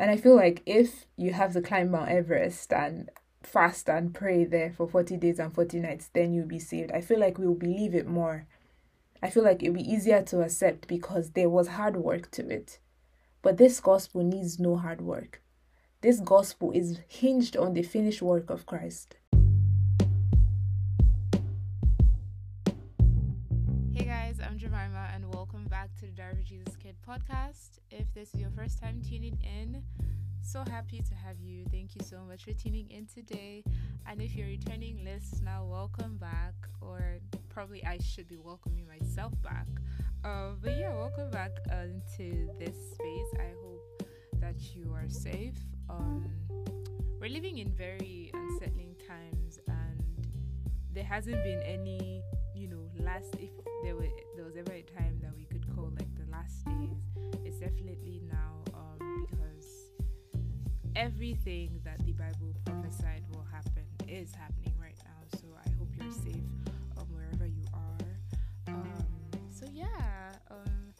And 0.00 0.10
I 0.10 0.16
feel 0.16 0.34
like 0.34 0.62
if 0.64 1.04
you 1.18 1.34
have 1.34 1.52
to 1.52 1.60
climb 1.60 1.90
Mount 1.90 2.08
Everest 2.08 2.72
and 2.72 3.10
fast 3.42 3.86
and 3.90 4.14
pray 4.14 4.44
there 4.44 4.72
for 4.72 4.88
40 4.88 5.18
days 5.18 5.38
and 5.38 5.54
40 5.54 5.78
nights, 5.78 6.08
then 6.14 6.32
you'll 6.32 6.46
be 6.46 6.58
saved. 6.58 6.90
I 6.90 7.02
feel 7.02 7.20
like 7.20 7.36
we'll 7.36 7.52
believe 7.52 7.94
it 7.94 8.06
more. 8.06 8.46
I 9.22 9.28
feel 9.28 9.44
like 9.44 9.62
it'll 9.62 9.74
be 9.74 9.92
easier 9.92 10.22
to 10.22 10.40
accept 10.40 10.88
because 10.88 11.32
there 11.32 11.50
was 11.50 11.68
hard 11.68 11.98
work 11.98 12.30
to 12.30 12.48
it. 12.48 12.78
But 13.42 13.58
this 13.58 13.78
gospel 13.78 14.22
needs 14.22 14.58
no 14.58 14.76
hard 14.76 15.02
work. 15.02 15.42
This 16.00 16.20
gospel 16.20 16.72
is 16.72 17.00
hinged 17.06 17.54
on 17.54 17.74
the 17.74 17.82
finished 17.82 18.22
work 18.22 18.48
of 18.48 18.64
Christ. 18.64 19.16
To 26.20 26.26
Diary 26.26 26.44
Jesus 26.44 26.76
Kid 26.76 26.96
podcast. 27.06 27.78
If 27.90 28.12
this 28.14 28.34
is 28.34 28.40
your 28.40 28.50
first 28.50 28.80
time 28.80 29.00
tuning 29.02 29.38
in, 29.42 29.82
so 30.42 30.62
happy 30.70 31.02
to 31.08 31.14
have 31.14 31.40
you. 31.40 31.64
Thank 31.70 31.94
you 31.94 32.02
so 32.04 32.18
much 32.28 32.44
for 32.44 32.52
tuning 32.52 32.90
in 32.90 33.06
today. 33.06 33.64
And 34.06 34.20
if 34.20 34.34
you're 34.34 34.48
returning 34.48 35.04
listener, 35.04 35.64
welcome 35.64 36.16
back. 36.16 36.54
Or 36.80 37.18
probably 37.48 37.84
I 37.84 37.98
should 37.98 38.28
be 38.28 38.36
welcoming 38.36 38.86
myself 38.86 39.32
back. 39.42 39.66
Uh, 40.24 40.52
but 40.60 40.76
yeah, 40.76 40.94
welcome 40.94 41.30
back 41.30 41.52
uh, 41.70 41.84
into 41.84 42.50
this 42.58 42.76
space. 42.92 43.30
I 43.38 43.52
hope 43.62 44.02
that 44.40 44.74
you 44.74 44.92
are 44.94 45.08
safe. 45.08 45.56
Um, 45.88 46.28
we're 47.20 47.30
living 47.30 47.58
in 47.58 47.70
very 47.70 48.30
unsettling 48.34 48.94
times, 49.06 49.58
and 49.68 50.26
there 50.92 51.04
hasn't 51.04 51.42
been 51.44 51.62
any, 51.62 52.22
you 52.54 52.68
know, 52.68 52.90
last 52.98 53.36
if 53.38 53.50
there 53.82 53.94
were 53.96 54.08
there 54.36 54.44
was 54.44 54.56
ever 54.56 54.72
a 54.72 54.82
time 54.82 55.18
that 55.22 55.34
we 55.34 55.44
days. 56.64 56.96
It's 57.44 57.58
definitely 57.58 58.22
now 58.30 58.62
because 59.20 59.66
everything 60.96 61.80
that 61.84 62.04
the 62.04 62.12
Bible 62.12 62.54
prophesied 62.64 63.24
will 63.32 63.44
happen 63.50 63.84
is 64.08 64.34
happening 64.34 64.74
right 64.80 64.98
now. 65.04 65.38
So 65.38 65.46
I 65.64 65.70
hope 65.78 65.88
you're 65.98 66.12
safe 66.12 66.42
um, 66.98 67.06
wherever 67.12 67.46
you 67.46 67.64
are. 67.72 68.74
Um, 68.74 69.06
so 69.50 69.66
yeah, 69.72 70.32
um, 70.50 70.94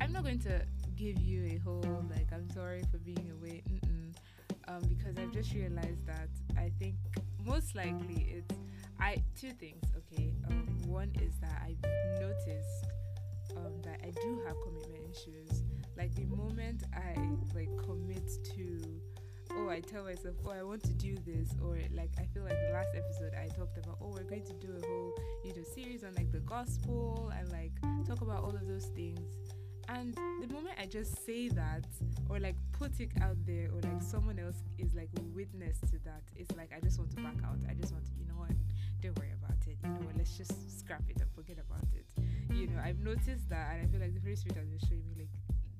I'm 0.00 0.12
not 0.12 0.24
going 0.24 0.40
to 0.40 0.62
give 0.96 1.20
you 1.20 1.44
a 1.46 1.58
whole 1.58 2.04
like 2.10 2.32
I'm 2.32 2.48
sorry 2.50 2.82
for 2.90 2.98
being 2.98 3.30
away, 3.38 3.62
um, 4.68 4.82
because 4.88 5.18
I've 5.18 5.32
just 5.32 5.52
realized 5.54 6.06
that 6.06 6.28
I 6.56 6.70
think 6.78 6.94
most 7.44 7.74
likely 7.74 8.34
it's 8.36 8.54
I 9.00 9.22
two 9.38 9.50
things. 9.50 9.82
Okay, 9.96 10.32
um, 10.48 10.66
one 10.86 11.10
is 11.20 11.32
that 11.40 11.62
I've 11.64 11.82
noticed 12.20 12.86
um, 13.56 13.80
that 13.82 14.00
I 14.02 14.10
do 14.10 14.40
have 14.46 14.56
commitment 14.62 15.04
issues. 15.10 15.62
Like 15.96 16.14
the 16.14 16.24
moment 16.26 16.84
I 16.94 17.14
like 17.54 17.70
commit 17.78 18.28
to 18.56 18.80
oh 19.56 19.68
i 19.68 19.80
tell 19.80 20.04
myself 20.04 20.34
oh 20.46 20.50
i 20.50 20.62
want 20.62 20.82
to 20.82 20.92
do 20.94 21.16
this 21.26 21.48
or 21.62 21.78
like 21.92 22.10
i 22.18 22.24
feel 22.32 22.44
like 22.44 22.56
the 22.66 22.72
last 22.72 22.88
episode 22.94 23.32
i 23.34 23.48
talked 23.48 23.76
about 23.78 23.96
oh 24.00 24.08
we're 24.08 24.22
going 24.22 24.44
to 24.44 24.52
do 24.54 24.68
a 24.68 24.86
whole 24.86 25.12
you 25.44 25.54
know 25.54 25.62
series 25.74 26.04
on 26.04 26.14
like 26.14 26.30
the 26.30 26.40
gospel 26.40 27.32
and 27.38 27.50
like 27.50 27.72
talk 28.06 28.20
about 28.20 28.42
all 28.42 28.50
of 28.50 28.66
those 28.66 28.86
things. 28.86 29.36
And 29.88 30.14
the 30.40 30.46
moment 30.52 30.76
i 30.80 30.86
just 30.86 31.26
say 31.26 31.48
that 31.48 31.84
or 32.28 32.38
like 32.38 32.54
put 32.72 33.00
it 33.00 33.10
out 33.20 33.36
there 33.44 33.68
or 33.74 33.80
like 33.80 34.00
someone 34.00 34.38
else 34.38 34.62
is 34.78 34.94
like 34.94 35.08
witness 35.34 35.80
to 35.80 35.98
that 36.04 36.22
it's 36.36 36.54
like 36.56 36.70
i 36.76 36.78
just 36.80 36.98
want 36.98 37.10
to 37.10 37.16
back 37.16 37.36
out. 37.44 37.58
I 37.68 37.74
just 37.74 37.92
want 37.92 38.06
to 38.06 38.12
you 38.18 38.26
know 38.26 38.38
what? 38.38 38.52
Don't 39.02 39.18
worry 39.18 39.32
about 39.32 39.58
it. 39.66 39.78
You 39.82 39.90
know 39.90 40.06
what? 40.06 40.16
Let's 40.16 40.36
just 40.36 40.78
scrap 40.78 41.02
it 41.08 41.20
and 41.20 41.30
forget 41.34 41.58
about 41.58 41.88
it 41.94 42.06
you 42.52 42.66
know 42.66 42.80
i've 42.84 43.00
noticed 43.00 43.48
that 43.48 43.72
and 43.72 43.82
i 43.82 43.86
feel 43.90 44.00
like 44.00 44.14
the 44.14 44.20
holy 44.20 44.36
spirit 44.36 44.56
has 44.56 44.68
been 44.68 44.78
showing 44.88 45.06
me 45.06 45.14
like 45.16 45.28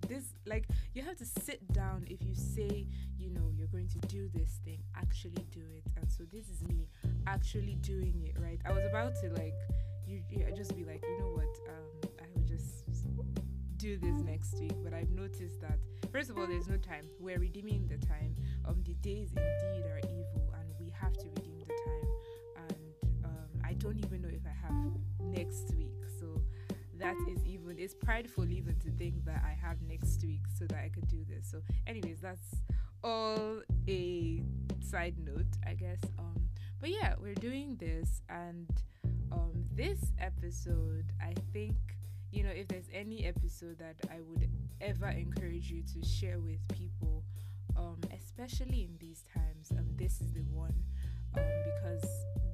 this 0.08 0.34
like 0.44 0.66
you 0.94 1.02
have 1.02 1.16
to 1.16 1.24
sit 1.24 1.60
down 1.72 2.04
if 2.08 2.20
you 2.22 2.34
say 2.34 2.86
you 3.16 3.30
know 3.30 3.50
you're 3.56 3.68
going 3.68 3.88
to 3.88 3.98
do 4.08 4.28
this 4.34 4.58
thing 4.64 4.78
actually 4.96 5.44
do 5.52 5.60
it. 5.76 5.84
And 5.96 6.10
so 6.10 6.24
this 6.32 6.48
is 6.48 6.62
me 6.62 6.88
actually 7.26 7.76
doing 7.76 8.22
it 8.24 8.40
right? 8.40 8.60
I 8.66 8.72
was 8.72 8.84
about 8.88 9.14
to 9.22 9.30
like 9.30 9.54
you, 10.06 10.22
you 10.30 10.44
just 10.56 10.74
be 10.74 10.84
like 10.84 11.02
you 11.02 11.18
know 11.18 11.30
what 11.30 11.56
um 11.68 12.10
i 12.20 12.24
will 12.34 12.42
just 12.42 12.84
do 13.76 13.96
this 13.98 14.20
next 14.22 14.58
week. 14.58 14.74
But 14.82 14.92
i've 14.94 15.10
noticed 15.10 15.60
that 15.60 15.78
first 16.10 16.30
of 16.30 16.38
all 16.38 16.46
there's 16.46 16.68
no 16.68 16.76
time. 16.76 17.06
We're 17.20 17.38
redeeming 17.38 17.86
the 17.86 18.04
time. 18.04 18.34
Um 18.66 18.82
the 18.84 18.94
days 18.94 19.30
indeed 19.30 19.86
are 19.86 20.00
evil 20.00 20.54
and 20.58 20.68
we 20.80 20.92
have 21.00 21.12
to 21.18 21.28
redeem 21.36 21.58
the 21.60 21.74
time. 21.86 22.08
And 22.56 23.24
um 23.24 23.62
i 23.64 23.74
don't 23.74 23.98
even 24.04 24.22
know 24.22 24.28
if 24.28 24.42
i 24.44 24.66
have 24.66 24.74
next 25.20 25.72
week 25.76 25.99
that 27.00 27.16
is 27.28 27.44
even 27.46 27.76
it's 27.78 27.94
prideful 27.94 28.50
even 28.50 28.78
to 28.80 28.90
think 28.92 29.24
that 29.24 29.42
I 29.44 29.56
have 29.60 29.80
next 29.82 30.22
week 30.22 30.42
so 30.58 30.66
that 30.66 30.78
I 30.78 30.90
could 30.90 31.08
do 31.08 31.24
this. 31.28 31.50
So 31.50 31.62
anyways, 31.86 32.20
that's 32.20 32.62
all 33.02 33.62
a 33.88 34.42
side 34.80 35.16
note, 35.18 35.46
I 35.66 35.74
guess. 35.74 36.00
Um 36.18 36.48
but 36.80 36.90
yeah, 36.90 37.14
we're 37.20 37.34
doing 37.34 37.76
this 37.76 38.22
and 38.28 38.68
um 39.32 39.64
this 39.72 40.12
episode 40.18 41.06
I 41.22 41.34
think 41.52 41.74
you 42.32 42.42
know 42.42 42.50
if 42.50 42.68
there's 42.68 42.88
any 42.92 43.24
episode 43.24 43.78
that 43.78 43.96
I 44.10 44.20
would 44.20 44.48
ever 44.80 45.08
encourage 45.08 45.70
you 45.70 45.82
to 45.82 46.06
share 46.06 46.38
with 46.38 46.60
people 46.68 47.24
um 47.76 47.98
especially 48.16 48.82
in 48.82 48.96
these 48.98 49.24
times 49.34 49.70
um 49.72 49.86
this 49.96 50.20
is 50.20 50.32
the 50.32 50.42
one 50.52 50.74
um 51.36 51.44
because 51.64 52.04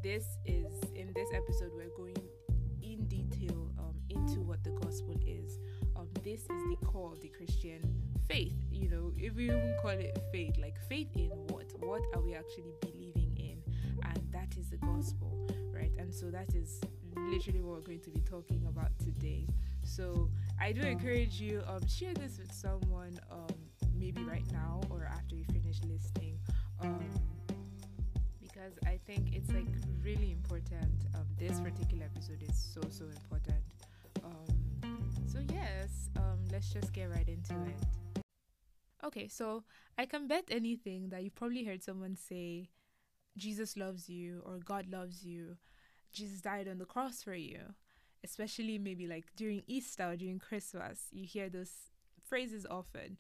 this 0.02 0.38
is 0.44 0.72
in 0.94 1.12
this 1.14 1.28
episode 1.34 1.72
we're 1.74 1.94
going 1.96 2.16
into 4.26 4.40
what 4.40 4.62
the 4.64 4.70
gospel 4.70 5.14
is. 5.26 5.58
Um, 5.94 6.08
this 6.24 6.40
is 6.40 6.48
the 6.48 6.76
core 6.84 7.12
of 7.12 7.20
the 7.20 7.28
Christian 7.28 7.80
faith. 8.28 8.54
You 8.70 8.88
know, 8.88 9.12
if 9.16 9.34
we 9.34 9.44
even 9.44 9.74
call 9.80 9.90
it 9.90 10.18
faith, 10.32 10.56
like 10.58 10.76
faith 10.88 11.08
in 11.14 11.30
what? 11.48 11.66
What 11.80 12.02
are 12.14 12.20
we 12.20 12.34
actually 12.34 12.72
believing 12.80 13.32
in? 13.36 13.62
And 14.02 14.20
that 14.32 14.56
is 14.58 14.70
the 14.70 14.78
gospel, 14.78 15.48
right? 15.72 15.92
And 15.98 16.14
so 16.14 16.30
that 16.30 16.54
is 16.54 16.80
literally 17.16 17.60
what 17.60 17.76
we're 17.76 17.86
going 17.86 18.00
to 18.00 18.10
be 18.10 18.20
talking 18.20 18.66
about 18.68 18.90
today. 18.98 19.46
So 19.84 20.28
I 20.60 20.72
do 20.72 20.80
encourage 20.80 21.40
you 21.40 21.62
um 21.68 21.86
share 21.86 22.14
this 22.14 22.38
with 22.38 22.52
someone 22.52 23.18
um 23.30 23.54
maybe 23.94 24.22
right 24.24 24.46
now 24.52 24.80
or 24.90 25.08
after 25.10 25.36
you 25.36 25.44
finish 25.44 25.80
listening. 25.84 26.38
Um 26.80 26.98
because 28.42 28.78
I 28.86 28.98
think 29.06 29.34
it's 29.34 29.52
like 29.52 29.68
really 30.02 30.32
important. 30.32 30.90
Um, 31.14 31.26
this 31.38 31.60
particular 31.60 32.04
episode 32.04 32.42
is 32.42 32.56
so 32.74 32.80
so 32.90 33.04
important 33.04 33.62
so, 35.26 35.38
yes, 35.52 36.10
um, 36.16 36.38
let's 36.52 36.72
just 36.72 36.92
get 36.92 37.10
right 37.10 37.28
into 37.28 37.54
it. 37.54 38.22
Okay, 39.04 39.28
so 39.28 39.64
I 39.96 40.06
can 40.06 40.26
bet 40.26 40.44
anything 40.50 41.10
that 41.10 41.22
you 41.22 41.30
probably 41.30 41.64
heard 41.64 41.82
someone 41.82 42.16
say, 42.16 42.70
Jesus 43.36 43.76
loves 43.76 44.08
you 44.08 44.42
or 44.44 44.58
God 44.58 44.88
loves 44.88 45.24
you. 45.24 45.56
Jesus 46.12 46.40
died 46.40 46.68
on 46.68 46.78
the 46.78 46.84
cross 46.84 47.22
for 47.22 47.34
you. 47.34 47.74
Especially 48.24 48.78
maybe 48.78 49.06
like 49.06 49.26
during 49.36 49.62
Easter 49.66 50.10
or 50.10 50.16
during 50.16 50.38
Christmas, 50.38 51.06
you 51.12 51.26
hear 51.26 51.48
those 51.48 51.70
phrases 52.26 52.66
often. 52.68 53.18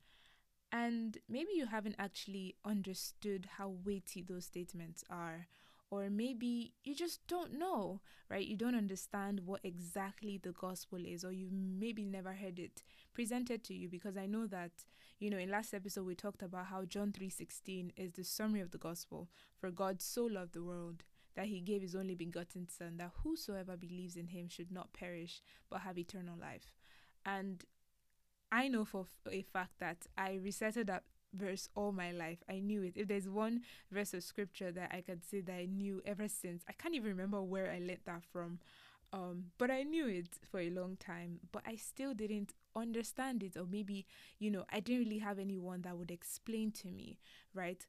And 0.72 1.18
maybe 1.28 1.50
you 1.54 1.66
haven't 1.66 1.96
actually 1.98 2.56
understood 2.64 3.46
how 3.58 3.74
weighty 3.84 4.22
those 4.22 4.46
statements 4.46 5.04
are 5.08 5.46
or 5.90 6.10
maybe 6.10 6.74
you 6.84 6.94
just 6.94 7.26
don't 7.28 7.58
know, 7.58 8.00
right? 8.28 8.46
You 8.46 8.56
don't 8.56 8.74
understand 8.74 9.40
what 9.44 9.60
exactly 9.62 10.38
the 10.42 10.52
gospel 10.52 10.98
is, 11.04 11.24
or 11.24 11.32
you 11.32 11.48
maybe 11.50 12.04
never 12.04 12.32
heard 12.32 12.58
it 12.58 12.82
presented 13.14 13.62
to 13.64 13.74
you 13.74 13.88
because 13.88 14.16
I 14.16 14.26
know 14.26 14.46
that, 14.48 14.72
you 15.18 15.30
know, 15.30 15.38
in 15.38 15.50
last 15.50 15.74
episode 15.74 16.06
we 16.06 16.14
talked 16.14 16.42
about 16.42 16.66
how 16.66 16.84
John 16.84 17.12
3:16 17.12 17.92
is 17.96 18.12
the 18.12 18.24
summary 18.24 18.60
of 18.60 18.72
the 18.72 18.78
gospel. 18.78 19.28
For 19.58 19.70
God 19.70 20.02
so 20.02 20.24
loved 20.24 20.54
the 20.54 20.64
world 20.64 21.04
that 21.36 21.46
he 21.46 21.60
gave 21.60 21.82
his 21.82 21.94
only 21.94 22.14
begotten 22.14 22.66
son 22.68 22.96
that 22.96 23.12
whosoever 23.22 23.76
believes 23.76 24.16
in 24.16 24.28
him 24.28 24.48
should 24.48 24.72
not 24.72 24.92
perish 24.92 25.42
but 25.70 25.82
have 25.82 25.98
eternal 25.98 26.36
life. 26.36 26.72
And 27.24 27.64
I 28.50 28.68
know 28.68 28.84
for 28.84 29.06
a 29.30 29.42
fact 29.42 29.78
that 29.80 30.06
I 30.16 30.40
recited 30.42 30.86
that 30.86 31.04
verse 31.36 31.68
all 31.74 31.92
my 31.92 32.12
life. 32.12 32.38
I 32.48 32.58
knew 32.58 32.82
it. 32.82 32.94
If 32.96 33.08
there's 33.08 33.28
one 33.28 33.62
verse 33.90 34.14
of 34.14 34.22
scripture 34.22 34.72
that 34.72 34.90
I 34.92 35.00
could 35.00 35.24
say 35.24 35.40
that 35.42 35.52
I 35.52 35.66
knew 35.66 36.02
ever 36.04 36.28
since, 36.28 36.64
I 36.68 36.72
can't 36.72 36.94
even 36.94 37.10
remember 37.10 37.42
where 37.42 37.70
I 37.70 37.78
learned 37.78 38.00
that 38.06 38.22
from. 38.32 38.58
Um, 39.12 39.44
but 39.56 39.70
I 39.70 39.82
knew 39.82 40.08
it 40.08 40.28
for 40.50 40.60
a 40.60 40.70
long 40.70 40.96
time, 40.96 41.38
but 41.52 41.62
I 41.66 41.76
still 41.76 42.12
didn't 42.12 42.52
understand 42.74 43.42
it, 43.42 43.56
or 43.56 43.64
maybe, 43.64 44.04
you 44.38 44.50
know, 44.50 44.64
I 44.70 44.80
didn't 44.80 45.04
really 45.04 45.20
have 45.20 45.38
anyone 45.38 45.82
that 45.82 45.96
would 45.96 46.10
explain 46.10 46.72
to 46.72 46.88
me, 46.88 47.18
right, 47.54 47.86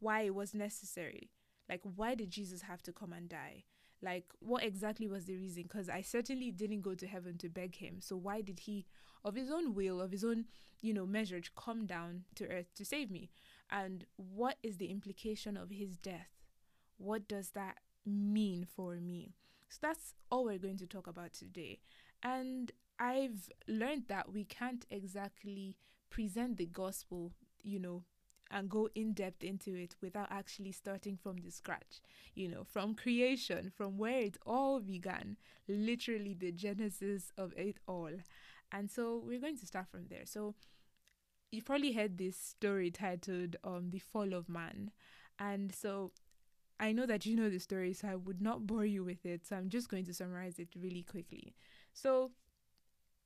why 0.00 0.22
it 0.22 0.34
was 0.34 0.54
necessary. 0.54 1.30
Like, 1.68 1.82
why 1.82 2.14
did 2.14 2.30
Jesus 2.30 2.62
have 2.62 2.82
to 2.82 2.92
come 2.92 3.12
and 3.12 3.28
die? 3.28 3.64
Like, 4.00 4.26
what 4.40 4.62
exactly 4.62 5.08
was 5.08 5.24
the 5.24 5.36
reason? 5.36 5.64
Because 5.64 5.88
I 5.88 6.02
certainly 6.02 6.50
didn't 6.50 6.82
go 6.82 6.94
to 6.94 7.06
heaven 7.06 7.36
to 7.38 7.48
beg 7.48 7.76
him. 7.76 7.96
So, 8.00 8.16
why 8.16 8.40
did 8.42 8.60
he, 8.60 8.86
of 9.24 9.34
his 9.34 9.50
own 9.50 9.74
will, 9.74 10.00
of 10.00 10.12
his 10.12 10.24
own, 10.24 10.44
you 10.80 10.94
know, 10.94 11.06
measure, 11.06 11.40
come 11.56 11.86
down 11.86 12.24
to 12.36 12.46
earth 12.48 12.72
to 12.76 12.84
save 12.84 13.10
me? 13.10 13.30
And 13.70 14.04
what 14.16 14.56
is 14.62 14.76
the 14.76 14.86
implication 14.86 15.56
of 15.56 15.70
his 15.70 15.96
death? 15.96 16.30
What 16.96 17.26
does 17.26 17.50
that 17.50 17.78
mean 18.06 18.64
for 18.64 18.94
me? 18.96 19.34
So, 19.68 19.78
that's 19.82 20.14
all 20.30 20.44
we're 20.44 20.58
going 20.58 20.78
to 20.78 20.86
talk 20.86 21.08
about 21.08 21.32
today. 21.32 21.80
And 22.22 22.70
I've 23.00 23.48
learned 23.66 24.04
that 24.08 24.32
we 24.32 24.44
can't 24.44 24.86
exactly 24.90 25.76
present 26.08 26.56
the 26.56 26.66
gospel, 26.66 27.32
you 27.62 27.78
know, 27.78 28.04
and 28.50 28.70
go 28.70 28.88
in 28.94 29.12
depth 29.12 29.44
into 29.44 29.74
it 29.74 29.94
without 30.00 30.28
actually 30.30 30.72
starting 30.72 31.16
from 31.16 31.38
the 31.38 31.50
scratch, 31.50 32.00
you 32.34 32.48
know, 32.48 32.64
from 32.64 32.94
creation, 32.94 33.70
from 33.74 33.98
where 33.98 34.20
it 34.20 34.38
all 34.46 34.80
began, 34.80 35.36
literally 35.68 36.34
the 36.34 36.52
genesis 36.52 37.32
of 37.36 37.52
it 37.56 37.76
all. 37.86 38.12
And 38.72 38.90
so 38.90 39.22
we're 39.24 39.40
going 39.40 39.58
to 39.58 39.66
start 39.66 39.88
from 39.88 40.06
there. 40.08 40.24
So 40.24 40.54
you've 41.50 41.64
probably 41.64 41.92
heard 41.92 42.18
this 42.18 42.36
story 42.36 42.90
titled 42.90 43.56
um 43.64 43.90
The 43.90 43.98
Fall 43.98 44.34
of 44.34 44.48
Man. 44.48 44.90
And 45.38 45.74
so 45.74 46.12
I 46.80 46.92
know 46.92 47.06
that 47.06 47.26
you 47.26 47.36
know 47.36 47.50
the 47.50 47.58
story, 47.58 47.92
so 47.92 48.08
I 48.08 48.14
would 48.14 48.40
not 48.40 48.66
bore 48.66 48.84
you 48.84 49.04
with 49.04 49.26
it. 49.26 49.46
So 49.46 49.56
I'm 49.56 49.68
just 49.68 49.88
going 49.88 50.04
to 50.06 50.14
summarize 50.14 50.58
it 50.58 50.68
really 50.80 51.02
quickly. 51.02 51.54
So 51.92 52.30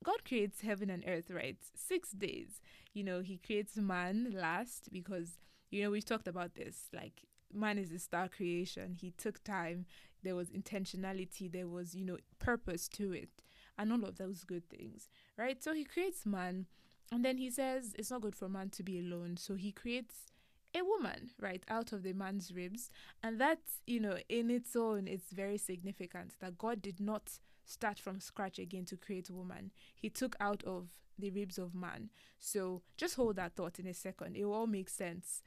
God 0.03 0.25
creates 0.25 0.61
heaven 0.61 0.89
and 0.89 1.03
earth, 1.07 1.31
right? 1.31 1.57
Six 1.75 2.11
days. 2.11 2.61
You 2.93 3.03
know, 3.03 3.21
He 3.21 3.37
creates 3.37 3.77
man 3.77 4.33
last 4.35 4.89
because, 4.91 5.39
you 5.71 5.81
know, 5.81 5.91
we've 5.91 6.05
talked 6.05 6.27
about 6.27 6.55
this. 6.55 6.89
Like, 6.93 7.23
man 7.53 7.77
is 7.77 7.91
a 7.91 7.99
star 7.99 8.27
creation. 8.27 8.97
He 8.99 9.11
took 9.11 9.43
time. 9.43 9.85
There 10.23 10.35
was 10.35 10.49
intentionality. 10.49 11.51
There 11.51 11.67
was, 11.67 11.95
you 11.95 12.05
know, 12.05 12.17
purpose 12.39 12.87
to 12.89 13.13
it. 13.13 13.29
And 13.77 13.91
all 13.91 14.05
of 14.05 14.17
those 14.17 14.43
good 14.43 14.69
things, 14.69 15.09
right? 15.37 15.63
So 15.63 15.73
He 15.73 15.83
creates 15.83 16.25
man. 16.25 16.67
And 17.11 17.25
then 17.25 17.37
He 17.37 17.49
says 17.49 17.93
it's 17.97 18.11
not 18.11 18.21
good 18.21 18.35
for 18.35 18.49
man 18.49 18.69
to 18.71 18.83
be 18.83 18.99
alone. 18.99 19.37
So 19.37 19.55
He 19.55 19.71
creates 19.71 20.27
a 20.75 20.83
woman, 20.83 21.31
right, 21.39 21.63
out 21.69 21.91
of 21.91 22.03
the 22.03 22.13
man's 22.13 22.53
ribs. 22.53 22.89
And 23.21 23.39
that, 23.39 23.59
you 23.85 23.99
know, 23.99 24.17
in 24.29 24.49
its 24.49 24.75
own, 24.75 25.07
it's 25.07 25.31
very 25.31 25.57
significant 25.57 26.33
that 26.39 26.57
God 26.57 26.81
did 26.81 26.99
not 26.99 27.39
start 27.65 27.99
from 27.99 28.19
scratch 28.19 28.59
again 28.59 28.85
to 28.85 28.97
create 28.97 29.29
woman. 29.29 29.71
He 29.95 30.09
took 30.09 30.35
out 30.39 30.63
of 30.63 30.89
the 31.17 31.29
ribs 31.31 31.57
of 31.57 31.75
man. 31.75 32.09
So 32.39 32.81
just 32.97 33.15
hold 33.15 33.35
that 33.37 33.55
thought 33.55 33.79
in 33.79 33.87
a 33.87 33.93
second. 33.93 34.35
It 34.35 34.45
will 34.45 34.53
all 34.53 34.67
make 34.67 34.89
sense, 34.89 35.41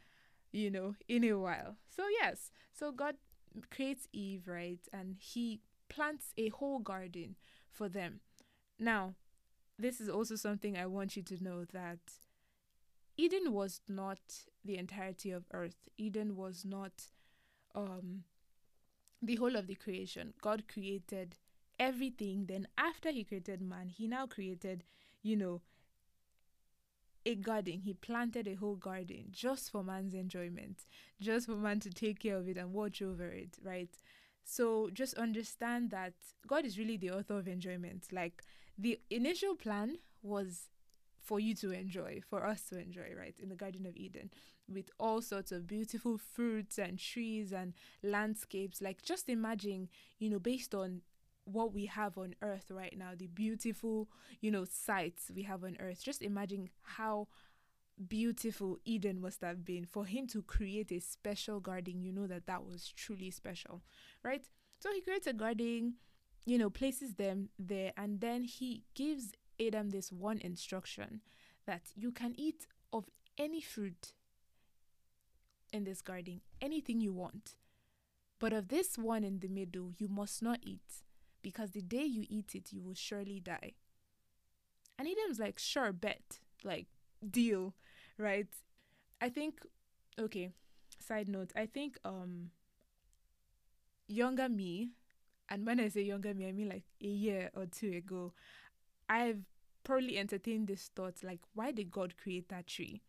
you 0.53 0.71
know, 0.71 0.95
in 1.09 1.25
a 1.25 1.35
while. 1.35 1.77
So, 1.89 2.05
yes, 2.21 2.51
so 2.73 2.93
God 2.93 3.17
creates 3.71 4.09
Eve, 4.13 4.47
right, 4.47 4.81
and 4.93 5.17
he 5.19 5.61
plants 5.89 6.33
a 6.37 6.49
whole 6.49 6.79
garden 6.79 7.37
for 7.71 7.89
them. 7.89 8.21
Now, 8.79 9.15
this 9.79 10.01
is 10.01 10.09
also 10.09 10.37
something 10.37 10.77
I 10.77 10.87
want 10.87 11.17
you 11.17 11.23
to 11.25 11.43
know 11.43 11.65
that 11.73 11.99
Eden 13.17 13.53
was 13.53 13.81
not 13.89 14.19
the 14.65 14.77
entirety 14.77 15.31
of 15.31 15.45
earth. 15.53 15.89
Eden 15.97 16.37
was 16.37 16.65
not 16.65 17.09
um 17.75 18.25
the 19.23 19.37
whole 19.37 19.57
of 19.57 19.67
the 19.67 19.75
creation. 19.75 20.35
God 20.41 20.65
created 20.69 21.37
everything. 21.79 22.47
Then 22.47 22.69
after 22.79 23.11
he 23.11 23.25
created 23.25 23.61
man, 23.61 23.89
he 23.89 24.07
now 24.07 24.27
created, 24.27 24.85
you 25.23 25.37
know, 25.37 25.63
a 27.25 27.35
garden. 27.35 27.81
He 27.81 27.95
planted 27.95 28.47
a 28.47 28.55
whole 28.55 28.77
garden 28.77 29.27
just 29.31 29.71
for 29.71 29.83
man's 29.83 30.15
enjoyment, 30.15 30.87
just 31.21 31.47
for 31.47 31.57
man 31.57 31.81
to 31.81 31.91
take 31.91 32.21
care 32.21 32.37
of 32.37 32.49
it 32.49 32.57
and 32.57 32.73
watch 32.73 33.03
over 33.03 33.27
it, 33.27 33.57
right? 33.63 33.91
So 34.45 34.91
just 34.93 35.15
understand 35.15 35.91
that 35.91 36.15
God 36.47 36.65
is 36.65 36.79
really 36.79 36.97
the 36.97 37.11
author 37.11 37.37
of 37.37 37.49
enjoyment. 37.49 38.05
Like 38.13 38.45
the 38.79 39.01
initial 39.11 39.57
plan 39.57 39.99
was 40.23 40.69
for 41.21 41.41
you 41.41 41.55
to 41.57 41.73
enjoy, 41.73 42.21
for 42.31 42.47
us 42.47 42.63
to 42.69 42.79
enjoy, 42.79 43.13
right, 43.19 43.35
in 43.43 43.49
the 43.49 43.57
Garden 43.57 43.85
of 43.85 43.97
Eden, 43.97 44.31
with 44.73 44.91
all 45.01 45.21
sorts 45.21 45.51
of 45.51 45.67
beautiful 45.67 46.19
fruits 46.19 46.79
and 46.79 47.01
trees 47.01 47.53
and 47.53 47.75
landscapes. 48.05 48.81
Like, 48.81 49.03
just 49.03 49.29
imagine, 49.29 49.89
you 50.21 50.31
know, 50.31 50.39
based 50.39 50.73
on 50.73 51.01
what 51.47 51.73
we 51.73 51.87
have 51.87 52.19
on 52.19 52.35
earth 52.43 52.67
right 52.71 52.95
now, 52.99 53.11
the 53.17 53.29
beautiful, 53.29 54.09
you 54.41 54.51
know, 54.51 54.65
sights 54.65 55.31
we 55.35 55.43
have 55.45 55.65
on 55.65 55.77
earth. 55.81 56.03
Just 56.03 56.21
imagine 56.23 56.69
how 56.83 57.29
beautiful 58.09 58.79
Eden 58.85 59.21
must 59.21 59.41
have 59.41 59.65
been 59.65 59.87
for 59.87 60.05
him 60.05 60.27
to 60.27 60.43
create 60.43 60.93
a 60.93 61.01
special 61.01 61.61
garden. 61.61 62.03
You 62.03 62.13
know 62.13 62.27
that 62.27 62.47
that 62.47 62.65
was 62.65 62.93
truly 62.95 63.31
special, 63.31 63.83
right? 64.23 64.45
So 64.81 64.93
he 64.93 65.01
creates 65.01 65.27
a 65.27 65.33
garden, 65.33 65.95
you 66.45 66.59
know, 66.59 66.69
places 66.69 67.15
them 67.15 67.49
there, 67.59 67.93
and 67.97 68.21
then 68.21 68.45
he 68.45 68.83
gives 68.95 69.33
Adam 69.65 69.91
this 69.91 70.13
one 70.13 70.39
instruction 70.39 71.23
that 71.67 71.83
you 71.95 72.13
can 72.13 72.35
eat 72.37 72.67
of 72.93 73.09
any 73.39 73.61
fruit 73.61 74.13
in 75.73 75.85
this 75.85 76.03
garden, 76.03 76.41
anything 76.61 77.01
you 77.01 77.13
want. 77.13 77.57
But 78.39 78.53
of 78.53 78.69
this 78.69 78.99
one 78.99 79.25
in 79.25 79.39
the 79.41 79.49
middle, 79.49 79.93
you 79.97 80.09
must 80.09 80.43
not 80.43 80.59
eat, 80.63 81.03
because 81.47 81.71
the 81.71 81.81
day 81.81 82.03
you 82.03 82.25
eat 82.29 82.57
it, 82.57 82.73
you 82.73 82.83
will 82.83 82.97
surely 82.97 83.39
die. 83.39 83.75
And 84.99 85.07
Adam's 85.07 85.39
like, 85.39 85.61
sure, 85.61 85.93
bet, 85.93 86.41
like, 86.65 86.89
deal, 87.31 87.73
right? 88.19 88.49
I 89.21 89.29
think, 89.29 89.61
okay, 90.19 90.51
side 90.99 91.29
note, 91.29 91.53
I 91.55 91.67
think, 91.67 92.01
um, 92.05 92.51
younger 94.09 94.49
me, 94.49 94.89
and 95.49 95.65
when 95.65 95.79
I 95.79 95.87
say 95.87 96.03
younger 96.03 96.35
me, 96.35 96.49
I 96.49 96.53
mean 96.53 96.69
like 96.69 96.83
a 97.01 97.07
year 97.07 97.51
or 97.55 97.67
two 97.67 97.93
ago, 97.93 98.33
I've 99.09 99.45
probably 99.85 100.19
entertained 100.19 100.67
this 100.67 100.91
thought 100.97 101.23
like, 101.23 101.43
why 101.55 101.71
did 101.71 101.93
God 101.93 102.17
create 102.17 102.49
that 102.49 102.67
tree? 102.67 103.03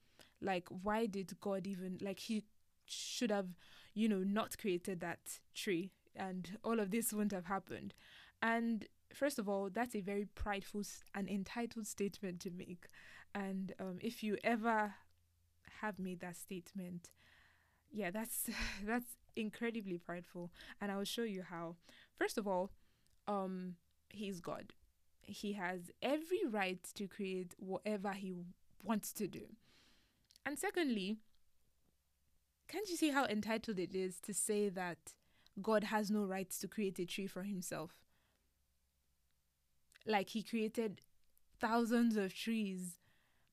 Like, 0.43 0.67
why 0.69 1.07
did 1.07 1.33
God 1.41 1.65
even, 1.65 1.97
like, 2.01 2.19
He 2.19 2.43
should 2.85 3.31
have, 3.31 3.47
you 3.95 4.07
know, 4.07 4.19
not 4.19 4.59
created 4.59 4.99
that 4.99 5.39
tree 5.55 5.89
and 6.17 6.57
all 6.63 6.79
of 6.79 6.91
this 6.91 7.13
wouldn't 7.13 7.31
have 7.31 7.45
happened. 7.45 7.93
And 8.41 8.85
first 9.13 9.39
of 9.39 9.49
all, 9.49 9.69
that's 9.71 9.95
a 9.95 10.01
very 10.01 10.25
prideful 10.25 10.83
and 11.15 11.27
entitled 11.27 11.87
statement 11.87 12.39
to 12.41 12.51
make. 12.51 12.85
And 13.33 13.73
um, 13.79 13.97
if 14.01 14.23
you 14.23 14.37
ever 14.43 14.93
have 15.81 15.99
made 15.99 16.19
that 16.21 16.37
statement, 16.37 17.09
yeah, 17.91 18.11
that's 18.11 18.49
that's 18.85 19.17
incredibly 19.35 19.97
prideful. 19.97 20.51
And 20.81 20.91
I 20.91 20.97
will 20.97 21.03
show 21.03 21.23
you 21.23 21.43
how. 21.43 21.75
First 22.15 22.37
of 22.37 22.47
all, 22.47 22.71
um, 23.27 23.75
he's 24.09 24.39
God 24.39 24.73
he 25.27 25.53
has 25.53 25.91
every 26.01 26.41
right 26.49 26.81
to 26.95 27.07
create 27.07 27.53
whatever 27.57 28.13
he 28.13 28.33
wants 28.83 29.11
to 29.13 29.27
do. 29.27 29.41
And 30.45 30.57
secondly, 30.57 31.17
can't 32.67 32.89
you 32.89 32.95
see 32.95 33.11
how 33.11 33.25
entitled 33.25 33.79
it 33.79 33.93
is 33.93 34.19
to 34.21 34.33
say 34.33 34.69
that 34.69 34.97
God 35.61 35.85
has 35.85 36.09
no 36.09 36.23
right 36.23 36.49
to 36.49 36.67
create 36.67 36.99
a 36.99 37.05
tree 37.05 37.27
for 37.27 37.43
himself? 37.43 37.91
Like 40.07 40.29
he 40.29 40.41
created 40.41 41.01
thousands 41.59 42.17
of 42.17 42.33
trees, 42.33 42.97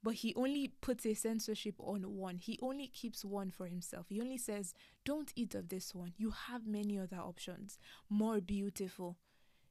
but 0.03 0.15
he 0.15 0.35
only 0.37 0.69
puts 0.69 1.05
a 1.05 1.15
censorship 1.15 1.75
on 1.79 2.03
one. 2.17 2.39
He 2.39 2.59
only 2.63 2.87
keeps 2.87 3.25
one 3.25 3.51
for 3.51 3.67
himself. 3.67 4.07
He 4.09 4.21
only 4.21 4.39
says, 4.39 4.73
Don't 5.05 5.33
eat 5.35 5.55
of 5.55 5.69
this 5.69 5.95
one. 5.95 6.13
You 6.17 6.31
have 6.31 6.67
many 6.67 6.99
other 6.99 7.17
options, 7.17 7.79
more 8.09 8.41
beautiful, 8.41 9.17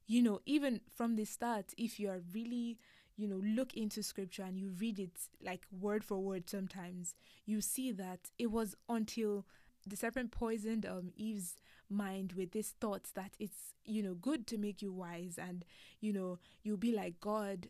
you 0.08 0.22
know 0.22 0.42
even 0.46 0.82
from 0.94 1.16
the 1.16 1.26
start 1.26 1.74
if 1.78 2.00
you 2.00 2.10
are 2.10 2.22
really 2.34 2.78
you 3.16 3.28
know 3.28 3.42
look 3.44 3.74
into 3.76 4.04
scripture 4.04 4.44
and 4.44 4.60
you 4.60 4.70
read 4.80 5.00
it 5.00 5.18
like 5.44 5.66
word 5.72 6.04
for 6.04 6.20
word 6.20 6.50
sometimes 6.50 7.16
you 7.46 7.62
see 7.62 7.92
that 7.92 8.32
it 8.38 8.52
was 8.52 8.76
until 8.90 9.46
the 9.86 9.96
serpent 9.96 10.32
poisoned 10.32 10.86
um 10.86 11.12
Eve's 11.16 11.56
mind 11.90 12.34
with 12.34 12.52
this 12.52 12.74
thought 12.80 13.08
that 13.16 13.34
it's 13.40 13.74
you 13.86 14.02
know 14.02 14.14
good 14.14 14.48
to 14.48 14.58
make 14.58 14.82
you 14.82 14.92
wise 14.92 15.38
and 15.38 15.66
you 16.00 16.14
know 16.14 16.40
you'll 16.64 16.78
be 16.78 16.92
like 16.94 17.20
God 17.20 17.68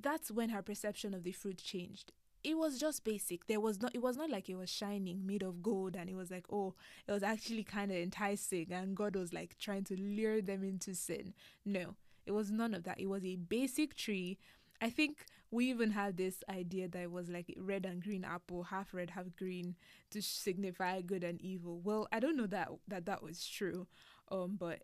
that's 0.00 0.30
when 0.30 0.48
her 0.50 0.62
perception 0.62 1.14
of 1.14 1.22
the 1.22 1.32
fruit 1.32 1.58
changed 1.58 2.12
it 2.44 2.56
was 2.58 2.78
just 2.78 3.04
basic. 3.04 3.46
There 3.46 3.60
was 3.60 3.80
not 3.80 3.94
it 3.94 4.02
was 4.02 4.16
not 4.16 4.30
like 4.30 4.48
it 4.48 4.56
was 4.56 4.70
shining, 4.70 5.26
made 5.26 5.42
of 5.42 5.62
gold, 5.62 5.96
and 5.96 6.10
it 6.10 6.16
was 6.16 6.30
like, 6.30 6.44
oh, 6.50 6.74
it 7.06 7.12
was 7.12 7.22
actually 7.22 7.62
kind 7.62 7.90
of 7.90 7.96
enticing, 7.96 8.72
and 8.72 8.96
God 8.96 9.14
was 9.14 9.32
like 9.32 9.56
trying 9.58 9.84
to 9.84 10.00
lure 10.00 10.40
them 10.40 10.64
into 10.64 10.94
sin. 10.94 11.34
No, 11.64 11.94
it 12.26 12.32
was 12.32 12.50
none 12.50 12.74
of 12.74 12.84
that. 12.84 13.00
It 13.00 13.08
was 13.08 13.24
a 13.24 13.36
basic 13.36 13.94
tree. 13.94 14.38
I 14.80 14.90
think 14.90 15.26
we 15.52 15.68
even 15.68 15.90
had 15.90 16.16
this 16.16 16.42
idea 16.48 16.88
that 16.88 17.02
it 17.02 17.12
was 17.12 17.28
like 17.28 17.54
red 17.58 17.84
and 17.84 18.02
green 18.02 18.24
apple, 18.24 18.64
half 18.64 18.94
red, 18.94 19.10
half 19.10 19.26
green, 19.36 19.76
to 20.10 20.22
signify 20.22 21.02
good 21.02 21.22
and 21.22 21.40
evil. 21.42 21.78
Well, 21.84 22.08
I 22.10 22.18
don't 22.20 22.36
know 22.36 22.46
that 22.46 22.70
that 22.88 23.04
that 23.04 23.22
was 23.22 23.46
true, 23.46 23.86
um, 24.30 24.56
but 24.58 24.82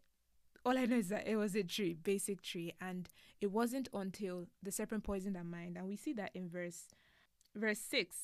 all 0.67 0.77
I 0.77 0.85
know 0.85 0.99
is 0.99 1.09
that 1.09 1.27
it 1.27 1.37
was 1.37 1.57
a 1.57 1.63
tree, 1.63 1.95
basic 1.95 2.43
tree, 2.43 2.75
and 2.81 3.09
it 3.41 3.51
wasn't 3.51 3.89
until 3.95 4.47
the 4.63 4.71
serpent 4.71 5.05
poisoned 5.05 5.37
her 5.37 5.45
mind, 5.45 5.79
and 5.79 5.87
we 5.87 5.97
see 5.97 6.13
that 6.13 6.33
in 6.35 6.49
verse 6.51 6.89
verse 7.57 7.81
6 7.81 8.15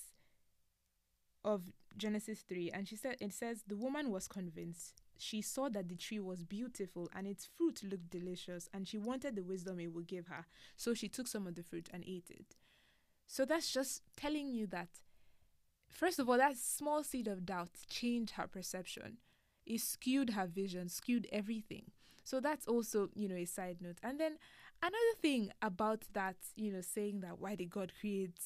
of 1.44 1.62
Genesis 1.96 2.40
3 2.46 2.70
and 2.72 2.86
she 2.86 2.94
said 2.94 3.16
it 3.20 3.32
says 3.32 3.62
the 3.66 3.76
woman 3.76 4.10
was 4.10 4.28
convinced 4.28 5.02
she 5.18 5.40
saw 5.42 5.68
that 5.70 5.88
the 5.88 5.96
tree 5.96 6.20
was 6.20 6.42
beautiful 6.44 7.08
and 7.14 7.26
its 7.26 7.46
fruit 7.46 7.82
looked 7.82 8.10
delicious 8.10 8.68
and 8.72 8.86
she 8.86 8.98
wanted 8.98 9.36
the 9.36 9.42
wisdom 9.42 9.80
it 9.80 9.92
would 9.92 10.06
give 10.06 10.26
her. 10.26 10.46
So 10.76 10.94
she 10.94 11.08
took 11.08 11.26
some 11.26 11.46
of 11.46 11.54
the 11.54 11.62
fruit 11.62 11.88
and 11.92 12.04
ate 12.06 12.30
it. 12.30 12.56
So 13.26 13.44
that's 13.44 13.72
just 13.72 14.02
telling 14.16 14.52
you 14.52 14.66
that 14.68 14.88
first 15.88 16.18
of 16.18 16.28
all 16.28 16.38
that 16.38 16.56
small 16.58 17.02
seed 17.02 17.28
of 17.28 17.46
doubt 17.46 17.70
changed 17.88 18.32
her 18.34 18.46
perception. 18.46 19.18
It 19.66 19.80
skewed 19.80 20.30
her 20.30 20.46
vision 20.46 20.88
skewed 20.88 21.26
everything. 21.32 21.90
So 22.24 22.40
that's 22.40 22.66
also 22.66 23.08
you 23.14 23.28
know 23.28 23.36
a 23.36 23.44
side 23.44 23.78
note. 23.80 23.98
And 24.02 24.18
then 24.18 24.38
another 24.82 25.14
thing 25.20 25.50
about 25.62 26.04
that 26.12 26.36
you 26.56 26.72
know 26.72 26.80
saying 26.80 27.20
that 27.20 27.38
why 27.40 27.54
did 27.54 27.70
god 27.70 27.92
create 27.98 28.38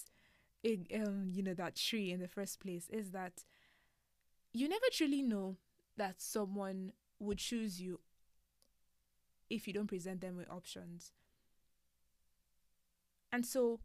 a, 0.65 0.79
um, 0.97 1.31
you 1.33 1.43
know, 1.43 1.55
that 1.55 1.77
tree 1.77 2.11
in 2.11 2.21
the 2.21 2.29
first 2.29 2.61
place 2.61 2.89
is 2.91 3.13
that 3.13 3.45
you 4.53 4.69
never 4.69 4.87
truly 4.93 5.23
know 5.23 5.57
that 5.99 6.21
someone 6.21 6.93
would 7.19 7.39
choose 7.39 7.81
you 7.81 8.01
if 9.51 9.67
you 9.67 9.73
don't 9.73 9.87
present 9.87 10.21
them 10.21 10.37
with 10.37 10.51
options. 10.51 11.13
And 13.33 13.45
so 13.45 13.81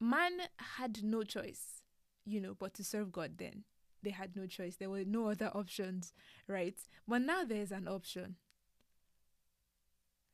man 0.00 0.32
had 0.76 1.02
no 1.02 1.22
choice, 1.22 1.82
you 2.24 2.40
know, 2.40 2.54
but 2.58 2.74
to 2.74 2.84
serve 2.84 3.12
God 3.12 3.32
then. 3.38 3.64
They 4.02 4.10
had 4.10 4.34
no 4.34 4.46
choice. 4.46 4.76
There 4.76 4.90
were 4.90 5.04
no 5.04 5.28
other 5.28 5.50
options, 5.54 6.12
right? 6.48 6.76
But 7.06 7.22
now 7.22 7.44
there's 7.44 7.70
an 7.70 7.86
option. 7.86 8.36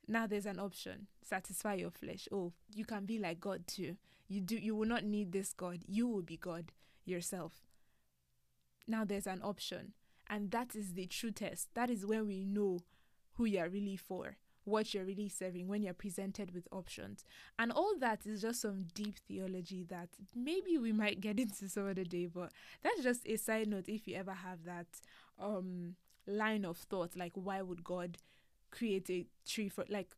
Now 0.07 0.27
there's 0.27 0.47
an 0.47 0.59
option. 0.59 1.07
Satisfy 1.23 1.75
your 1.75 1.91
flesh. 1.91 2.29
Oh, 2.33 2.55
you 2.75 2.87
can 2.87 3.05
be 3.05 3.19
like 3.19 3.41
God 3.41 3.67
too. 3.67 3.97
You 4.27 4.41
do 4.41 4.57
you 4.57 4.75
will 4.75 4.89
not 4.89 5.05
need 5.05 5.33
this 5.33 5.53
God. 5.53 5.81
You 5.87 6.09
will 6.09 6.23
be 6.23 6.39
God 6.39 6.73
yourself. 7.05 7.53
Now 8.87 9.05
there's 9.05 9.27
an 9.27 9.43
option. 9.43 9.93
And 10.31 10.51
that 10.51 10.75
is 10.75 10.93
the 10.95 11.07
true 11.07 11.31
test. 11.31 11.69
That 11.75 11.91
is 11.91 12.05
when 12.05 12.27
we 12.27 12.45
know 12.45 12.81
who 13.35 13.45
you 13.47 13.61
are 13.61 13.69
really 13.69 13.97
for, 13.97 14.37
what 14.65 14.93
you're 14.93 15.05
really 15.05 15.29
serving, 15.29 15.69
when 15.69 15.83
you're 15.83 15.95
presented 15.95 16.53
with 16.55 16.69
options. 16.71 17.25
And 17.59 17.73
all 17.73 17.95
that 18.01 18.27
is 18.27 18.43
just 18.43 18.61
some 18.61 18.87
deep 18.95 19.17
theology 19.27 19.85
that 19.89 20.11
maybe 20.35 20.77
we 20.77 20.93
might 20.93 21.21
get 21.21 21.39
into 21.41 21.69
some 21.69 21.89
other 21.89 22.05
day, 22.05 22.27
but 22.27 22.53
that's 22.83 23.03
just 23.03 23.27
a 23.27 23.37
side 23.37 23.69
note 23.69 23.89
if 23.89 24.07
you 24.07 24.17
ever 24.17 24.33
have 24.33 24.65
that 24.65 24.87
um 25.41 25.95
line 26.27 26.65
of 26.65 26.77
thought 26.77 27.17
like 27.17 27.33
why 27.35 27.63
would 27.63 27.83
God 27.83 28.19
create 28.71 29.09
a 29.09 29.25
tree 29.47 29.69
for 29.69 29.85
like 29.89 30.09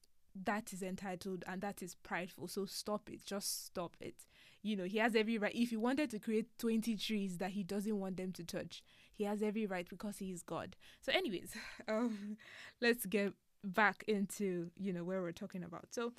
that 0.44 0.72
is 0.72 0.82
entitled 0.82 1.44
and 1.46 1.60
that 1.60 1.82
is 1.82 1.94
prideful. 1.96 2.48
So 2.48 2.64
stop 2.66 3.08
it. 3.10 3.24
Just 3.24 3.66
stop 3.66 3.96
it. 4.00 4.26
You 4.62 4.76
know, 4.76 4.84
he 4.84 4.98
has 4.98 5.16
every 5.16 5.38
right. 5.38 5.54
If 5.54 5.70
he 5.70 5.76
wanted 5.76 6.10
to 6.10 6.18
create 6.18 6.46
20 6.58 6.96
trees 6.96 7.38
that 7.38 7.50
he 7.50 7.62
doesn't 7.62 7.98
want 7.98 8.16
them 8.16 8.32
to 8.32 8.44
touch, 8.44 8.82
he 9.20 9.26
has 9.26 9.42
every 9.42 9.66
right 9.66 9.86
because 9.86 10.16
he 10.16 10.32
is 10.32 10.42
God. 10.42 10.76
So, 11.02 11.12
anyways, 11.12 11.54
um, 11.88 12.38
let's 12.80 13.04
get 13.04 13.34
back 13.62 14.02
into, 14.08 14.70
you 14.78 14.94
know, 14.94 15.04
where 15.04 15.20
we're 15.20 15.32
talking 15.32 15.62
about. 15.62 15.88
So, 15.90 16.14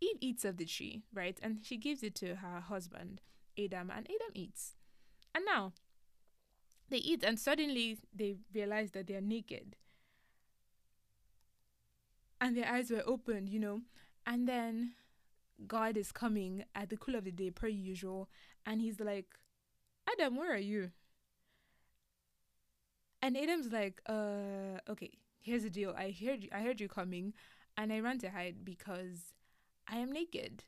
Eve 0.00 0.18
eats 0.20 0.44
of 0.44 0.56
the 0.56 0.66
tree, 0.66 1.02
right? 1.12 1.36
And 1.42 1.58
she 1.64 1.76
gives 1.76 2.04
it 2.04 2.14
to 2.16 2.36
her 2.36 2.60
husband, 2.60 3.22
Adam, 3.58 3.90
and 3.90 4.06
Adam 4.06 4.32
eats. 4.34 4.76
And 5.34 5.44
now 5.44 5.72
they 6.90 6.98
eat, 6.98 7.24
and 7.24 7.40
suddenly 7.40 7.98
they 8.14 8.36
realize 8.54 8.92
that 8.92 9.08
they're 9.08 9.20
naked 9.20 9.74
and 12.40 12.56
their 12.56 12.68
eyes 12.70 12.88
were 12.92 13.02
opened, 13.04 13.48
you 13.48 13.58
know. 13.58 13.80
And 14.24 14.48
then 14.48 14.92
God 15.66 15.96
is 15.96 16.12
coming 16.12 16.62
at 16.72 16.88
the 16.90 16.96
cool 16.96 17.16
of 17.16 17.24
the 17.24 17.32
day, 17.32 17.50
per 17.50 17.66
usual, 17.66 18.28
and 18.64 18.80
he's 18.80 19.00
like, 19.00 19.26
Adam, 20.08 20.36
where 20.36 20.54
are 20.54 20.56
you? 20.56 20.92
And 23.26 23.36
Adam's 23.36 23.72
like, 23.72 24.00
uh, 24.06 24.78
okay, 24.88 25.10
here's 25.42 25.64
the 25.64 25.70
deal. 25.70 25.92
I 25.98 26.14
heard 26.24 26.44
you, 26.44 26.48
I 26.52 26.60
heard 26.60 26.80
you 26.80 26.86
coming, 26.86 27.32
and 27.76 27.92
I 27.92 27.98
ran 27.98 28.20
to 28.20 28.30
hide 28.30 28.64
because 28.64 29.32
I 29.88 29.96
am 29.96 30.12
naked. 30.12 30.62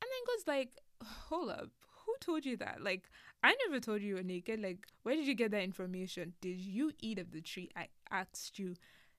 And 0.00 0.08
then 0.08 0.22
God's 0.28 0.46
like, 0.46 0.68
hold 1.02 1.50
up, 1.50 1.70
who 2.04 2.14
told 2.20 2.46
you 2.46 2.56
that? 2.58 2.80
Like, 2.80 3.10
I 3.42 3.56
never 3.66 3.80
told 3.80 4.02
you 4.02 4.10
you 4.10 4.14
were 4.14 4.22
naked. 4.22 4.60
Like, 4.62 4.86
where 5.02 5.16
did 5.16 5.26
you 5.26 5.34
get 5.34 5.50
that 5.50 5.64
information? 5.64 6.34
Did 6.40 6.60
you 6.60 6.92
eat 7.00 7.18
of 7.18 7.32
the 7.32 7.40
tree 7.40 7.70
I 7.74 7.88
asked 8.08 8.60
you 8.60 8.76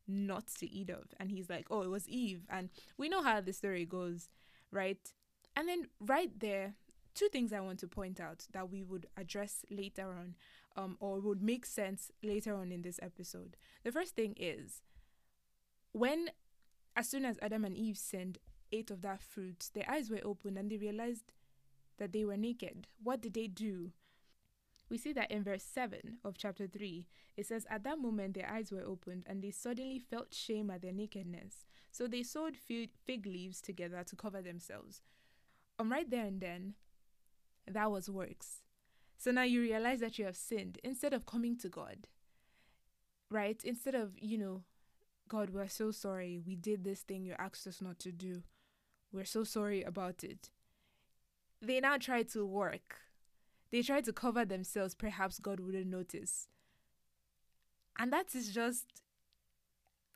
not 0.08 0.48
to 0.60 0.72
eat 0.72 0.90
of. 0.90 1.14
And 1.20 1.30
he's 1.30 1.50
like, 1.50 1.68
oh, 1.70 1.82
it 1.82 1.90
was 1.90 2.08
Eve. 2.08 2.44
And 2.50 2.70
we 2.98 3.10
know 3.10 3.22
how 3.22 3.42
the 3.42 3.52
story 3.52 3.86
goes, 3.86 4.30
right? 4.72 5.12
And 5.58 5.68
then 5.68 5.88
right 6.00 6.32
there, 6.40 6.76
two 7.14 7.28
things 7.28 7.52
I 7.52 7.60
want 7.60 7.80
to 7.80 7.88
point 7.88 8.20
out 8.20 8.46
that 8.54 8.70
we 8.70 8.84
would 8.84 9.08
address 9.18 9.66
later 9.70 10.14
on, 10.18 10.36
um, 10.78 10.96
or 11.00 11.20
would 11.20 11.42
make 11.42 11.66
sense 11.66 12.12
later 12.24 12.56
on 12.56 12.72
in 12.72 12.84
this 12.84 13.00
episode. 13.02 13.58
The 13.84 13.92
first 13.92 14.16
thing 14.16 14.36
is 14.38 14.82
when, 15.92 16.30
as 16.96 17.10
soon 17.10 17.26
as 17.26 17.40
Adam 17.42 17.66
and 17.66 17.76
Eve 17.76 17.98
sinned, 17.98 18.38
ate 18.72 18.92
of 18.92 19.02
that 19.02 19.22
fruit, 19.22 19.70
their 19.74 19.90
eyes 19.90 20.10
were 20.10 20.22
opened 20.24 20.58
and 20.58 20.70
they 20.70 20.78
realized 20.78 21.34
that 21.98 22.14
they 22.14 22.24
were 22.24 22.38
naked. 22.38 22.88
What 23.04 23.22
did 23.22 23.34
they 23.34 23.48
do? 23.48 23.92
We 24.90 24.98
see 24.98 25.12
that 25.14 25.32
in 25.32 25.44
verse 25.44 25.64
7 25.64 26.20
of 26.24 26.38
chapter 26.38 26.68
3, 26.68 27.08
it 27.36 27.46
says, 27.46 27.66
At 27.70 27.84
that 27.84 28.00
moment 28.00 28.36
their 28.36 28.50
eyes 28.50 28.72
were 28.72 28.86
opened, 28.86 29.24
and 29.28 29.42
they 29.42 29.52
suddenly 29.52 30.00
felt 30.00 30.34
shame 30.34 30.70
at 30.70 30.82
their 30.82 30.94
nakedness. 30.94 31.66
So 31.92 32.08
they 32.08 32.24
sewed 32.24 32.56
fig 32.56 33.26
leaves 33.26 33.60
together 33.60 34.04
to 34.06 34.16
cover 34.16 34.42
themselves. 34.42 35.02
And 35.78 35.92
right 35.92 36.10
there 36.10 36.26
and 36.26 36.40
then, 36.40 36.76
that 37.68 37.92
was 37.92 38.10
works. 38.10 38.62
So 39.18 39.32
now 39.32 39.44
you 39.44 39.62
realize 39.62 40.00
that 40.00 40.20
you 40.20 40.26
have 40.26 40.38
sinned 40.38 40.80
instead 40.84 41.14
of 41.14 41.26
coming 41.26 41.58
to 41.58 41.70
God, 41.70 42.08
right? 43.32 43.60
Instead 43.64 43.96
of, 43.96 44.12
you 44.18 44.38
know, 44.38 44.64
God, 45.28 45.50
we're 45.50 45.68
so 45.68 45.92
sorry. 45.92 46.40
We 46.46 46.56
did 46.56 46.84
this 46.84 47.02
thing 47.02 47.26
you 47.26 47.36
asked 47.38 47.68
us 47.68 47.82
not 47.82 48.00
to 48.00 48.12
do. 48.12 48.44
We're 49.12 49.26
so 49.26 49.44
sorry 49.44 49.82
about 49.84 50.24
it. 50.24 50.50
They 51.62 51.80
now 51.80 51.98
try 51.98 52.24
to 52.24 52.46
work 52.46 53.00
they 53.72 53.82
try 53.82 54.02
to 54.02 54.14
cover 54.14 54.46
themselves, 54.46 54.96
perhaps 54.96 55.40
God 55.40 55.60
wouldn't 55.60 55.88
notice. 55.88 56.48
And 58.00 58.14
that 58.14 58.34
is 58.36 58.54
just 58.54 58.86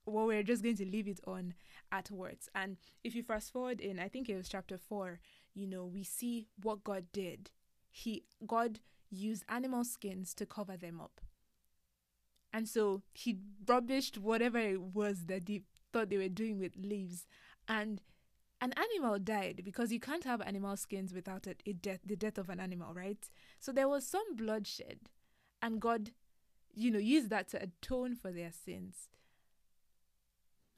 what 0.06 0.28
we're 0.28 0.44
just 0.44 0.64
going 0.64 0.78
to 0.78 0.86
leave 0.86 1.08
it 1.08 1.20
on 1.28 1.54
at 1.92 2.10
words. 2.12 2.50
And 2.56 2.78
if 3.04 3.16
you 3.16 3.24
fast 3.24 3.52
forward 3.52 3.82
in, 3.82 4.00
I 4.00 4.08
think 4.08 4.30
it 4.30 4.38
was 4.38 4.48
chapter 4.48 4.78
four, 4.78 5.20
you 5.54 5.68
know, 5.68 5.86
we 5.86 6.04
see 6.04 6.48
what 6.62 6.84
God 6.84 7.06
did. 7.12 7.50
He 7.90 8.24
God 8.48 8.80
used 9.12 9.44
animal 9.50 9.84
skins 9.84 10.34
to 10.36 10.46
cover 10.46 10.78
them 10.78 11.00
up. 11.00 11.22
And 12.54 12.68
so 12.68 13.04
he 13.14 13.38
rubbished 13.66 14.18
whatever 14.18 14.58
it 14.58 14.82
was 14.82 15.26
that 15.26 15.46
they 15.46 15.62
thought 15.94 16.10
they 16.10 16.18
were 16.18 16.30
doing 16.30 16.60
with 16.60 16.76
leaves 16.76 17.28
and 17.68 18.02
an 18.62 18.74
animal 18.74 19.18
died 19.18 19.62
because 19.66 19.92
you 19.92 20.00
can't 20.00 20.24
have 20.24 20.40
animal 20.42 20.78
skins 20.78 21.14
without 21.14 21.48
a, 21.48 21.56
a 21.66 21.74
death, 21.74 22.00
the 22.06 22.16
death 22.16 22.38
of 22.38 22.50
an 22.50 22.60
animal, 22.60 22.94
right? 22.94 23.30
So 23.60 23.72
there 23.72 23.90
was 23.90 24.06
some 24.06 24.36
bloodshed, 24.36 25.00
and 25.64 25.82
God, 25.82 26.12
you 26.74 26.92
know, 26.92 27.00
used 27.00 27.32
that 27.32 27.50
to 27.50 27.64
atone 27.64 28.16
for 28.16 28.32
their 28.32 28.52
sins 28.52 29.10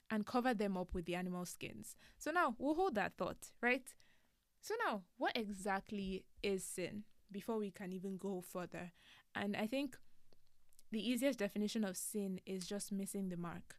and 0.10 0.26
cover 0.26 0.54
them 0.54 0.78
up 0.78 0.94
with 0.94 1.06
the 1.06 1.16
animal 1.16 1.46
skins. 1.46 1.96
So 2.18 2.32
now 2.32 2.56
we'll 2.58 2.76
hold 2.76 2.96
that 2.96 3.18
thought, 3.18 3.52
right? 3.62 3.94
So 4.62 4.76
now, 4.86 5.02
what 5.18 5.36
exactly 5.36 6.24
is 6.42 6.64
sin 6.64 7.04
before 7.34 7.58
we 7.58 7.72
can 7.72 7.92
even 7.92 8.18
go 8.18 8.42
further? 8.42 8.94
And 9.36 9.58
I 9.58 9.68
think 9.68 9.98
the 10.92 11.06
easiest 11.06 11.40
definition 11.40 11.84
of 11.84 11.98
sin 11.98 12.40
is 12.46 12.66
just 12.66 12.92
missing 12.92 13.30
the 13.30 13.38
mark 13.38 13.76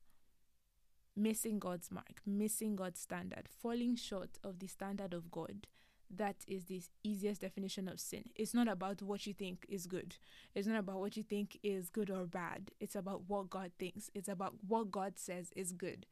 missing 1.16 1.58
God's 1.58 1.90
mark, 1.90 2.20
missing 2.26 2.76
God's 2.76 3.00
standard, 3.00 3.48
falling 3.48 3.96
short 3.96 4.38
of 4.42 4.58
the 4.58 4.66
standard 4.66 5.14
of 5.14 5.30
God. 5.30 5.66
That 6.14 6.36
is 6.46 6.64
the 6.66 6.82
easiest 7.02 7.40
definition 7.40 7.88
of 7.88 7.98
sin. 7.98 8.24
It's 8.34 8.54
not 8.54 8.68
about 8.68 9.02
what 9.02 9.26
you 9.26 9.32
think 9.32 9.64
is 9.68 9.86
good. 9.86 10.16
It's 10.54 10.66
not 10.66 10.78
about 10.78 11.00
what 11.00 11.16
you 11.16 11.22
think 11.22 11.58
is 11.62 11.88
good 11.88 12.10
or 12.10 12.26
bad. 12.26 12.70
It's 12.78 12.94
about 12.94 13.22
what 13.26 13.50
God 13.50 13.72
thinks. 13.78 14.10
It's 14.14 14.28
about 14.28 14.54
what 14.66 14.90
God 14.90 15.14
says 15.18 15.50
is 15.56 15.72
good. 15.72 16.06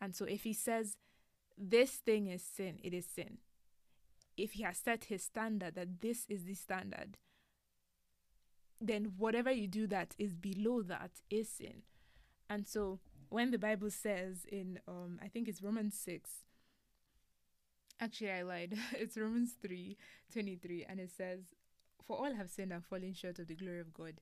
And 0.00 0.14
so 0.14 0.24
if 0.24 0.42
He 0.42 0.52
says 0.52 0.96
this 1.56 1.92
thing 1.92 2.26
is 2.26 2.42
sin, 2.42 2.78
it 2.82 2.92
is 2.92 3.06
sin. 3.06 3.38
If 4.38 4.52
He 4.52 4.62
has 4.62 4.78
set 4.78 5.04
His 5.04 5.22
standard 5.24 5.74
that 5.74 6.00
this 6.00 6.24
is 6.28 6.44
the 6.44 6.54
standard, 6.54 7.18
then 8.80 9.12
whatever 9.16 9.50
you 9.50 9.66
do 9.66 9.86
that 9.88 10.14
is 10.18 10.34
below 10.34 10.82
that 10.82 11.10
is 11.30 11.48
sin. 11.48 11.82
And 12.48 12.66
so 12.66 13.00
when 13.28 13.50
the 13.50 13.58
Bible 13.58 13.90
says 13.90 14.46
in 14.50 14.80
um 14.86 15.18
I 15.22 15.28
think 15.28 15.48
it's 15.48 15.62
Romans 15.62 15.98
6 15.98 16.30
actually 18.00 18.30
I 18.30 18.42
lied. 18.42 18.74
It's 18.92 19.16
Romans 19.16 19.54
3 19.60 19.96
23 20.32 20.86
and 20.88 21.00
it 21.00 21.10
says 21.10 21.54
for 22.06 22.16
all 22.16 22.34
have 22.34 22.48
sinned 22.48 22.72
and 22.72 22.84
fallen 22.84 23.12
short 23.12 23.38
of 23.38 23.48
the 23.48 23.54
glory 23.54 23.80
of 23.80 23.92
God. 23.92 24.20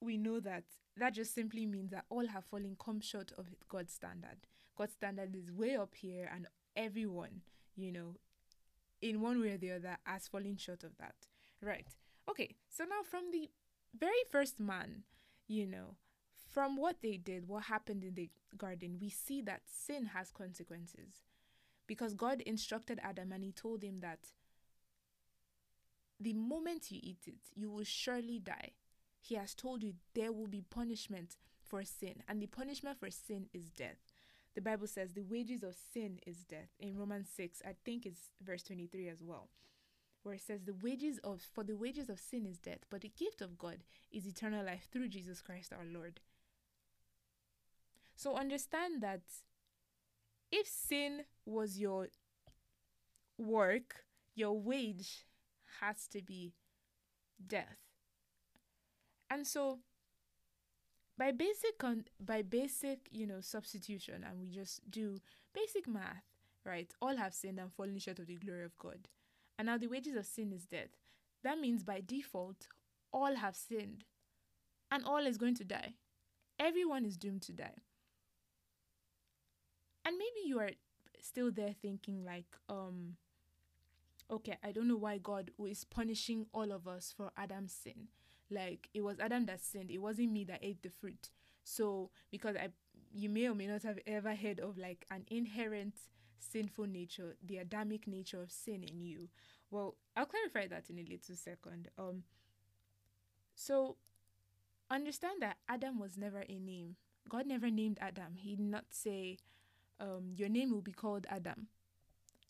We 0.00 0.16
know 0.16 0.40
that 0.40 0.64
that 0.96 1.14
just 1.14 1.34
simply 1.34 1.66
means 1.66 1.90
that 1.90 2.04
all 2.10 2.26
have 2.26 2.44
fallen 2.44 2.76
come 2.82 3.00
short 3.00 3.32
of 3.36 3.46
God's 3.68 3.92
standard. 3.92 4.46
God's 4.76 4.92
standard 4.92 5.34
is 5.34 5.50
way 5.50 5.76
up 5.76 5.94
here 5.94 6.30
and 6.32 6.46
everyone 6.76 7.42
you 7.76 7.90
know 7.90 8.14
in 9.02 9.20
one 9.20 9.40
way 9.40 9.50
or 9.50 9.58
the 9.58 9.72
other 9.72 9.96
has 10.04 10.28
fallen 10.28 10.56
short 10.56 10.84
of 10.84 10.96
that 10.98 11.14
right 11.62 11.86
okay 12.28 12.54
so 12.68 12.84
now 12.84 13.02
from 13.02 13.30
the 13.32 13.50
very 13.98 14.24
first 14.30 14.60
man 14.60 15.02
you 15.48 15.66
know 15.66 15.96
from 16.50 16.76
what 16.76 16.96
they 17.00 17.16
did, 17.16 17.48
what 17.48 17.64
happened 17.64 18.02
in 18.02 18.14
the 18.14 18.28
garden, 18.58 18.98
we 19.00 19.08
see 19.08 19.40
that 19.42 19.62
sin 19.66 20.06
has 20.06 20.30
consequences. 20.30 21.24
Because 21.86 22.14
God 22.14 22.40
instructed 22.42 23.00
Adam 23.02 23.32
and 23.32 23.44
he 23.44 23.52
told 23.52 23.82
him 23.82 23.98
that 23.98 24.18
the 26.18 26.32
moment 26.32 26.90
you 26.90 27.00
eat 27.02 27.22
it, 27.26 27.38
you 27.54 27.70
will 27.70 27.84
surely 27.84 28.38
die. 28.38 28.72
He 29.20 29.36
has 29.36 29.54
told 29.54 29.82
you 29.82 29.94
there 30.14 30.32
will 30.32 30.46
be 30.46 30.62
punishment 30.62 31.36
for 31.62 31.84
sin, 31.84 32.22
and 32.28 32.42
the 32.42 32.46
punishment 32.46 32.98
for 32.98 33.10
sin 33.10 33.46
is 33.52 33.70
death. 33.70 34.09
The 34.54 34.60
Bible 34.60 34.86
says 34.86 35.12
the 35.12 35.22
wages 35.22 35.62
of 35.62 35.76
sin 35.92 36.18
is 36.26 36.44
death. 36.44 36.70
In 36.78 36.98
Romans 36.98 37.28
6, 37.34 37.62
I 37.64 37.74
think 37.84 38.04
it's 38.04 38.30
verse 38.42 38.62
23 38.62 39.08
as 39.08 39.22
well. 39.22 39.48
where 40.22 40.34
it 40.34 40.42
says 40.42 40.64
the 40.64 40.74
wages 40.82 41.18
of 41.24 41.40
for 41.40 41.64
the 41.64 41.76
wages 41.76 42.08
of 42.08 42.18
sin 42.18 42.44
is 42.46 42.58
death, 42.58 42.84
but 42.90 43.00
the 43.00 43.12
gift 43.18 43.40
of 43.40 43.58
God 43.58 43.78
is 44.12 44.26
eternal 44.26 44.64
life 44.64 44.88
through 44.92 45.08
Jesus 45.08 45.40
Christ 45.40 45.72
our 45.72 45.84
Lord. 45.84 46.20
So 48.16 48.36
understand 48.36 49.02
that 49.02 49.22
if 50.52 50.66
sin 50.66 51.22
was 51.46 51.78
your 51.78 52.08
work, 53.38 54.04
your 54.34 54.58
wage 54.60 55.24
has 55.80 56.06
to 56.08 56.20
be 56.20 56.52
death. 57.44 57.78
And 59.30 59.46
so 59.46 59.78
by 61.20 61.32
basic 61.32 61.76
con- 61.76 62.06
by 62.18 62.40
basic, 62.40 63.00
you 63.10 63.26
know, 63.26 63.42
substitution 63.42 64.24
and 64.26 64.40
we 64.40 64.48
just 64.48 64.90
do 64.90 65.20
basic 65.52 65.86
math, 65.86 66.24
right? 66.64 66.94
All 67.02 67.14
have 67.18 67.34
sinned 67.34 67.58
and 67.58 67.70
fallen 67.70 67.98
short 67.98 68.20
of 68.20 68.26
the 68.26 68.36
glory 68.36 68.64
of 68.64 68.78
God. 68.78 69.06
And 69.58 69.66
now 69.66 69.76
the 69.76 69.86
wages 69.86 70.16
of 70.16 70.24
sin 70.24 70.50
is 70.50 70.64
death. 70.64 70.96
That 71.44 71.58
means 71.58 71.84
by 71.84 72.02
default, 72.04 72.68
all 73.12 73.34
have 73.34 73.54
sinned. 73.54 74.04
And 74.90 75.04
all 75.04 75.26
is 75.26 75.36
going 75.36 75.56
to 75.56 75.64
die. 75.64 75.92
Everyone 76.58 77.04
is 77.04 77.18
doomed 77.18 77.42
to 77.42 77.52
die. 77.52 77.82
And 80.06 80.16
maybe 80.16 80.48
you 80.48 80.58
are 80.58 80.70
still 81.20 81.50
there 81.52 81.74
thinking 81.82 82.24
like, 82.24 82.56
um, 82.70 83.16
okay, 84.30 84.56
I 84.64 84.72
don't 84.72 84.88
know 84.88 84.96
why 84.96 85.18
God 85.18 85.50
is 85.68 85.84
punishing 85.84 86.46
all 86.54 86.72
of 86.72 86.88
us 86.88 87.12
for 87.14 87.30
Adam's 87.36 87.74
sin. 87.74 88.08
Like 88.50 88.88
it 88.94 89.02
was 89.02 89.20
Adam 89.20 89.46
that 89.46 89.60
sinned. 89.60 89.90
It 89.90 89.98
wasn't 89.98 90.32
me 90.32 90.44
that 90.44 90.60
ate 90.62 90.82
the 90.82 90.90
fruit. 90.90 91.30
So 91.64 92.10
because 92.30 92.56
I 92.56 92.68
you 93.12 93.28
may 93.28 93.48
or 93.48 93.54
may 93.54 93.66
not 93.66 93.82
have 93.82 93.98
ever 94.06 94.34
heard 94.34 94.60
of 94.60 94.78
like 94.78 95.06
an 95.10 95.24
inherent 95.30 95.94
sinful 96.38 96.86
nature, 96.86 97.36
the 97.44 97.58
Adamic 97.58 98.06
nature 98.06 98.40
of 98.40 98.50
sin 98.50 98.82
in 98.82 99.00
you. 99.00 99.28
Well, 99.70 99.96
I'll 100.16 100.26
clarify 100.26 100.66
that 100.68 100.90
in 100.90 100.98
a 100.98 101.08
little 101.08 101.34
second. 101.34 101.88
Um 101.98 102.24
so 103.54 103.96
understand 104.90 105.42
that 105.42 105.56
Adam 105.68 105.98
was 105.98 106.16
never 106.16 106.44
a 106.48 106.58
name. 106.58 106.96
God 107.28 107.46
never 107.46 107.70
named 107.70 107.98
Adam. 108.00 108.36
He 108.36 108.56
did 108.56 108.66
not 108.66 108.86
say, 108.90 109.38
um, 110.00 110.32
your 110.34 110.48
name 110.48 110.72
will 110.72 110.80
be 110.80 110.92
called 110.92 111.26
Adam. 111.30 111.68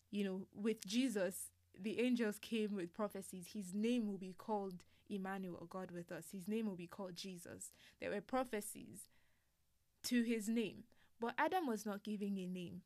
You 0.09 0.23
know, 0.23 0.47
with 0.53 0.85
Jesus, 0.85 1.51
the 1.79 1.99
angels 1.99 2.37
came 2.39 2.73
with 2.73 2.93
prophecies. 2.93 3.47
His 3.53 3.73
name 3.73 4.07
will 4.07 4.17
be 4.17 4.33
called 4.37 4.83
Emmanuel, 5.11 5.67
God 5.69 5.91
with 5.91 6.11
us. 6.11 6.27
His 6.31 6.47
name 6.47 6.65
will 6.65 6.75
be 6.75 6.87
called 6.87 7.15
Jesus. 7.15 7.71
There 7.99 8.09
were 8.09 8.21
prophecies 8.21 9.07
to 10.03 10.23
his 10.23 10.47
name. 10.47 10.83
But 11.19 11.35
Adam 11.37 11.67
was 11.67 11.85
not 11.85 12.03
giving 12.03 12.37
a 12.39 12.47
name. 12.47 12.81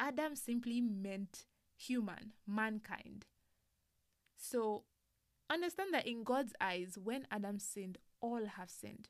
Adam 0.00 0.34
simply 0.34 0.80
meant 0.80 1.44
human, 1.76 2.32
mankind. 2.46 3.26
So 4.36 4.84
understand 5.48 5.94
that 5.94 6.06
in 6.06 6.24
God's 6.24 6.52
eyes, 6.60 6.98
when 7.02 7.26
Adam 7.30 7.58
sinned, 7.58 7.98
all 8.20 8.46
have 8.46 8.70
sinned. 8.70 9.08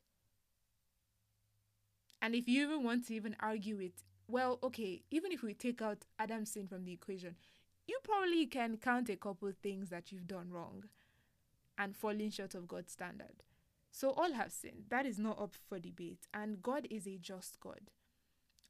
And 2.20 2.34
if 2.34 2.48
you 2.48 2.64
even 2.64 2.82
want 2.82 3.06
to 3.06 3.14
even 3.14 3.36
argue 3.40 3.78
it, 3.80 4.02
well, 4.28 4.58
okay, 4.62 5.02
even 5.10 5.32
if 5.32 5.42
we 5.42 5.54
take 5.54 5.82
out 5.82 6.06
Adam's 6.18 6.52
sin 6.52 6.66
from 6.66 6.84
the 6.84 6.92
equation, 6.92 7.36
you 7.86 7.98
probably 8.02 8.46
can 8.46 8.78
count 8.78 9.10
a 9.10 9.16
couple 9.16 9.52
things 9.62 9.90
that 9.90 10.10
you've 10.10 10.26
done 10.26 10.50
wrong 10.50 10.84
and 11.78 11.96
falling 11.96 12.30
short 12.30 12.54
of 12.54 12.68
God's 12.68 12.92
standard. 12.92 13.42
So 13.90 14.10
all 14.10 14.32
have 14.32 14.52
sinned. 14.52 14.86
That 14.88 15.06
is 15.06 15.18
not 15.18 15.40
up 15.40 15.54
for 15.68 15.78
debate. 15.78 16.26
And 16.32 16.62
God 16.62 16.86
is 16.90 17.06
a 17.06 17.16
just 17.16 17.60
God. 17.60 17.90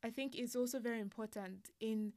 I 0.03 0.11
think 0.11 0.37
it's 0.37 0.55
also 0.55 0.79
very 0.79 1.01
important 1.01 1.71
in 1.81 2.13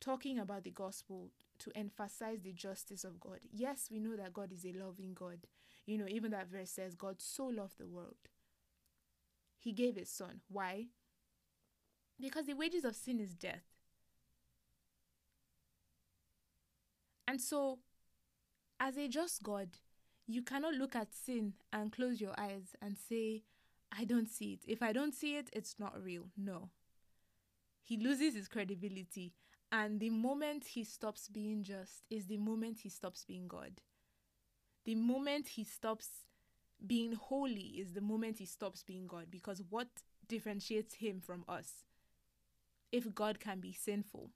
talking 0.00 0.38
about 0.38 0.62
the 0.62 0.70
gospel 0.70 1.30
to 1.58 1.72
emphasize 1.74 2.42
the 2.42 2.52
justice 2.52 3.02
of 3.02 3.18
God. 3.18 3.40
Yes, 3.52 3.88
we 3.90 3.98
know 3.98 4.16
that 4.16 4.32
God 4.32 4.52
is 4.52 4.64
a 4.64 4.72
loving 4.72 5.14
God. 5.14 5.46
You 5.86 5.98
know, 5.98 6.06
even 6.08 6.30
that 6.30 6.48
verse 6.48 6.70
says, 6.70 6.94
God 6.94 7.16
so 7.18 7.46
loved 7.46 7.78
the 7.78 7.88
world. 7.88 8.14
He 9.58 9.72
gave 9.72 9.96
his 9.96 10.10
son. 10.10 10.40
Why? 10.48 10.86
Because 12.20 12.46
the 12.46 12.54
wages 12.54 12.84
of 12.84 12.94
sin 12.94 13.18
is 13.18 13.34
death. 13.34 13.64
And 17.26 17.40
so, 17.40 17.78
as 18.78 18.96
a 18.96 19.08
just 19.08 19.42
God, 19.42 19.70
you 20.26 20.42
cannot 20.42 20.74
look 20.74 20.96
at 20.96 21.14
sin 21.14 21.54
and 21.72 21.92
close 21.92 22.20
your 22.20 22.34
eyes 22.38 22.74
and 22.80 22.96
say, 22.96 23.42
I 23.96 24.04
don't 24.04 24.28
see 24.28 24.54
it. 24.54 24.60
If 24.66 24.82
I 24.82 24.92
don't 24.92 25.14
see 25.14 25.36
it, 25.36 25.50
it's 25.52 25.76
not 25.78 26.02
real. 26.02 26.28
No. 26.36 26.70
He 27.82 27.96
loses 27.96 28.34
his 28.34 28.48
credibility. 28.48 29.34
And 29.70 30.00
the 30.00 30.10
moment 30.10 30.64
he 30.64 30.84
stops 30.84 31.28
being 31.28 31.62
just 31.62 32.04
is 32.10 32.26
the 32.26 32.38
moment 32.38 32.80
he 32.82 32.88
stops 32.88 33.24
being 33.24 33.48
God. 33.48 33.80
The 34.84 34.94
moment 34.94 35.48
he 35.48 35.64
stops 35.64 36.08
being 36.86 37.12
holy 37.14 37.78
is 37.78 37.92
the 37.92 38.00
moment 38.00 38.38
he 38.38 38.46
stops 38.46 38.82
being 38.82 39.06
God. 39.06 39.26
Because 39.30 39.62
what 39.68 39.88
differentiates 40.28 40.94
him 40.94 41.20
from 41.20 41.44
us? 41.48 41.84
If 42.92 43.14
God 43.14 43.40
can 43.40 43.60
be 43.60 43.72
sinful, 43.72 44.30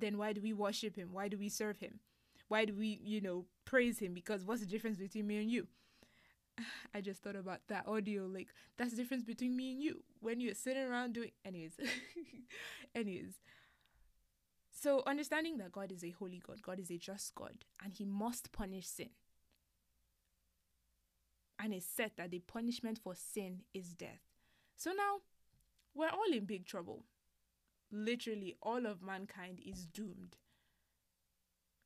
then 0.00 0.18
why 0.18 0.32
do 0.32 0.40
we 0.40 0.52
worship 0.52 0.96
him? 0.96 1.10
Why 1.12 1.28
do 1.28 1.38
we 1.38 1.48
serve 1.48 1.78
him? 1.78 2.00
Why 2.48 2.64
do 2.64 2.74
we, 2.74 3.00
you 3.02 3.20
know, 3.20 3.44
praise 3.64 3.98
him? 3.98 4.14
Because 4.14 4.44
what's 4.44 4.60
the 4.60 4.66
difference 4.66 4.98
between 4.98 5.26
me 5.26 5.40
and 5.40 5.50
you? 5.50 5.68
I 6.94 7.00
just 7.00 7.22
thought 7.22 7.36
about 7.36 7.60
that 7.68 7.86
audio. 7.86 8.26
Like, 8.26 8.48
that's 8.76 8.90
the 8.90 8.96
difference 8.96 9.24
between 9.24 9.56
me 9.56 9.72
and 9.72 9.82
you. 9.82 10.02
When 10.20 10.40
you're 10.40 10.54
sitting 10.54 10.84
around 10.84 11.14
doing. 11.14 11.30
Anyways. 11.44 11.74
Anyways. 12.94 13.34
So, 14.70 15.02
understanding 15.06 15.58
that 15.58 15.72
God 15.72 15.92
is 15.92 16.02
a 16.02 16.10
holy 16.10 16.42
God, 16.44 16.62
God 16.62 16.80
is 16.80 16.90
a 16.90 16.96
just 16.96 17.34
God, 17.34 17.66
and 17.84 17.92
He 17.92 18.06
must 18.06 18.50
punish 18.50 18.86
sin. 18.86 19.10
And 21.62 21.74
it's 21.74 21.84
said 21.84 22.12
that 22.16 22.30
the 22.30 22.38
punishment 22.38 22.98
for 22.98 23.14
sin 23.14 23.60
is 23.74 23.92
death. 23.92 24.22
So 24.76 24.92
now, 24.92 25.18
we're 25.94 26.08
all 26.08 26.32
in 26.32 26.46
big 26.46 26.64
trouble 26.64 27.04
literally 27.92 28.56
all 28.62 28.86
of 28.86 29.02
mankind 29.02 29.60
is 29.64 29.86
doomed. 29.86 30.36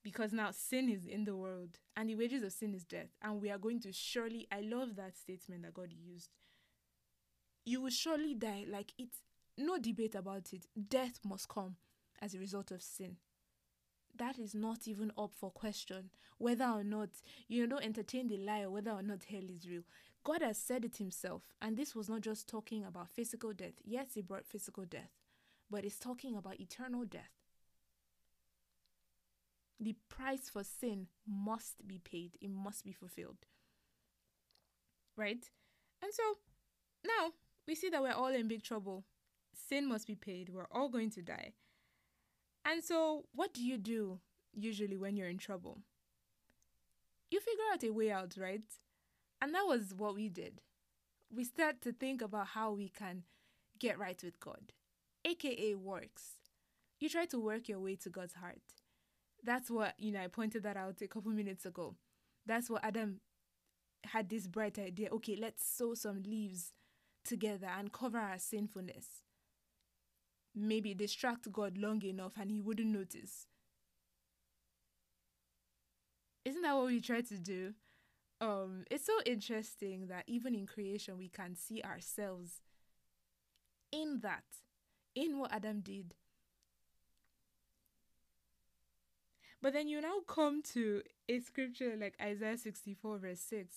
Because 0.02 0.32
now 0.32 0.50
sin 0.50 0.90
is 0.90 1.06
in 1.06 1.24
the 1.24 1.34
world 1.36 1.78
and 1.96 2.10
the 2.10 2.14
wages 2.14 2.42
of 2.42 2.52
sin 2.52 2.74
is 2.74 2.84
death. 2.84 3.08
And 3.22 3.40
we 3.40 3.50
are 3.50 3.58
going 3.58 3.80
to 3.80 3.92
surely, 3.92 4.46
I 4.52 4.60
love 4.60 4.96
that 4.96 5.16
statement 5.16 5.62
that 5.62 5.74
God 5.74 5.92
used. 5.92 6.28
You 7.64 7.80
will 7.80 7.90
surely 7.90 8.34
die. 8.34 8.66
Like 8.68 8.92
it's 8.98 9.22
no 9.56 9.78
debate 9.78 10.14
about 10.14 10.52
it. 10.52 10.66
Death 10.88 11.20
must 11.24 11.48
come 11.48 11.76
as 12.20 12.34
a 12.34 12.38
result 12.38 12.70
of 12.70 12.82
sin. 12.82 13.16
That 14.16 14.38
is 14.38 14.54
not 14.54 14.86
even 14.86 15.10
up 15.18 15.32
for 15.32 15.50
question. 15.50 16.10
Whether 16.38 16.66
or 16.66 16.84
not, 16.84 17.08
you 17.48 17.62
know, 17.62 17.76
don't 17.76 17.86
entertain 17.86 18.28
the 18.28 18.36
lie 18.36 18.62
or 18.62 18.70
whether 18.70 18.90
or 18.90 19.02
not 19.02 19.24
hell 19.24 19.48
is 19.48 19.68
real. 19.68 19.82
God 20.22 20.42
has 20.42 20.58
said 20.58 20.84
it 20.84 20.98
himself. 20.98 21.42
And 21.62 21.76
this 21.76 21.96
was 21.96 22.08
not 22.08 22.20
just 22.20 22.46
talking 22.46 22.84
about 22.84 23.08
physical 23.08 23.52
death. 23.54 23.74
Yes, 23.82 24.08
he 24.14 24.22
brought 24.22 24.46
physical 24.46 24.84
death 24.84 25.10
but 25.70 25.84
it's 25.84 25.98
talking 25.98 26.36
about 26.36 26.60
eternal 26.60 27.04
death. 27.04 27.30
The 29.80 29.96
price 30.08 30.48
for 30.48 30.62
sin 30.64 31.08
must 31.26 31.86
be 31.86 31.98
paid, 31.98 32.36
it 32.40 32.50
must 32.50 32.84
be 32.84 32.92
fulfilled. 32.92 33.46
Right? 35.16 35.44
And 36.02 36.12
so 36.12 36.22
now 37.04 37.32
we 37.66 37.74
see 37.74 37.88
that 37.90 38.02
we're 38.02 38.12
all 38.12 38.28
in 38.28 38.48
big 38.48 38.62
trouble. 38.62 39.04
Sin 39.54 39.88
must 39.88 40.06
be 40.06 40.14
paid, 40.14 40.50
we're 40.50 40.68
all 40.70 40.88
going 40.88 41.10
to 41.10 41.22
die. 41.22 41.52
And 42.64 42.82
so, 42.82 43.26
what 43.34 43.52
do 43.52 43.62
you 43.62 43.76
do 43.76 44.20
usually 44.54 44.96
when 44.96 45.16
you're 45.16 45.28
in 45.28 45.38
trouble? 45.38 45.80
You 47.30 47.40
figure 47.40 47.64
out 47.72 47.84
a 47.84 47.90
way 47.90 48.10
out, 48.10 48.36
right? 48.38 48.62
And 49.42 49.54
that 49.54 49.66
was 49.66 49.92
what 49.96 50.14
we 50.14 50.28
did. 50.28 50.62
We 51.30 51.44
start 51.44 51.82
to 51.82 51.92
think 51.92 52.22
about 52.22 52.48
how 52.48 52.72
we 52.72 52.88
can 52.88 53.24
get 53.78 53.98
right 53.98 54.20
with 54.22 54.40
God 54.40 54.72
aka 55.24 55.74
works. 55.74 56.36
You 57.00 57.08
try 57.08 57.26
to 57.26 57.38
work 57.38 57.68
your 57.68 57.80
way 57.80 57.96
to 57.96 58.10
God's 58.10 58.34
heart. 58.34 58.60
That's 59.42 59.70
what, 59.70 59.94
you 59.98 60.12
know, 60.12 60.22
I 60.22 60.28
pointed 60.28 60.62
that 60.62 60.76
out 60.76 61.02
a 61.02 61.08
couple 61.08 61.30
minutes 61.32 61.66
ago. 61.66 61.96
That's 62.46 62.70
what 62.70 62.84
Adam 62.84 63.20
had 64.04 64.28
this 64.28 64.46
bright 64.46 64.78
idea. 64.78 65.10
Okay, 65.10 65.36
let's 65.36 65.66
sow 65.66 65.94
some 65.94 66.22
leaves 66.22 66.72
together 67.24 67.68
and 67.76 67.92
cover 67.92 68.18
our 68.18 68.38
sinfulness. 68.38 69.06
Maybe 70.54 70.94
distract 70.94 71.50
God 71.52 71.76
long 71.78 72.02
enough 72.02 72.34
and 72.38 72.50
he 72.50 72.60
wouldn't 72.60 72.90
notice. 72.90 73.46
Isn't 76.44 76.62
that 76.62 76.76
what 76.76 76.86
we 76.86 77.00
try 77.00 77.22
to 77.22 77.38
do? 77.38 77.74
Um, 78.40 78.84
it's 78.90 79.06
so 79.06 79.14
interesting 79.24 80.08
that 80.08 80.24
even 80.26 80.54
in 80.54 80.66
creation 80.66 81.16
we 81.16 81.28
can 81.28 81.56
see 81.56 81.82
ourselves 81.82 82.60
in 83.90 84.20
that 84.22 84.44
in 85.14 85.38
what 85.38 85.52
Adam 85.52 85.80
did. 85.80 86.14
But 89.62 89.72
then 89.72 89.88
you 89.88 90.00
now 90.00 90.20
come 90.28 90.62
to 90.74 91.02
a 91.26 91.40
scripture 91.40 91.96
like 91.98 92.14
Isaiah 92.20 92.58
64, 92.58 93.18
verse 93.18 93.40
6, 93.40 93.76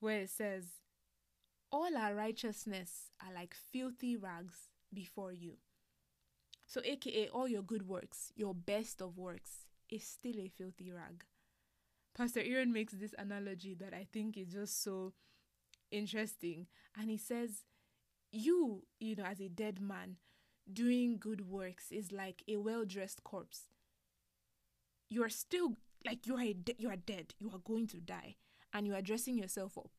where 0.00 0.20
it 0.22 0.30
says, 0.30 0.64
All 1.70 1.94
our 1.96 2.14
righteousness 2.14 3.10
are 3.20 3.34
like 3.34 3.54
filthy 3.54 4.16
rags 4.16 4.70
before 4.92 5.32
you. 5.32 5.58
So, 6.66 6.80
aka, 6.82 7.28
all 7.28 7.46
your 7.46 7.62
good 7.62 7.86
works, 7.86 8.32
your 8.36 8.54
best 8.54 9.02
of 9.02 9.18
works, 9.18 9.66
is 9.90 10.02
still 10.02 10.38
a 10.38 10.48
filthy 10.48 10.92
rag. 10.92 11.24
Pastor 12.16 12.40
Aaron 12.42 12.72
makes 12.72 12.94
this 12.94 13.14
analogy 13.18 13.74
that 13.74 13.94
I 13.94 14.06
think 14.10 14.36
is 14.36 14.48
just 14.48 14.82
so 14.82 15.12
interesting. 15.90 16.66
And 16.98 17.10
he 17.10 17.16
says, 17.16 17.64
You, 18.32 18.84
you 18.98 19.16
know, 19.16 19.24
as 19.24 19.40
a 19.40 19.48
dead 19.48 19.80
man, 19.80 20.16
doing 20.72 21.18
good 21.18 21.48
works 21.48 21.90
is 21.90 22.12
like 22.12 22.42
a 22.48 22.56
well 22.56 22.84
dressed 22.84 23.24
corpse. 23.24 23.68
You 25.08 25.24
are 25.24 25.30
still 25.30 25.76
like 26.06 26.26
you 26.26 26.36
are 26.36 26.52
de- 26.52 26.76
you 26.78 26.90
are 26.90 26.96
dead. 26.96 27.34
You 27.38 27.50
are 27.54 27.58
going 27.58 27.86
to 27.88 27.98
die, 27.98 28.36
and 28.72 28.86
you 28.86 28.94
are 28.94 29.02
dressing 29.02 29.36
yourself 29.38 29.78
up, 29.78 29.90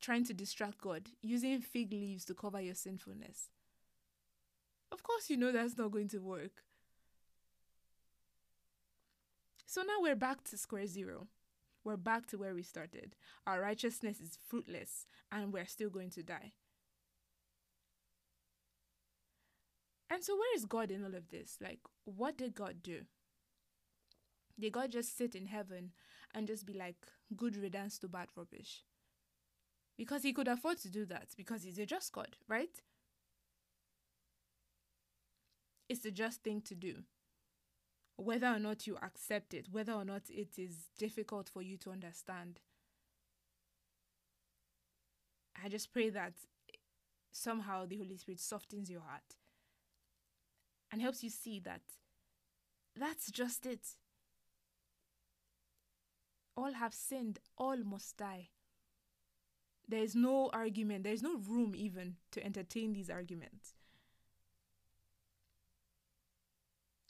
trying 0.00 0.24
to 0.24 0.34
distract 0.34 0.80
God, 0.80 1.10
using 1.22 1.60
fig 1.60 1.92
leaves 1.92 2.24
to 2.26 2.34
cover 2.34 2.60
your 2.60 2.74
sinfulness. 2.74 3.50
Of 4.92 5.02
course, 5.02 5.30
you 5.30 5.36
know 5.36 5.52
that's 5.52 5.78
not 5.78 5.90
going 5.90 6.08
to 6.08 6.18
work. 6.18 6.62
So 9.66 9.82
now 9.82 10.00
we're 10.00 10.16
back 10.16 10.44
to 10.44 10.56
square 10.56 10.86
zero. 10.86 11.26
We're 11.84 11.96
back 11.96 12.26
to 12.28 12.38
where 12.38 12.54
we 12.54 12.62
started. 12.62 13.14
Our 13.46 13.60
righteousness 13.60 14.20
is 14.20 14.38
fruitless, 14.48 15.06
and 15.30 15.52
we're 15.52 15.66
still 15.66 15.90
going 15.90 16.10
to 16.10 16.22
die. 16.22 16.52
And 20.08 20.22
so, 20.22 20.36
where 20.36 20.54
is 20.54 20.64
God 20.64 20.90
in 20.90 21.04
all 21.04 21.14
of 21.14 21.30
this? 21.30 21.58
Like, 21.60 21.80
what 22.04 22.38
did 22.38 22.54
God 22.54 22.76
do? 22.82 23.02
Did 24.58 24.72
God 24.72 24.90
just 24.90 25.16
sit 25.16 25.34
in 25.34 25.46
heaven 25.46 25.90
and 26.34 26.46
just 26.46 26.64
be 26.64 26.72
like, 26.72 26.96
good 27.36 27.56
riddance 27.56 27.98
to 27.98 28.08
bad 28.08 28.28
rubbish? 28.36 28.84
Because 29.96 30.22
he 30.22 30.32
could 30.32 30.48
afford 30.48 30.78
to 30.78 30.90
do 30.90 31.04
that 31.06 31.28
because 31.36 31.62
he's 31.62 31.78
a 31.78 31.86
just 31.86 32.12
God, 32.12 32.36
right? 32.48 32.80
It's 35.88 36.00
the 36.00 36.10
just 36.10 36.42
thing 36.42 36.60
to 36.62 36.74
do. 36.74 37.02
Whether 38.16 38.46
or 38.46 38.58
not 38.58 38.86
you 38.86 38.96
accept 39.02 39.54
it, 39.54 39.68
whether 39.70 39.92
or 39.92 40.04
not 40.04 40.22
it 40.28 40.58
is 40.58 40.88
difficult 40.98 41.48
for 41.48 41.62
you 41.62 41.76
to 41.78 41.90
understand. 41.90 42.60
I 45.62 45.68
just 45.68 45.92
pray 45.92 46.10
that 46.10 46.32
somehow 47.32 47.86
the 47.86 47.98
Holy 47.98 48.16
Spirit 48.16 48.40
softens 48.40 48.90
your 48.90 49.02
heart 49.02 49.36
and 50.90 51.02
helps 51.02 51.22
you 51.22 51.30
see 51.30 51.60
that 51.60 51.82
that's 52.98 53.30
just 53.30 53.66
it. 53.66 53.86
All 56.56 56.72
have 56.72 56.94
sinned, 56.94 57.38
all 57.58 57.76
must 57.76 58.16
die. 58.16 58.48
There 59.88 60.02
is 60.02 60.14
no 60.14 60.50
argument, 60.52 61.04
there 61.04 61.12
is 61.12 61.22
no 61.22 61.36
room 61.36 61.74
even 61.76 62.16
to 62.32 62.44
entertain 62.44 62.92
these 62.92 63.10
arguments. 63.10 63.74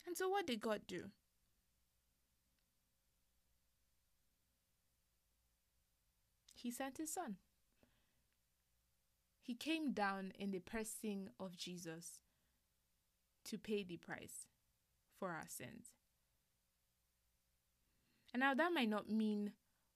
And 0.06 0.16
so, 0.16 0.28
what 0.28 0.46
did 0.46 0.60
God 0.60 0.82
do? 0.86 1.04
He 6.54 6.70
sent 6.70 6.98
his 6.98 7.12
son. 7.12 7.36
He 9.40 9.54
came 9.54 9.92
down 9.92 10.32
in 10.36 10.50
the 10.50 10.58
person 10.58 11.30
of 11.38 11.56
Jesus 11.56 12.18
to 13.46 13.58
pay 13.58 13.82
the 13.82 13.96
price 13.96 14.46
for 15.18 15.30
our 15.30 15.46
sins. 15.48 15.88
And 18.32 18.40
now 18.40 18.54
that 18.54 18.72
might 18.72 18.88
not 18.88 19.08
mean 19.08 19.52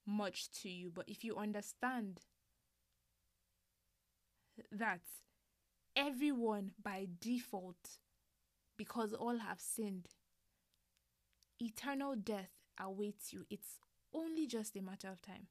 much 0.07 0.51
to 0.63 0.69
you, 0.69 0.91
but 0.91 1.09
if 1.09 1.25
you 1.25 1.37
understand 1.37 2.21
that 4.73 5.01
everyone 5.95 6.73
by 6.83 7.07
default, 7.21 7.99
because 8.77 9.13
all 9.13 9.39
have 9.39 9.61
sinned, 9.61 10.09
eternal 11.61 12.15
death 12.17 12.51
awaits 12.79 13.33
you. 13.33 13.45
It's 13.51 13.79
only 14.15 14.47
just 14.47 14.77
a 14.77 14.83
matter 14.83 15.09
of 15.09 15.21
time. 15.21 15.49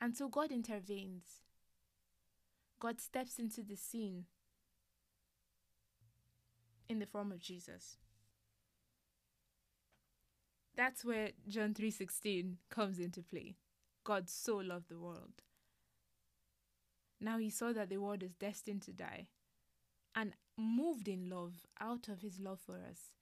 And 0.00 0.16
so 0.16 0.28
God 0.28 0.50
intervenes. 0.50 1.40
God 2.80 3.00
steps 3.00 3.38
into 3.38 3.62
the 3.62 3.76
scene 3.76 4.24
in 6.88 6.98
the 6.98 7.06
form 7.06 7.32
of 7.32 7.40
Jesus. 7.40 7.96
That's 10.74 11.04
where 11.04 11.32
John 11.48 11.74
3:16 11.74 12.58
comes 12.68 12.98
into 12.98 13.22
play. 13.22 13.56
God 14.04 14.28
so 14.28 14.56
loved 14.56 14.88
the 14.88 14.98
world. 14.98 15.42
Now 17.18 17.38
he 17.38 17.50
saw 17.50 17.72
that 17.72 17.88
the 17.88 17.96
world 17.96 18.22
is 18.22 18.34
destined 18.34 18.82
to 18.82 18.92
die 18.92 19.28
and 20.14 20.34
moved 20.56 21.08
in 21.08 21.28
love 21.30 21.66
out 21.80 22.08
of 22.08 22.20
his 22.20 22.38
love 22.38 22.60
for 22.60 22.76
us. 22.82 23.12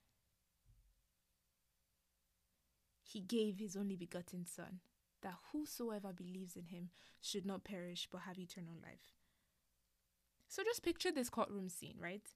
He 3.03 3.21
gave 3.21 3.59
his 3.59 3.77
only 3.77 3.97
begotten 3.97 4.45
son 4.45 4.81
that 5.23 5.39
whosoever 5.53 6.13
believes 6.13 6.57
in 6.57 6.67
him 6.67 6.91
should 7.21 7.47
not 7.47 7.65
perish 7.65 8.09
but 8.11 8.23
have 8.23 8.39
eternal 8.39 8.75
life. 8.83 9.15
So 10.49 10.63
just 10.63 10.83
picture 10.83 11.13
this 11.13 11.31
courtroom 11.31 11.69
scene, 11.69 11.97
right? 11.99 12.29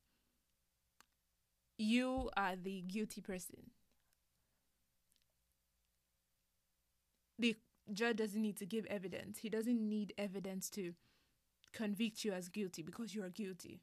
You 1.78 2.30
are 2.36 2.56
the 2.56 2.82
guilty 2.82 3.20
person. 3.20 3.70
The 7.38 7.56
judge 7.92 8.16
doesn't 8.16 8.42
need 8.42 8.56
to 8.56 8.66
give 8.66 8.84
evidence. 8.86 9.38
He 9.38 9.48
doesn't 9.48 9.88
need 9.88 10.12
evidence 10.18 10.68
to 10.70 10.94
convict 11.72 12.24
you 12.24 12.32
as 12.32 12.48
guilty 12.48 12.82
because 12.82 13.14
you 13.14 13.22
are 13.22 13.30
guilty. 13.30 13.80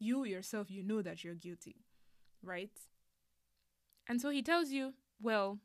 You 0.00 0.24
yourself, 0.24 0.70
you 0.70 0.82
know 0.82 1.00
that 1.02 1.22
you're 1.22 1.34
guilty, 1.34 1.76
right? 2.42 2.76
And 4.08 4.20
so 4.20 4.30
he 4.30 4.42
tells 4.42 4.70
you, 4.70 4.94
well, 5.20 5.58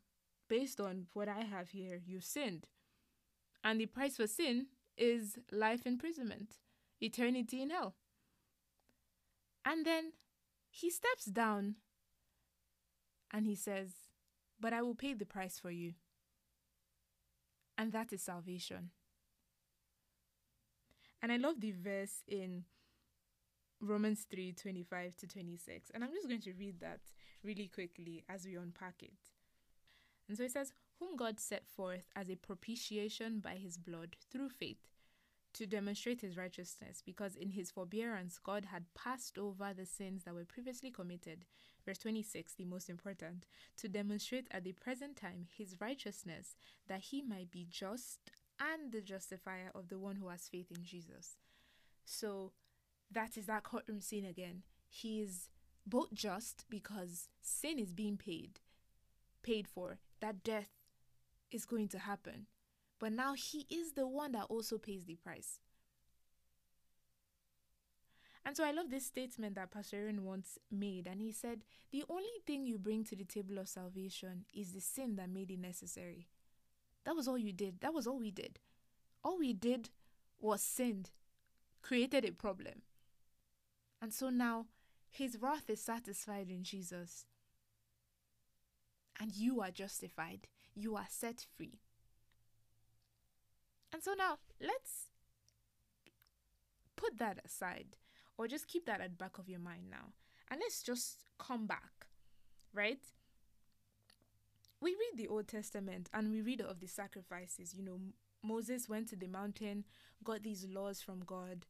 based 0.48 0.80
on 0.80 1.06
what 1.12 1.28
I 1.28 1.40
have 1.40 1.70
here, 1.70 2.00
you 2.06 2.20
sinned. 2.20 2.68
And 3.64 3.80
the 3.80 3.86
price 3.86 4.16
for 4.16 4.26
sin 4.26 4.66
is 4.96 5.38
life 5.50 5.86
imprisonment, 5.86 6.58
eternity 7.00 7.62
in 7.62 7.70
hell. 7.70 7.94
And 9.64 9.84
then 9.84 10.12
he 10.74 10.90
steps 10.90 11.26
down 11.26 11.76
and 13.32 13.46
he 13.46 13.54
says, 13.54 13.90
But 14.60 14.72
I 14.72 14.82
will 14.82 14.96
pay 14.96 15.14
the 15.14 15.24
price 15.24 15.58
for 15.60 15.70
you. 15.70 15.94
And 17.78 17.92
that 17.92 18.12
is 18.12 18.22
salvation. 18.22 18.90
And 21.22 21.30
I 21.30 21.36
love 21.36 21.60
the 21.60 21.72
verse 21.72 22.24
in 22.26 22.64
Romans 23.80 24.26
3 24.28 24.52
25 24.52 25.16
to 25.16 25.26
26. 25.28 25.90
And 25.94 26.02
I'm 26.02 26.12
just 26.12 26.28
going 26.28 26.40
to 26.40 26.52
read 26.52 26.80
that 26.80 27.00
really 27.44 27.68
quickly 27.68 28.24
as 28.28 28.44
we 28.44 28.56
unpack 28.56 28.96
it. 29.00 29.30
And 30.28 30.36
so 30.36 30.42
it 30.42 30.50
says, 30.50 30.72
Whom 30.98 31.16
God 31.16 31.38
set 31.38 31.68
forth 31.68 32.08
as 32.16 32.28
a 32.28 32.36
propitiation 32.36 33.38
by 33.38 33.54
his 33.54 33.78
blood 33.78 34.16
through 34.32 34.48
faith 34.48 34.88
to 35.54 35.66
demonstrate 35.66 36.20
his 36.20 36.36
righteousness, 36.36 37.02
because 37.04 37.36
in 37.36 37.50
his 37.50 37.70
forbearance 37.70 38.38
God 38.42 38.66
had 38.66 38.92
passed 38.94 39.38
over 39.38 39.72
the 39.72 39.86
sins 39.86 40.24
that 40.24 40.34
were 40.34 40.44
previously 40.44 40.90
committed. 40.90 41.44
Verse 41.84 41.98
26, 41.98 42.54
the 42.54 42.64
most 42.64 42.90
important, 42.90 43.46
to 43.76 43.88
demonstrate 43.88 44.48
at 44.50 44.64
the 44.64 44.72
present 44.72 45.16
time 45.16 45.46
his 45.56 45.80
righteousness, 45.80 46.56
that 46.88 47.00
he 47.00 47.22
might 47.22 47.50
be 47.50 47.66
just 47.68 48.30
and 48.60 48.92
the 48.92 49.00
justifier 49.00 49.70
of 49.74 49.88
the 49.88 49.98
one 49.98 50.16
who 50.16 50.28
has 50.28 50.48
faith 50.48 50.70
in 50.70 50.84
Jesus. 50.84 51.36
So 52.04 52.52
that 53.10 53.36
is 53.36 53.46
that 53.46 53.64
courtroom 53.64 54.00
scene 54.00 54.24
again. 54.24 54.62
He 54.88 55.20
is 55.20 55.48
both 55.86 56.12
just 56.12 56.64
because 56.70 57.28
sin 57.42 57.78
is 57.78 57.92
being 57.92 58.16
paid, 58.16 58.60
paid 59.42 59.68
for, 59.68 59.98
that 60.20 60.42
death 60.42 60.70
is 61.50 61.64
going 61.64 61.88
to 61.88 61.98
happen 61.98 62.46
but 62.98 63.12
now 63.12 63.34
he 63.34 63.66
is 63.70 63.92
the 63.92 64.06
one 64.06 64.32
that 64.32 64.46
also 64.48 64.78
pays 64.78 65.04
the 65.04 65.16
price. 65.16 65.60
And 68.46 68.56
so 68.56 68.64
I 68.64 68.72
love 68.72 68.90
this 68.90 69.06
statement 69.06 69.54
that 69.54 69.70
Pastor 69.70 69.96
Aaron 69.96 70.24
once 70.24 70.58
made, 70.70 71.06
and 71.06 71.20
he 71.20 71.32
said, 71.32 71.64
The 71.92 72.04
only 72.10 72.28
thing 72.46 72.66
you 72.66 72.78
bring 72.78 73.04
to 73.04 73.16
the 73.16 73.24
table 73.24 73.58
of 73.58 73.68
salvation 73.68 74.44
is 74.52 74.72
the 74.72 74.80
sin 74.80 75.16
that 75.16 75.30
made 75.30 75.50
it 75.50 75.58
necessary. 75.58 76.28
That 77.04 77.16
was 77.16 77.26
all 77.26 77.38
you 77.38 77.52
did. 77.52 77.80
That 77.80 77.94
was 77.94 78.06
all 78.06 78.18
we 78.18 78.30
did. 78.30 78.58
All 79.22 79.38
we 79.38 79.54
did 79.54 79.88
was 80.38 80.60
sinned, 80.62 81.10
created 81.80 82.24
a 82.24 82.32
problem. 82.32 82.82
And 84.02 84.12
so 84.12 84.28
now 84.28 84.66
his 85.10 85.38
wrath 85.40 85.70
is 85.70 85.80
satisfied 85.80 86.50
in 86.50 86.62
Jesus. 86.62 87.24
And 89.18 89.34
you 89.34 89.62
are 89.62 89.70
justified, 89.70 90.48
you 90.74 90.96
are 90.96 91.06
set 91.08 91.46
free. 91.56 91.78
And 93.94 94.02
so 94.02 94.12
now 94.18 94.38
let's 94.60 95.12
put 96.96 97.18
that 97.18 97.38
aside 97.46 97.96
or 98.36 98.48
just 98.48 98.66
keep 98.68 98.86
that 98.86 99.00
at 99.00 99.10
the 99.12 99.16
back 99.16 99.38
of 99.38 99.48
your 99.48 99.60
mind 99.60 99.84
now. 99.90 100.12
And 100.50 100.60
let's 100.60 100.82
just 100.82 101.24
come 101.38 101.66
back, 101.68 102.08
right? 102.72 103.00
We 104.80 104.90
read 104.90 105.16
the 105.16 105.28
Old 105.28 105.48
Testament 105.48 106.10
and 106.12 106.30
we 106.30 106.42
read 106.42 106.60
of 106.60 106.80
the 106.80 106.86
sacrifices. 106.88 107.74
You 107.74 107.84
know, 107.84 108.00
Moses 108.42 108.88
went 108.88 109.08
to 109.10 109.16
the 109.16 109.28
mountain, 109.28 109.84
got 110.24 110.42
these 110.42 110.66
laws 110.66 111.00
from 111.00 111.20
God. 111.24 111.66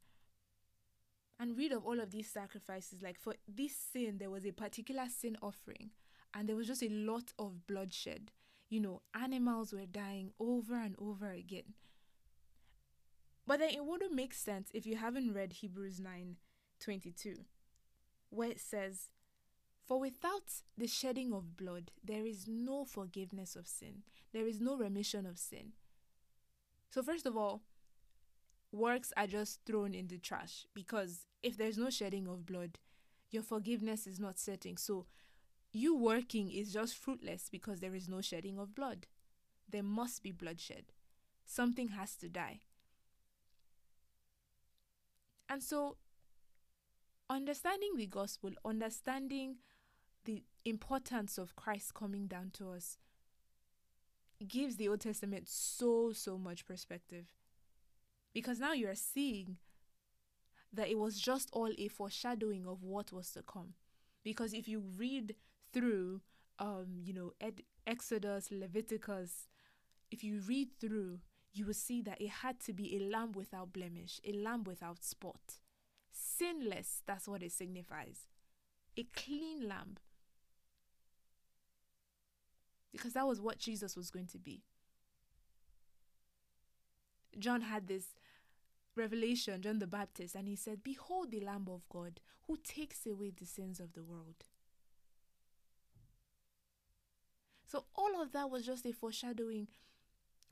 and 1.39 1.57
read 1.57 1.73
of 1.73 1.85
all 1.85 2.01
of 2.01 2.11
these 2.11 2.31
sacrifices. 2.31 3.03
Like 3.03 3.19
for 3.19 3.35
this 3.49 3.75
sin, 3.77 4.19
there 4.19 4.31
was 4.31 4.47
a 4.47 4.53
particular 4.53 5.05
sin 5.09 5.37
offering, 5.43 5.91
and 6.35 6.49
there 6.49 6.57
was 6.57 6.67
just 6.67 6.83
a 6.83 6.89
lot 6.89 7.33
of 7.39 7.67
bloodshed. 7.67 8.31
You 8.69 8.81
know, 8.81 9.03
animals 9.15 9.73
were 9.73 9.87
dying 9.87 10.31
over 10.41 10.75
and 10.77 10.95
over 10.99 11.31
again. 11.31 11.75
But 13.47 13.59
then 13.59 13.71
it 13.71 13.85
wouldn't 13.85 14.15
make 14.15 14.35
sense 14.35 14.71
if 14.73 14.87
you 14.87 14.97
haven't 14.97 15.35
read 15.35 15.55
Hebrews 15.55 16.01
9 16.01 16.37
22, 16.81 17.37
where 18.31 18.51
it 18.51 18.61
says, 18.61 19.09
For 19.87 20.01
without 20.01 20.63
the 20.77 20.87
shedding 20.87 21.33
of 21.33 21.57
blood, 21.57 21.91
there 22.03 22.27
is 22.27 22.47
no 22.49 22.85
forgiveness 22.85 23.55
of 23.57 23.67
sin, 23.67 24.03
there 24.33 24.47
is 24.47 24.61
no 24.61 24.77
remission 24.77 25.27
of 25.27 25.39
sin. 25.39 25.73
So, 26.91 27.03
first 27.03 27.27
of 27.27 27.37
all, 27.37 27.63
works 28.73 29.13
are 29.17 29.27
just 29.27 29.61
thrown 29.65 29.95
in 29.95 30.09
the 30.09 30.19
trash 30.19 30.67
because 30.75 31.27
if 31.43 31.57
there's 31.57 31.79
no 31.79 31.91
shedding 31.91 32.27
of 32.27 32.47
blood, 32.47 32.79
your 33.31 33.43
forgiveness 33.43 34.07
is 34.07 34.19
not 34.19 34.39
setting. 34.39 34.77
So, 34.77 35.07
you 35.73 35.97
working 35.97 36.51
is 36.51 36.73
just 36.73 36.97
fruitless 36.97 37.49
because 37.51 37.81
there 37.81 37.95
is 37.95 38.09
no 38.09 38.21
shedding 38.21 38.59
of 38.59 38.75
blood. 38.75 39.07
There 39.69 39.83
must 39.83 40.23
be 40.23 40.31
bloodshed. 40.31 40.85
Something 41.45 41.89
has 41.89 42.15
to 42.17 42.29
die. 42.29 42.61
And 45.49 45.63
so, 45.63 45.97
understanding 47.29 47.97
the 47.97 48.07
gospel, 48.07 48.51
understanding 48.65 49.57
the 50.25 50.43
importance 50.65 51.39
of 51.39 51.57
Christ 51.57 51.95
coming 51.95 52.27
down 52.27 52.51
to 52.55 52.71
us, 52.71 52.99
gives 54.47 54.77
the 54.77 54.89
Old 54.89 55.01
Testament 55.01 55.49
so, 55.49 56.13
so 56.13 56.39
much 56.39 56.67
perspective. 56.67 57.35
Because 58.33 58.59
now 58.59 58.73
you 58.73 58.89
are 58.89 58.95
seeing 58.95 59.59
that 60.73 60.89
it 60.89 60.99
was 60.99 61.21
just 61.21 61.49
all 61.53 61.71
a 61.79 61.89
foreshadowing 61.89 62.67
of 62.67 62.83
what 62.83 63.13
was 63.13 63.31
to 63.33 63.43
come. 63.43 63.75
Because 64.25 64.53
if 64.53 64.67
you 64.67 64.83
read 64.97 65.37
through, 65.73 66.21
um, 66.59 66.99
you 67.03 67.13
know, 67.13 67.33
Ed- 67.41 67.63
Exodus, 67.87 68.49
Leviticus, 68.51 69.49
if 70.11 70.25
you 70.25 70.41
read 70.41 70.69
through, 70.81 71.21
you 71.55 71.65
will 71.65 71.75
see 71.75 72.03
that 72.03 72.21
it 72.21 72.29
had 72.29 72.61
to 72.61 72.73
be 72.73 72.97
a 72.97 73.09
lamb 73.09 73.33
without 73.33 73.73
blemish, 73.73 74.21
a 74.27 74.33
lamb 74.33 74.65
without 74.65 75.05
spot. 75.05 75.61
Sinless, 76.13 77.03
that's 77.07 77.29
what 77.29 77.43
it 77.43 77.53
signifies. 77.53 78.27
A 78.97 79.05
clean 79.15 79.69
lamb. 79.69 79.97
Because 82.93 83.13
that 83.15 83.27
was 83.27 83.41
what 83.41 83.59
Jesus 83.59 83.97
was 83.97 84.11
going 84.11 84.27
to 84.29 84.39
be. 84.39 84.63
John 87.39 87.63
had 87.63 87.87
this 87.87 88.15
revelation, 88.97 89.63
John 89.63 89.79
the 89.79 89.87
Baptist, 89.87 90.35
and 90.35 90.47
he 90.47 90.57
said, 90.57 90.85
Behold 90.85 91.31
the 91.31 91.41
Lamb 91.41 91.67
of 91.69 91.89
God 91.89 92.21
who 92.47 92.57
takes 92.63 93.07
away 93.07 93.33
the 93.37 93.47
sins 93.47 93.81
of 93.81 93.93
the 93.95 94.05
world. 94.05 94.45
So 97.67 97.85
all 97.97 98.21
of 98.21 98.33
that 98.33 98.51
was 98.51 98.65
just 98.65 98.87
a 98.87 98.93
foreshadowing. 98.93 99.69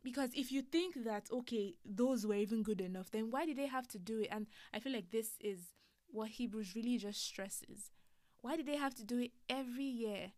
Because 0.03 0.31
if 0.35 0.51
you 0.51 0.63
think 0.63 1.05
that, 1.05 1.29
okay, 1.33 1.75
those 1.85 2.27
were 2.27 2.35
even 2.35 2.63
good 2.63 2.81
enough, 2.81 3.11
then 3.11 3.31
why 3.31 3.47
did 3.47 3.57
they 3.57 3.67
have 3.67 3.87
to 3.89 3.99
do 3.99 4.21
it? 4.21 4.29
And 4.31 4.47
I 4.75 4.81
feel 4.81 4.93
like 4.93 5.11
this 5.11 5.31
is 5.41 5.61
what 6.09 6.31
Hebrews 6.31 6.75
really 6.75 6.99
just 6.99 7.25
stresses. 7.25 7.91
Why 8.41 8.57
did 8.57 8.67
they 8.67 8.77
have 8.77 8.95
to 8.97 9.05
do 9.05 9.19
it 9.19 9.31
every 9.49 9.85
year? 9.85 10.33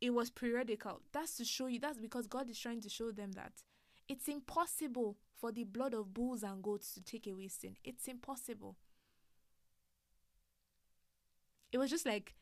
It 0.00 0.10
was 0.10 0.30
periodical. 0.30 1.00
That's 1.12 1.36
to 1.36 1.44
show 1.44 1.66
you, 1.66 1.78
that's 1.78 1.98
because 1.98 2.26
God 2.26 2.50
is 2.50 2.58
trying 2.58 2.80
to 2.80 2.88
show 2.88 3.12
them 3.12 3.32
that 3.32 3.52
it's 4.08 4.26
impossible 4.26 5.16
for 5.38 5.52
the 5.52 5.64
blood 5.64 5.94
of 5.94 6.12
bulls 6.12 6.42
and 6.42 6.62
goats 6.62 6.92
to 6.94 7.02
take 7.02 7.26
away 7.28 7.48
sin. 7.48 7.76
It's 7.84 8.08
impossible. 8.08 8.76
It 11.70 11.78
was 11.78 11.90
just 11.90 12.06
like 12.06 12.34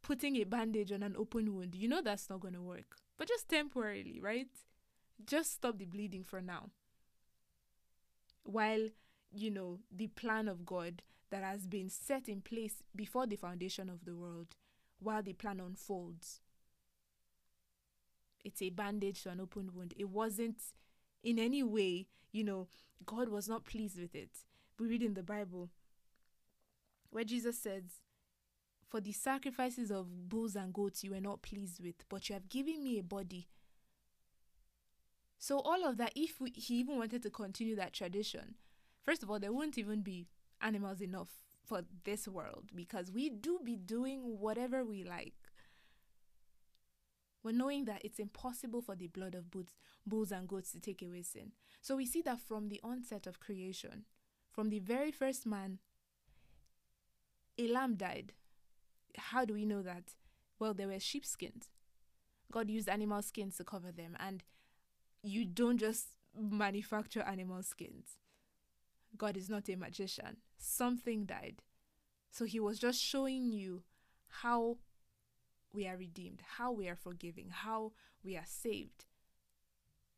putting 0.00 0.36
a 0.36 0.44
bandage 0.44 0.92
on 0.92 1.02
an 1.02 1.14
open 1.18 1.54
wound. 1.54 1.74
You 1.74 1.88
know 1.88 2.00
that's 2.00 2.30
not 2.30 2.40
going 2.40 2.54
to 2.54 2.62
work, 2.62 2.96
but 3.18 3.28
just 3.28 3.48
temporarily, 3.48 4.18
right? 4.22 4.48
Just 5.26 5.52
stop 5.52 5.78
the 5.78 5.84
bleeding 5.84 6.24
for 6.24 6.40
now. 6.40 6.70
While, 8.42 8.88
you 9.32 9.50
know, 9.50 9.78
the 9.94 10.08
plan 10.08 10.48
of 10.48 10.66
God 10.66 11.02
that 11.30 11.42
has 11.42 11.66
been 11.66 11.88
set 11.88 12.28
in 12.28 12.40
place 12.40 12.82
before 12.94 13.26
the 13.26 13.36
foundation 13.36 13.88
of 13.88 14.04
the 14.04 14.14
world, 14.14 14.56
while 15.00 15.22
the 15.22 15.32
plan 15.32 15.60
unfolds. 15.60 16.40
It's 18.44 18.60
a 18.62 18.70
bandage 18.70 19.22
to 19.22 19.30
an 19.30 19.40
open 19.40 19.70
wound. 19.74 19.94
It 19.96 20.08
wasn't 20.10 20.58
in 21.22 21.38
any 21.38 21.62
way, 21.62 22.06
you 22.32 22.44
know, 22.44 22.68
God 23.06 23.28
was 23.28 23.48
not 23.48 23.64
pleased 23.64 23.98
with 23.98 24.14
it. 24.14 24.30
We 24.78 24.88
read 24.88 25.02
in 25.02 25.14
the 25.14 25.22
Bible 25.22 25.70
where 27.10 27.24
Jesus 27.24 27.58
says, 27.58 27.84
For 28.88 29.00
the 29.00 29.12
sacrifices 29.12 29.90
of 29.90 30.28
bulls 30.28 30.56
and 30.56 30.72
goats 30.72 31.04
you 31.04 31.12
were 31.12 31.20
not 31.20 31.42
pleased 31.42 31.80
with, 31.82 32.04
but 32.08 32.28
you 32.28 32.34
have 32.34 32.48
given 32.48 32.82
me 32.82 32.98
a 32.98 33.02
body. 33.02 33.48
So, 35.38 35.60
all 35.60 35.84
of 35.84 35.98
that, 35.98 36.12
if 36.16 36.40
we, 36.40 36.50
he 36.50 36.76
even 36.76 36.98
wanted 36.98 37.22
to 37.22 37.30
continue 37.30 37.76
that 37.76 37.92
tradition, 37.92 38.54
first 39.02 39.22
of 39.22 39.30
all, 39.30 39.38
there 39.38 39.52
wouldn't 39.52 39.78
even 39.78 40.00
be 40.00 40.26
animals 40.60 41.00
enough 41.00 41.28
for 41.62 41.82
this 42.04 42.26
world 42.26 42.70
because 42.74 43.10
we 43.12 43.28
do 43.28 43.58
be 43.62 43.76
doing 43.76 44.38
whatever 44.38 44.84
we 44.84 45.02
like 45.02 45.34
we're 47.44 47.52
knowing 47.52 47.84
that 47.84 48.02
it's 48.02 48.18
impossible 48.18 48.80
for 48.80 48.96
the 48.96 49.06
blood 49.06 49.34
of 49.34 49.50
bulls, 49.50 49.76
bulls 50.06 50.32
and 50.32 50.48
goats 50.48 50.72
to 50.72 50.80
take 50.80 51.02
away 51.02 51.22
sin. 51.22 51.52
So 51.82 51.94
we 51.94 52.06
see 52.06 52.22
that 52.22 52.40
from 52.40 52.70
the 52.70 52.80
onset 52.82 53.26
of 53.26 53.38
creation, 53.38 54.06
from 54.50 54.70
the 54.70 54.78
very 54.78 55.12
first 55.12 55.44
man, 55.44 55.78
a 57.58 57.68
lamb 57.68 57.96
died. 57.96 58.32
How 59.16 59.44
do 59.44 59.52
we 59.52 59.66
know 59.66 59.82
that? 59.82 60.14
Well, 60.58 60.72
there 60.72 60.88
were 60.88 60.98
sheepskins. 60.98 61.68
God 62.50 62.70
used 62.70 62.88
animal 62.88 63.20
skins 63.20 63.58
to 63.58 63.64
cover 63.64 63.92
them, 63.92 64.16
and 64.18 64.42
you 65.24 65.44
don't 65.44 65.78
just 65.78 66.08
manufacture 66.38 67.22
animal 67.22 67.62
skins. 67.62 68.18
God 69.16 69.36
is 69.36 69.48
not 69.48 69.68
a 69.68 69.76
magician. 69.76 70.36
Something 70.58 71.24
died. 71.24 71.62
So 72.30 72.44
he 72.44 72.60
was 72.60 72.78
just 72.78 73.00
showing 73.00 73.52
you 73.52 73.82
how 74.42 74.78
we 75.72 75.86
are 75.86 75.96
redeemed, 75.96 76.42
how 76.58 76.72
we 76.72 76.88
are 76.88 76.96
forgiving, 76.96 77.50
how 77.50 77.92
we 78.22 78.36
are 78.36 78.46
saved. 78.46 79.06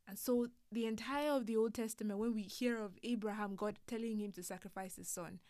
And 0.09 0.19
so, 0.19 0.49
the 0.71 0.87
entire 0.87 1.31
of 1.31 1.47
the 1.47 1.57
Old 1.57 1.75
Testament, 1.75 2.21
when 2.21 2.33
we 2.33 2.43
hear 2.43 2.79
of 2.79 2.93
Abraham, 3.03 3.57
God 3.57 3.79
telling 3.89 4.19
him 4.19 4.31
to 4.33 4.43
sacrifice 4.43 4.95
his 4.95 5.09
son, 5.09 5.41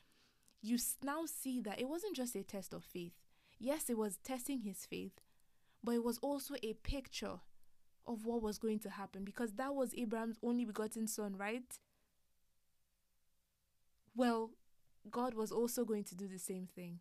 you 0.63 0.79
now 1.03 1.25
see 1.27 1.61
that 1.61 1.79
it 1.79 1.89
wasn't 1.89 2.17
just 2.17 2.35
a 2.35 2.43
test 2.43 2.73
of 2.73 2.83
faith. 2.83 3.13
Yes, 3.59 3.91
it 3.91 3.99
was 3.99 4.17
testing 4.25 4.61
his 4.63 4.87
faith, 4.87 5.21
but 5.85 5.95
it 5.95 6.03
was 6.03 6.17
also 6.19 6.55
a 6.63 6.73
picture 6.73 7.41
of 8.07 8.25
what 8.25 8.43
was 8.43 8.59
going 8.59 8.79
to 8.81 8.91
happen 8.91 9.25
because 9.25 9.53
that 9.55 9.75
was 9.75 9.95
Abraham's 9.97 10.39
only 10.43 10.65
begotten 10.65 11.07
son, 11.07 11.37
right? 11.37 11.79
Well, 14.15 14.51
God 15.11 15.35
was 15.35 15.53
also 15.53 15.85
going 15.85 16.05
to 16.05 16.15
do 16.15 16.27
the 16.27 16.39
same 16.39 16.69
thing. 16.75 17.01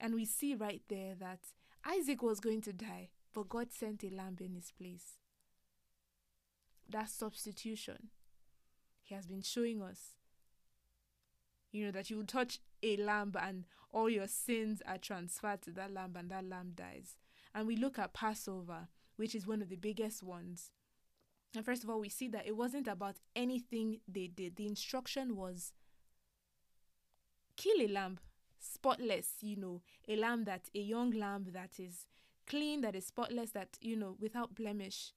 And 0.00 0.14
we 0.14 0.24
see 0.24 0.54
right 0.54 0.82
there 0.88 1.14
that 1.18 1.40
Isaac 1.84 2.22
was 2.22 2.40
going 2.40 2.60
to 2.62 2.72
die, 2.72 3.08
but 3.34 3.48
God 3.48 3.72
sent 3.72 4.04
a 4.04 4.10
lamb 4.10 4.36
in 4.40 4.54
his 4.54 4.70
place. 4.70 5.18
That 6.88 7.10
substitution. 7.10 8.08
He 9.02 9.14
has 9.14 9.26
been 9.26 9.42
showing 9.42 9.82
us. 9.82 10.14
You 11.72 11.86
know, 11.86 11.90
that 11.92 12.10
you 12.10 12.22
touch 12.22 12.60
a 12.82 12.96
lamb 12.96 13.32
and 13.40 13.64
all 13.92 14.08
your 14.08 14.28
sins 14.28 14.82
are 14.86 14.98
transferred 14.98 15.62
to 15.62 15.70
that 15.72 15.92
lamb 15.92 16.14
and 16.16 16.30
that 16.30 16.44
lamb 16.44 16.72
dies. 16.74 17.16
And 17.54 17.66
we 17.66 17.76
look 17.76 17.98
at 17.98 18.14
Passover, 18.14 18.88
which 19.18 19.34
is 19.34 19.46
one 19.46 19.60
of 19.60 19.68
the 19.68 19.76
biggest 19.76 20.22
ones. 20.22 20.70
And 21.54 21.64
first 21.64 21.84
of 21.84 21.90
all, 21.90 22.00
we 22.00 22.08
see 22.08 22.28
that 22.28 22.46
it 22.46 22.56
wasn't 22.56 22.86
about 22.86 23.16
anything 23.34 24.00
they 24.06 24.28
did. 24.28 24.56
The 24.56 24.66
instruction 24.66 25.36
was 25.36 25.72
kill 27.56 27.80
a 27.80 27.88
lamb 27.88 28.18
spotless, 28.60 29.34
you 29.40 29.56
know, 29.56 29.82
a 30.08 30.16
lamb 30.16 30.44
that, 30.44 30.68
a 30.74 30.80
young 30.80 31.10
lamb 31.10 31.46
that 31.52 31.78
is 31.78 32.06
clean, 32.46 32.80
that 32.82 32.94
is 32.94 33.06
spotless, 33.06 33.50
that, 33.52 33.78
you 33.80 33.96
know, 33.96 34.16
without 34.20 34.54
blemish, 34.54 35.12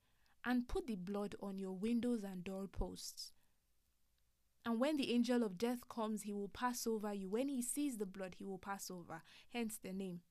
and 0.46 0.68
put 0.68 0.88
the 0.88 0.96
blood 0.96 1.36
on 1.42 1.58
your 1.58 1.74
windows 1.74 2.24
and 2.24 2.44
doorposts. 2.44 3.32
And 4.66 4.80
when 4.80 4.98
the 4.98 5.14
angel 5.14 5.44
of 5.44 5.58
death 5.58 5.88
comes, 5.90 6.24
he 6.24 6.34
will 6.34 6.48
pass 6.48 6.86
over 6.86 7.14
you. 7.14 7.30
When 7.30 7.50
he 7.50 7.62
sees 7.62 7.98
the 7.98 8.06
blood, 8.06 8.36
he 8.38 8.46
will 8.46 8.60
pass 8.60 8.92
over, 8.92 9.24
hence 9.52 9.80
the 9.82 9.92
name. 9.92 10.22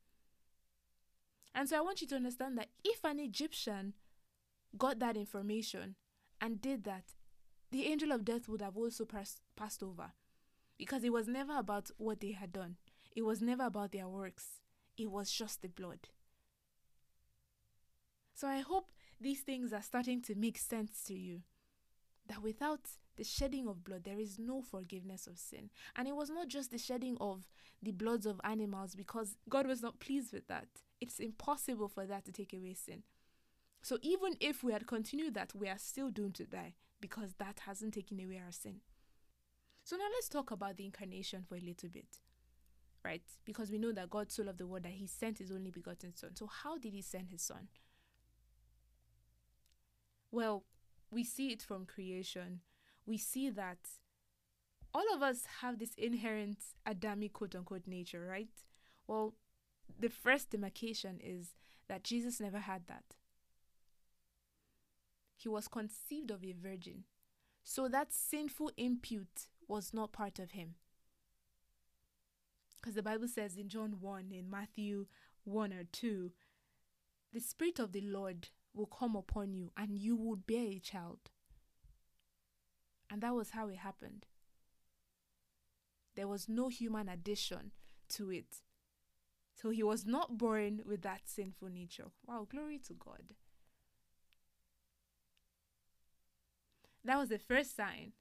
And 1.55 1.69
so 1.69 1.77
I 1.77 1.81
want 1.81 2.01
you 2.01 2.07
to 2.09 2.17
understand 2.17 2.57
that 2.59 2.69
if 2.85 3.05
an 3.05 3.19
Egyptian 3.19 3.95
got 4.77 4.99
that 5.01 5.17
information 5.17 5.97
and 6.41 6.61
did 6.61 6.85
that, 6.85 7.15
the 7.71 7.87
angel 7.87 8.13
of 8.13 8.25
death 8.25 8.49
would 8.49 8.63
have 8.63 8.77
also 8.77 9.05
pass, 9.05 9.41
passed 9.57 9.83
over 9.83 10.13
because 10.79 11.05
it 11.05 11.13
was 11.13 11.29
never 11.29 11.59
about 11.59 11.91
what 11.99 12.21
they 12.21 12.33
had 12.33 12.53
done. 12.53 12.77
It 13.15 13.23
was 13.23 13.43
never 13.43 13.65
about 13.65 13.93
their 13.93 14.09
works, 14.09 14.61
it 14.97 15.11
was 15.11 15.31
just 15.31 15.63
the 15.63 15.69
blood. 15.69 16.09
So 18.35 18.49
I 18.49 18.61
hope 18.61 18.91
these 19.21 19.41
things 19.41 19.73
are 19.73 19.83
starting 19.83 20.23
to 20.23 20.35
make 20.35 20.57
sense 20.57 21.03
to 21.09 21.15
you. 21.15 21.43
That 22.27 22.43
without 22.43 22.81
the 23.17 23.25
shedding 23.25 23.69
of 23.69 23.85
blood, 23.85 24.05
there 24.05 24.19
is 24.19 24.39
no 24.39 24.63
forgiveness 24.63 25.27
of 25.27 25.37
sin. 25.37 25.69
And 25.97 26.09
it 26.09 26.17
was 26.17 26.31
not 26.31 26.49
just 26.49 26.71
the 26.71 26.79
shedding 26.79 27.19
of 27.21 27.47
the 27.83 27.91
bloods 27.91 28.25
of 28.25 28.41
animals 28.45 28.95
because 28.95 29.37
God 29.49 29.67
was 29.67 29.83
not 29.83 30.01
pleased 30.01 30.33
with 30.33 30.47
that. 30.49 30.69
It's 31.01 31.19
impossible 31.19 31.89
for 31.89 32.07
that 32.07 32.25
to 32.27 32.33
take 32.33 32.53
away 32.53 32.75
sin. 32.75 33.03
So 33.83 33.99
even 34.03 34.37
if 34.41 34.63
we 34.63 34.73
had 34.73 34.87
continued 34.87 35.35
that, 35.35 35.55
we 35.55 35.69
are 35.69 35.79
still 35.79 36.11
doomed 36.11 36.35
to 36.37 36.45
die 36.45 36.75
because 37.01 37.35
that 37.39 37.61
hasn't 37.67 37.95
taken 37.95 38.21
away 38.21 38.41
our 38.45 38.53
sin. 38.53 38.81
So 39.85 39.97
now 39.97 40.05
let's 40.13 40.29
talk 40.29 40.51
about 40.51 40.77
the 40.77 40.85
incarnation 40.85 41.45
for 41.49 41.57
a 41.57 41.61
little 41.61 41.89
bit. 41.89 42.19
Right? 43.03 43.23
Because 43.47 43.71
we 43.71 43.79
know 43.79 43.93
that 43.93 44.11
God 44.11 44.31
so 44.31 44.43
loved 44.43 44.59
the 44.59 44.67
world 44.67 44.83
that 44.83 44.93
he 44.93 45.07
sent 45.07 45.39
his 45.39 45.51
only 45.51 45.71
begotten 45.71 46.15
son. 46.15 46.37
So 46.37 46.47
how 46.47 46.77
did 46.77 46.93
he 46.93 47.01
send 47.01 47.31
his 47.31 47.41
son? 47.41 47.69
Well, 50.31 50.65
we 51.11 51.25
see 51.25 51.49
it 51.49 51.63
from 51.63 51.87
creation. 51.87 52.61
We 53.07 53.17
see 53.17 53.49
that 53.51 53.79
all 54.93 55.15
of 55.15 55.23
us 55.23 55.45
have 55.63 55.79
this 55.79 55.95
inherent 55.97 56.59
Adamic 56.85 57.33
quote 57.33 57.55
unquote 57.55 57.87
nature, 57.87 58.27
right? 58.29 58.51
Well, 59.07 59.35
the 59.99 60.09
first 60.09 60.51
demarcation 60.51 61.19
is 61.23 61.55
that 61.89 62.05
Jesus 62.05 62.41
never 62.41 62.59
had 62.59 62.87
that. 62.89 63.17
He 65.37 65.49
was 65.49 65.69
conceived 65.69 66.31
of 66.31 66.45
a 66.45 66.53
virgin. 66.53 67.05
So 67.65 67.89
that 67.89 68.13
sinful 68.13 68.73
impute 68.77 69.49
was 69.69 69.95
not 69.95 70.13
part 70.13 70.39
of 70.39 70.53
him. 70.53 70.75
Because 72.77 72.95
the 72.95 73.03
Bible 73.03 73.29
says 73.29 73.57
in 73.57 73.69
John 73.69 73.97
1, 74.01 74.33
in 74.33 74.51
Matthew 74.51 75.07
1 75.45 75.73
or 75.73 75.85
2, 75.93 76.33
the 77.33 77.41
Spirit 77.41 77.79
of 77.79 77.93
the 77.93 78.01
Lord 78.01 78.49
will 78.75 78.87
come 78.87 79.17
upon 79.17 79.53
you 79.53 79.71
and 79.77 79.99
you 79.99 80.17
will 80.17 80.37
bear 80.37 80.67
a 80.67 80.79
child. 80.79 81.31
And 83.11 83.21
that 83.23 83.35
was 83.35 83.51
how 83.51 83.69
it 83.69 83.79
happened. 83.79 84.27
There 86.17 86.29
was 86.29 86.49
no 86.49 86.69
human 86.69 87.09
addition 87.09 87.73
to 88.11 88.31
it. 88.31 88.63
So 89.61 89.71
he 89.71 89.83
was 89.83 90.07
not 90.07 90.39
born 90.39 90.81
with 90.87 91.03
that 91.03 91.23
sinful 91.27 91.69
nature. 91.69 92.07
Wow, 92.27 92.47
glory 92.51 92.79
to 92.87 92.95
God. 92.95 93.35
That 97.05 97.19
was 97.19 97.29
the 97.29 97.39
first 97.39 97.77
sign. 97.77 98.13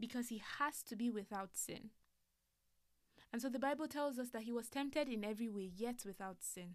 Because 0.00 0.28
he 0.28 0.42
has 0.58 0.82
to 0.84 0.96
be 0.96 1.08
without 1.08 1.50
sin. 1.56 1.90
And 3.32 3.40
so 3.40 3.48
the 3.48 3.60
Bible 3.60 3.86
tells 3.86 4.18
us 4.18 4.30
that 4.30 4.42
he 4.42 4.52
was 4.52 4.68
tempted 4.68 5.08
in 5.08 5.24
every 5.24 5.48
way, 5.48 5.70
yet 5.76 6.02
without 6.04 6.38
sin. 6.40 6.74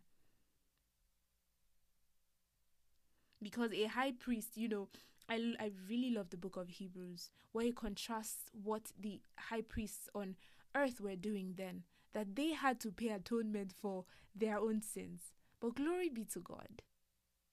Because 3.42 3.74
a 3.74 3.86
high 3.86 4.12
priest, 4.12 4.56
you 4.56 4.70
know, 4.70 4.88
I, 5.30 5.54
I 5.60 5.72
really 5.89 6.12
love 6.12 6.30
the 6.30 6.38
book 6.38 6.56
of 6.56 6.70
Hebrews, 6.70 7.30
where 7.52 7.65
he 7.65 7.72
contrasts 7.72 8.50
what 8.52 8.92
the 9.00 9.22
high 9.38 9.62
priests 9.62 10.10
on 10.15 10.36
earth 10.76 11.00
were 11.02 11.15
doing 11.15 11.54
then, 11.58 11.84
that 12.13 12.36
they 12.36 12.54
had 12.54 12.80
to 12.82 12.91
pay 12.91 13.10
atonement 13.10 13.74
for 13.80 14.06
their 14.36 14.58
own 14.58 14.82
sins. 14.82 15.34
But 15.60 15.76
glory 15.76 16.10
be 16.10 16.24
to 16.34 16.39
God. 16.39 16.82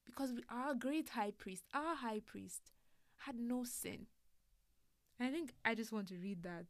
Because 0.05 0.33
our 0.49 0.75
great 0.75 1.11
high 1.11 1.33
priest, 1.33 1.64
our 1.75 1.97
high 1.97 2.21
priest, 2.21 2.71
had 3.19 3.37
no 3.37 3.64
sin. 3.64 4.07
And 5.19 5.29
I 5.29 5.33
think 5.33 5.53
I 5.64 5.75
just 5.75 5.92
want 5.92 6.09
to 6.09 6.16
read 6.16 6.42
that 6.42 6.66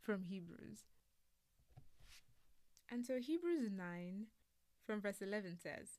from 0.00 0.22
Hebrews. 0.24 0.84
And 2.90 3.04
so 3.06 3.18
Hebrews 3.18 3.70
9 3.74 4.26
from 4.86 5.00
verse 5.00 5.22
11 5.22 5.58
says, 5.62 5.98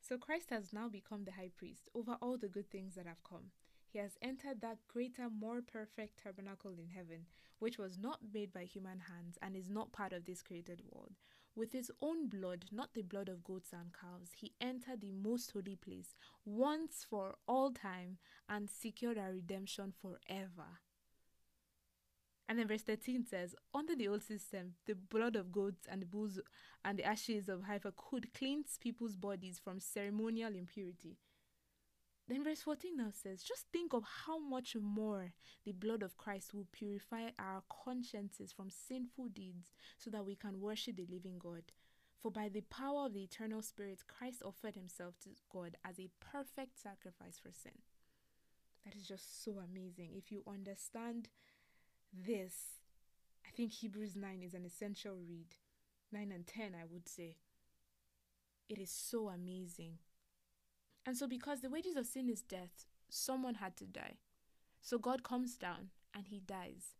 So 0.00 0.18
Christ 0.18 0.50
has 0.50 0.72
now 0.72 0.88
become 0.88 1.24
the 1.24 1.32
high 1.32 1.50
priest 1.56 1.88
over 1.94 2.16
all 2.20 2.36
the 2.36 2.48
good 2.48 2.70
things 2.70 2.96
that 2.96 3.06
have 3.06 3.22
come. 3.22 3.52
He 3.88 4.00
has 4.00 4.18
entered 4.20 4.60
that 4.60 4.78
greater, 4.88 5.28
more 5.30 5.62
perfect 5.62 6.22
tabernacle 6.22 6.72
in 6.72 6.88
heaven, 6.88 7.26
which 7.58 7.78
was 7.78 7.98
not 7.98 8.20
made 8.32 8.52
by 8.52 8.64
human 8.64 9.00
hands 9.00 9.38
and 9.40 9.56
is 9.56 9.68
not 9.68 9.92
part 9.92 10.12
of 10.12 10.24
this 10.24 10.42
created 10.42 10.82
world. 10.90 11.12
With 11.56 11.72
his 11.72 11.90
own 12.02 12.28
blood, 12.28 12.64
not 12.72 12.94
the 12.94 13.02
blood 13.02 13.28
of 13.28 13.44
goats 13.44 13.72
and 13.72 13.92
cows, 13.92 14.30
he 14.36 14.54
entered 14.60 15.00
the 15.00 15.12
most 15.12 15.52
holy 15.52 15.76
place 15.76 16.16
once 16.44 17.06
for 17.08 17.36
all 17.46 17.70
time 17.70 18.18
and 18.48 18.68
secured 18.68 19.18
our 19.18 19.32
redemption 19.32 19.92
forever. 19.92 20.80
And 22.48 22.58
then 22.58 22.68
verse 22.68 22.82
13 22.82 23.24
says, 23.24 23.54
Under 23.72 23.94
the 23.94 24.08
old 24.08 24.22
system, 24.22 24.74
the 24.86 24.94
blood 24.94 25.36
of 25.36 25.52
goats 25.52 25.86
and 25.88 26.10
bulls 26.10 26.40
and 26.84 26.98
the 26.98 27.04
ashes 27.04 27.48
of 27.48 27.64
heifer 27.64 27.92
could 27.96 28.34
cleanse 28.34 28.76
people's 28.78 29.16
bodies 29.16 29.58
from 29.62 29.80
ceremonial 29.80 30.54
impurity. 30.54 31.16
Then 32.26 32.42
verse 32.42 32.62
14 32.62 32.96
now 32.96 33.10
says, 33.12 33.42
Just 33.42 33.66
think 33.72 33.92
of 33.92 34.02
how 34.24 34.38
much 34.38 34.76
more 34.80 35.32
the 35.64 35.72
blood 35.72 36.02
of 36.02 36.16
Christ 36.16 36.54
will 36.54 36.66
purify 36.72 37.28
our 37.38 37.62
consciences 37.84 38.50
from 38.52 38.70
sinful 38.70 39.28
deeds 39.28 39.72
so 39.98 40.10
that 40.10 40.24
we 40.24 40.34
can 40.34 40.60
worship 40.60 40.96
the 40.96 41.06
living 41.10 41.38
God. 41.38 41.64
For 42.18 42.30
by 42.30 42.48
the 42.48 42.62
power 42.62 43.06
of 43.06 43.12
the 43.12 43.24
eternal 43.24 43.60
Spirit, 43.60 44.00
Christ 44.08 44.42
offered 44.42 44.74
himself 44.74 45.18
to 45.24 45.30
God 45.52 45.76
as 45.84 46.00
a 46.00 46.08
perfect 46.20 46.80
sacrifice 46.80 47.38
for 47.38 47.52
sin. 47.52 47.82
That 48.84 48.94
is 48.96 49.06
just 49.06 49.44
so 49.44 49.58
amazing. 49.58 50.12
If 50.14 50.32
you 50.32 50.42
understand 50.46 51.28
this, 52.12 52.80
I 53.46 53.50
think 53.50 53.72
Hebrews 53.72 54.16
9 54.16 54.42
is 54.42 54.54
an 54.54 54.64
essential 54.64 55.16
read. 55.16 55.56
9 56.12 56.32
and 56.32 56.46
10, 56.46 56.74
I 56.74 56.84
would 56.90 57.08
say. 57.08 57.36
It 58.68 58.78
is 58.78 58.90
so 58.90 59.28
amazing. 59.28 59.98
And 61.06 61.16
so, 61.16 61.26
because 61.26 61.60
the 61.60 61.70
wages 61.70 61.96
of 61.96 62.06
sin 62.06 62.28
is 62.28 62.40
death, 62.40 62.86
someone 63.08 63.56
had 63.56 63.76
to 63.76 63.84
die. 63.84 64.16
So, 64.80 64.98
God 64.98 65.22
comes 65.22 65.56
down 65.56 65.90
and 66.14 66.26
he 66.28 66.40
dies. 66.40 66.94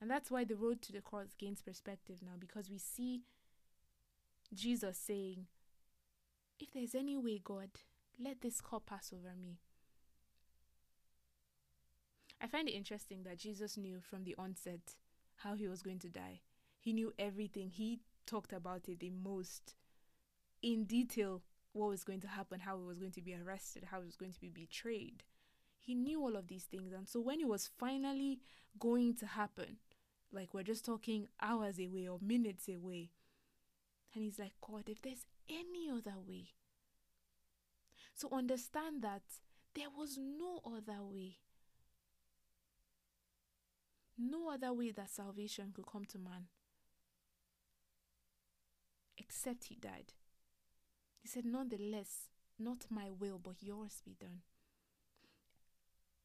And 0.00 0.10
that's 0.10 0.30
why 0.30 0.44
the 0.44 0.56
road 0.56 0.80
to 0.82 0.92
the 0.92 1.00
cross 1.00 1.34
gains 1.38 1.62
perspective 1.62 2.20
now, 2.22 2.36
because 2.38 2.70
we 2.70 2.78
see 2.78 3.22
Jesus 4.52 4.98
saying, 4.98 5.46
If 6.58 6.72
there's 6.72 6.94
any 6.94 7.16
way, 7.16 7.40
God, 7.42 7.70
let 8.22 8.40
this 8.40 8.60
cup 8.60 8.86
pass 8.86 9.12
over 9.12 9.34
me. 9.40 9.58
I 12.42 12.46
find 12.46 12.68
it 12.68 12.72
interesting 12.72 13.22
that 13.24 13.38
Jesus 13.38 13.76
knew 13.76 14.00
from 14.00 14.24
the 14.24 14.34
onset 14.38 14.96
how 15.36 15.54
he 15.54 15.68
was 15.68 15.82
going 15.82 15.98
to 16.00 16.08
die. 16.08 16.40
He 16.78 16.92
knew 16.94 17.12
everything. 17.18 17.70
He 17.70 18.00
talked 18.26 18.52
about 18.52 18.88
it 18.88 19.00
the 19.00 19.10
most 19.10 19.74
in 20.62 20.84
detail 20.84 21.42
what 21.72 21.88
was 21.88 22.04
going 22.04 22.20
to 22.20 22.28
happen, 22.28 22.60
how 22.60 22.78
he 22.78 22.84
was 22.84 22.98
going 22.98 23.12
to 23.12 23.22
be 23.22 23.34
arrested, 23.34 23.84
how 23.90 24.00
he 24.00 24.06
was 24.06 24.16
going 24.16 24.32
to 24.32 24.40
be 24.40 24.48
betrayed. 24.48 25.22
He 25.78 25.94
knew 25.94 26.20
all 26.20 26.36
of 26.36 26.48
these 26.48 26.64
things. 26.64 26.92
And 26.92 27.08
so 27.08 27.20
when 27.20 27.40
it 27.40 27.48
was 27.48 27.70
finally 27.78 28.40
going 28.78 29.14
to 29.16 29.26
happen, 29.26 29.76
like 30.32 30.52
we're 30.52 30.62
just 30.62 30.84
talking 30.84 31.28
hours 31.40 31.78
away 31.78 32.08
or 32.08 32.18
minutes 32.20 32.68
away, 32.68 33.10
and 34.14 34.24
he's 34.24 34.38
like, 34.38 34.52
God, 34.60 34.88
if 34.88 35.00
there's 35.02 35.24
any 35.48 35.90
other 35.90 36.18
way. 36.26 36.48
So 38.14 38.28
understand 38.32 39.02
that 39.02 39.22
there 39.74 39.88
was 39.96 40.18
no 40.18 40.60
other 40.66 41.02
way. 41.02 41.38
No 44.18 44.50
other 44.50 44.72
way 44.72 44.90
that 44.90 45.08
salvation 45.08 45.72
could 45.74 45.86
come 45.86 46.04
to 46.06 46.18
man 46.18 46.48
except 49.20 49.64
he 49.64 49.76
died. 49.76 50.12
He 51.20 51.28
said, 51.28 51.44
Nonetheless, 51.44 52.28
not 52.58 52.86
my 52.90 53.10
will, 53.10 53.38
but 53.38 53.62
yours 53.62 54.02
be 54.04 54.16
done. 54.20 54.40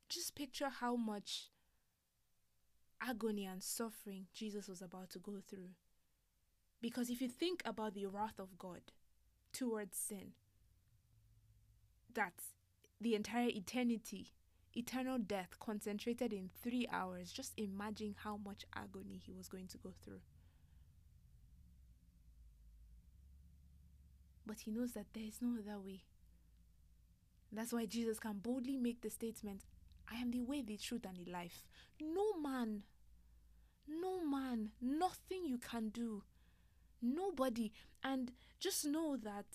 Just 0.10 0.36
picture 0.36 0.70
how 0.70 0.96
much 0.96 1.50
agony 3.02 3.46
and 3.46 3.64
suffering 3.64 4.28
Jesus 4.34 4.68
was 4.68 4.82
about 4.82 5.10
to 5.12 5.20
go 5.20 5.40
through. 5.48 5.72
Because 6.82 7.10
if 7.10 7.22
you 7.22 7.28
think 7.28 7.62
about 7.66 7.94
the 7.94 8.06
wrath 8.06 8.40
of 8.40 8.58
God 8.58 8.82
towards 9.52 9.98
sin, 9.98 10.32
that's 12.14 12.54
the 13.02 13.16
entire 13.16 13.50
eternity 13.50 14.28
eternal 14.76 15.18
death 15.18 15.58
concentrated 15.60 16.34
in 16.34 16.50
three 16.62 16.88
hours, 16.92 17.32
just 17.32 17.54
imagine 17.58 18.16
how 18.24 18.38
much 18.38 18.66
agony 18.76 19.22
he 19.26 19.32
was 19.32 19.48
going 19.48 19.68
to 19.68 19.78
go 19.78 19.94
through. 20.04 20.20
But 24.46 24.60
he 24.62 24.72
knows 24.72 24.94
that 24.94 25.08
there 25.14 25.24
is 25.24 25.42
no 25.42 25.58
other 25.60 25.80
way. 25.80 26.04
That's 27.52 27.74
why 27.74 27.86
Jesus 27.86 28.20
can 28.20 28.40
boldly 28.40 28.78
make 28.78 29.02
the 29.02 29.10
statement 29.10 29.62
I 30.12 30.18
am 30.18 30.32
the 30.32 30.42
way, 30.42 30.62
the 30.62 30.78
truth, 30.78 31.06
and 31.06 31.18
the 31.18 31.32
life. 31.32 31.66
No 32.00 32.38
man, 32.40 32.84
no 33.88 34.24
man, 34.24 34.72
nothing 34.82 35.46
you 35.46 35.58
can 35.58 35.90
do, 35.90 36.24
nobody. 37.02 37.72
And 38.04 38.32
just 38.60 38.86
know 38.86 39.18
that 39.18 39.46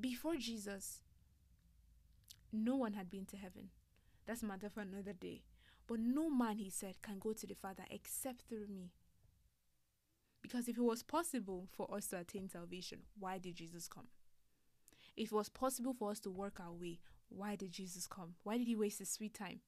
before 0.00 0.36
Jesus, 0.36 1.02
no 2.52 2.76
one 2.76 2.94
had 2.94 3.10
been 3.10 3.26
to 3.26 3.36
heaven. 3.36 3.68
That's 4.26 4.42
matter 4.42 4.70
for 4.70 4.80
another 4.80 5.12
day. 5.12 5.42
But 5.86 6.00
no 6.00 6.30
man, 6.30 6.58
he 6.58 6.70
said, 6.70 7.02
can 7.02 7.18
go 7.18 7.32
to 7.32 7.46
the 7.46 7.54
Father 7.54 7.84
except 7.90 8.42
through 8.48 8.68
me. 8.68 8.92
Because 10.40 10.68
if 10.68 10.76
it 10.76 10.82
was 10.82 11.02
possible 11.02 11.68
for 11.72 11.92
us 11.94 12.06
to 12.08 12.18
attain 12.18 12.48
salvation, 12.48 13.00
why 13.18 13.38
did 13.38 13.56
Jesus 13.56 13.88
come? 13.88 14.08
If 15.16 15.32
it 15.32 15.34
was 15.34 15.48
possible 15.48 15.94
for 15.98 16.10
us 16.10 16.20
to 16.20 16.30
work 16.30 16.58
our 16.60 16.72
way, 16.72 17.00
why 17.28 17.56
did 17.56 17.72
Jesus 17.72 18.06
come? 18.06 18.34
Why 18.42 18.58
did 18.58 18.66
he 18.66 18.76
waste 18.76 18.98
his 18.98 19.10
sweet 19.10 19.34
time? 19.34 19.60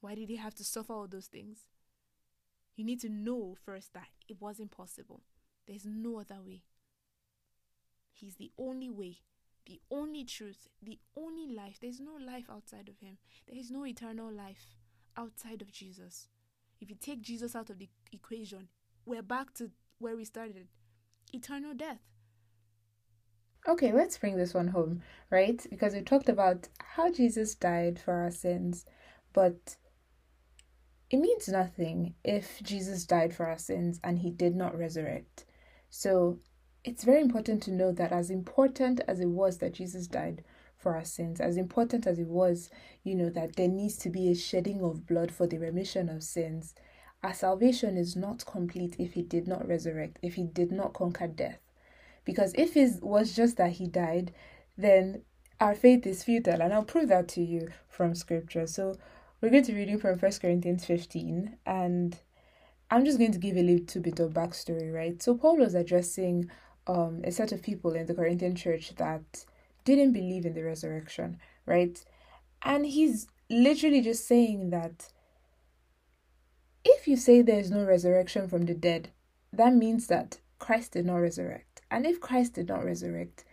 Why 0.00 0.14
did 0.14 0.28
he 0.28 0.36
have 0.36 0.54
to 0.56 0.64
suffer 0.64 0.92
all 0.92 1.08
those 1.08 1.26
things? 1.26 1.68
You 2.76 2.84
need 2.84 3.00
to 3.00 3.08
know 3.08 3.56
first 3.64 3.92
that 3.94 4.08
it 4.28 4.40
wasn't 4.40 4.70
possible. 4.70 5.22
There's 5.66 5.84
no 5.84 6.20
other 6.20 6.40
way. 6.44 6.62
He's 8.12 8.36
the 8.36 8.52
only 8.58 8.88
way, 8.90 9.18
the 9.66 9.80
only 9.90 10.24
truth, 10.24 10.68
the 10.82 10.98
only 11.16 11.46
life. 11.46 11.78
There's 11.80 12.00
no 12.00 12.14
life 12.14 12.46
outside 12.50 12.88
of 12.88 12.98
him. 13.00 13.18
There 13.48 13.58
is 13.58 13.70
no 13.70 13.84
eternal 13.84 14.32
life 14.32 14.76
outside 15.16 15.62
of 15.62 15.72
Jesus. 15.72 16.28
If 16.80 16.88
you 16.88 16.96
take 16.96 17.22
Jesus 17.22 17.56
out 17.56 17.70
of 17.70 17.78
the 17.78 17.88
equation, 18.12 18.68
we're 19.04 19.22
back 19.22 19.54
to 19.54 19.70
where 19.98 20.16
we 20.16 20.24
started 20.24 20.68
eternal 21.32 21.74
death. 21.74 22.00
Okay, 23.68 23.92
let's 23.92 24.16
bring 24.16 24.38
this 24.38 24.54
one 24.54 24.68
home, 24.68 25.02
right? 25.28 25.64
Because 25.68 25.92
we 25.92 26.00
talked 26.00 26.30
about 26.30 26.68
how 26.78 27.12
Jesus 27.12 27.54
died 27.54 27.98
for 27.98 28.14
our 28.14 28.30
sins, 28.30 28.86
but 29.34 29.76
it 31.10 31.18
means 31.18 31.48
nothing 31.48 32.14
if 32.24 32.62
Jesus 32.62 33.04
died 33.04 33.34
for 33.34 33.44
our 33.44 33.58
sins 33.58 34.00
and 34.02 34.20
he 34.20 34.30
did 34.30 34.56
not 34.56 34.78
resurrect. 34.78 35.44
So 35.90 36.38
it's 36.82 37.04
very 37.04 37.20
important 37.20 37.62
to 37.64 37.70
know 37.70 37.92
that 37.92 38.10
as 38.10 38.30
important 38.30 39.02
as 39.06 39.20
it 39.20 39.28
was 39.28 39.58
that 39.58 39.74
Jesus 39.74 40.06
died 40.06 40.44
for 40.78 40.96
our 40.96 41.04
sins, 41.04 41.38
as 41.38 41.58
important 41.58 42.06
as 42.06 42.18
it 42.18 42.28
was, 42.28 42.70
you 43.04 43.14
know, 43.14 43.28
that 43.28 43.56
there 43.56 43.68
needs 43.68 43.98
to 43.98 44.08
be 44.08 44.30
a 44.30 44.34
shedding 44.34 44.80
of 44.82 45.06
blood 45.06 45.30
for 45.30 45.46
the 45.46 45.58
remission 45.58 46.08
of 46.08 46.22
sins, 46.22 46.74
our 47.22 47.34
salvation 47.34 47.98
is 47.98 48.16
not 48.16 48.46
complete 48.46 48.96
if 48.98 49.12
he 49.12 49.20
did 49.20 49.46
not 49.46 49.68
resurrect, 49.68 50.18
if 50.22 50.36
he 50.36 50.44
did 50.44 50.72
not 50.72 50.94
conquer 50.94 51.26
death. 51.26 51.67
Because 52.28 52.52
if 52.58 52.76
it 52.76 53.02
was 53.02 53.34
just 53.34 53.56
that 53.56 53.72
he 53.72 53.86
died, 53.86 54.34
then 54.76 55.22
our 55.60 55.74
faith 55.74 56.06
is 56.06 56.22
futile. 56.22 56.60
And 56.60 56.74
I'll 56.74 56.84
prove 56.84 57.08
that 57.08 57.26
to 57.28 57.42
you 57.42 57.70
from 57.88 58.14
scripture. 58.14 58.66
So 58.66 58.96
we're 59.40 59.48
going 59.48 59.62
to 59.62 59.72
be 59.72 59.78
reading 59.78 59.98
from 59.98 60.18
1 60.18 60.32
Corinthians 60.42 60.84
15. 60.84 61.56
And 61.64 62.18
I'm 62.90 63.06
just 63.06 63.16
going 63.16 63.32
to 63.32 63.38
give 63.38 63.56
a 63.56 63.62
little 63.62 64.02
bit 64.02 64.20
of 64.20 64.34
backstory, 64.34 64.92
right? 64.94 65.22
So 65.22 65.36
Paul 65.36 65.56
was 65.56 65.74
addressing 65.74 66.50
um, 66.86 67.22
a 67.24 67.32
set 67.32 67.50
of 67.50 67.62
people 67.62 67.94
in 67.94 68.04
the 68.04 68.14
Corinthian 68.14 68.54
church 68.54 68.94
that 68.96 69.46
didn't 69.86 70.12
believe 70.12 70.44
in 70.44 70.52
the 70.52 70.64
resurrection, 70.64 71.38
right? 71.64 71.98
And 72.60 72.84
he's 72.84 73.26
literally 73.48 74.02
just 74.02 74.28
saying 74.28 74.68
that 74.68 75.08
if 76.84 77.08
you 77.08 77.16
say 77.16 77.40
there 77.40 77.58
is 77.58 77.70
no 77.70 77.86
resurrection 77.86 78.48
from 78.48 78.66
the 78.66 78.74
dead, 78.74 79.12
that 79.50 79.72
means 79.72 80.08
that 80.08 80.40
Christ 80.58 80.92
did 80.92 81.06
not 81.06 81.16
resurrect. 81.16 81.67
And 81.90 82.06
if 82.06 82.20
Christ 82.20 82.54
did 82.54 82.68
not 82.68 82.84
resurrect, 82.84 83.44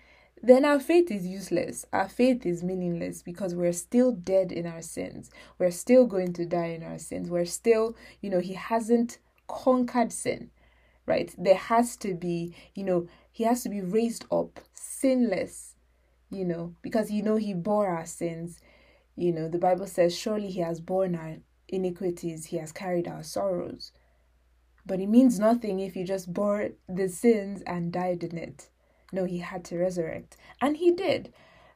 then 0.41 0.65
our 0.65 0.79
faith 0.79 1.09
is 1.09 1.25
useless. 1.25 1.85
Our 1.93 2.09
faith 2.09 2.45
is 2.45 2.63
meaningless 2.63 3.23
because 3.23 3.55
we're 3.55 3.73
still 3.73 4.11
dead 4.11 4.51
in 4.51 4.67
our 4.67 4.81
sins. 4.81 5.31
We're 5.57 5.71
still 5.71 6.05
going 6.05 6.33
to 6.33 6.45
die 6.45 6.67
in 6.67 6.83
our 6.83 6.99
sins. 6.99 7.29
We're 7.29 7.45
still, 7.45 7.95
you 8.21 8.29
know, 8.29 8.39
He 8.39 8.53
hasn't 8.53 9.19
conquered 9.47 10.11
sin, 10.11 10.51
right? 11.05 11.33
There 11.37 11.55
has 11.55 11.95
to 11.97 12.13
be, 12.13 12.53
you 12.75 12.83
know, 12.83 13.07
He 13.31 13.45
has 13.45 13.63
to 13.63 13.69
be 13.69 13.81
raised 13.81 14.25
up 14.31 14.59
sinless, 14.73 15.75
you 16.29 16.45
know, 16.45 16.75
because, 16.81 17.09
you 17.09 17.23
know, 17.23 17.37
He 17.37 17.53
bore 17.53 17.87
our 17.87 18.05
sins. 18.05 18.59
You 19.15 19.31
know, 19.31 19.47
the 19.47 19.57
Bible 19.57 19.87
says, 19.87 20.15
surely 20.15 20.49
He 20.49 20.59
has 20.59 20.81
borne 20.81 21.15
our 21.15 21.37
iniquities, 21.69 22.45
He 22.45 22.57
has 22.57 22.73
carried 22.73 23.07
our 23.07 23.23
sorrows. 23.23 23.93
But 24.85 24.99
it 24.99 25.07
means 25.07 25.39
nothing 25.39 25.79
if 25.79 25.95
you 25.95 26.05
just 26.05 26.33
bore 26.33 26.69
the 26.87 27.09
sins 27.09 27.63
and 27.65 27.91
died 27.91 28.23
in 28.23 28.37
it. 28.37 28.69
No, 29.11 29.25
he 29.25 29.39
had 29.39 29.63
to 29.65 29.77
resurrect. 29.77 30.37
And 30.61 30.77
he 30.77 30.91
did. 30.91 31.33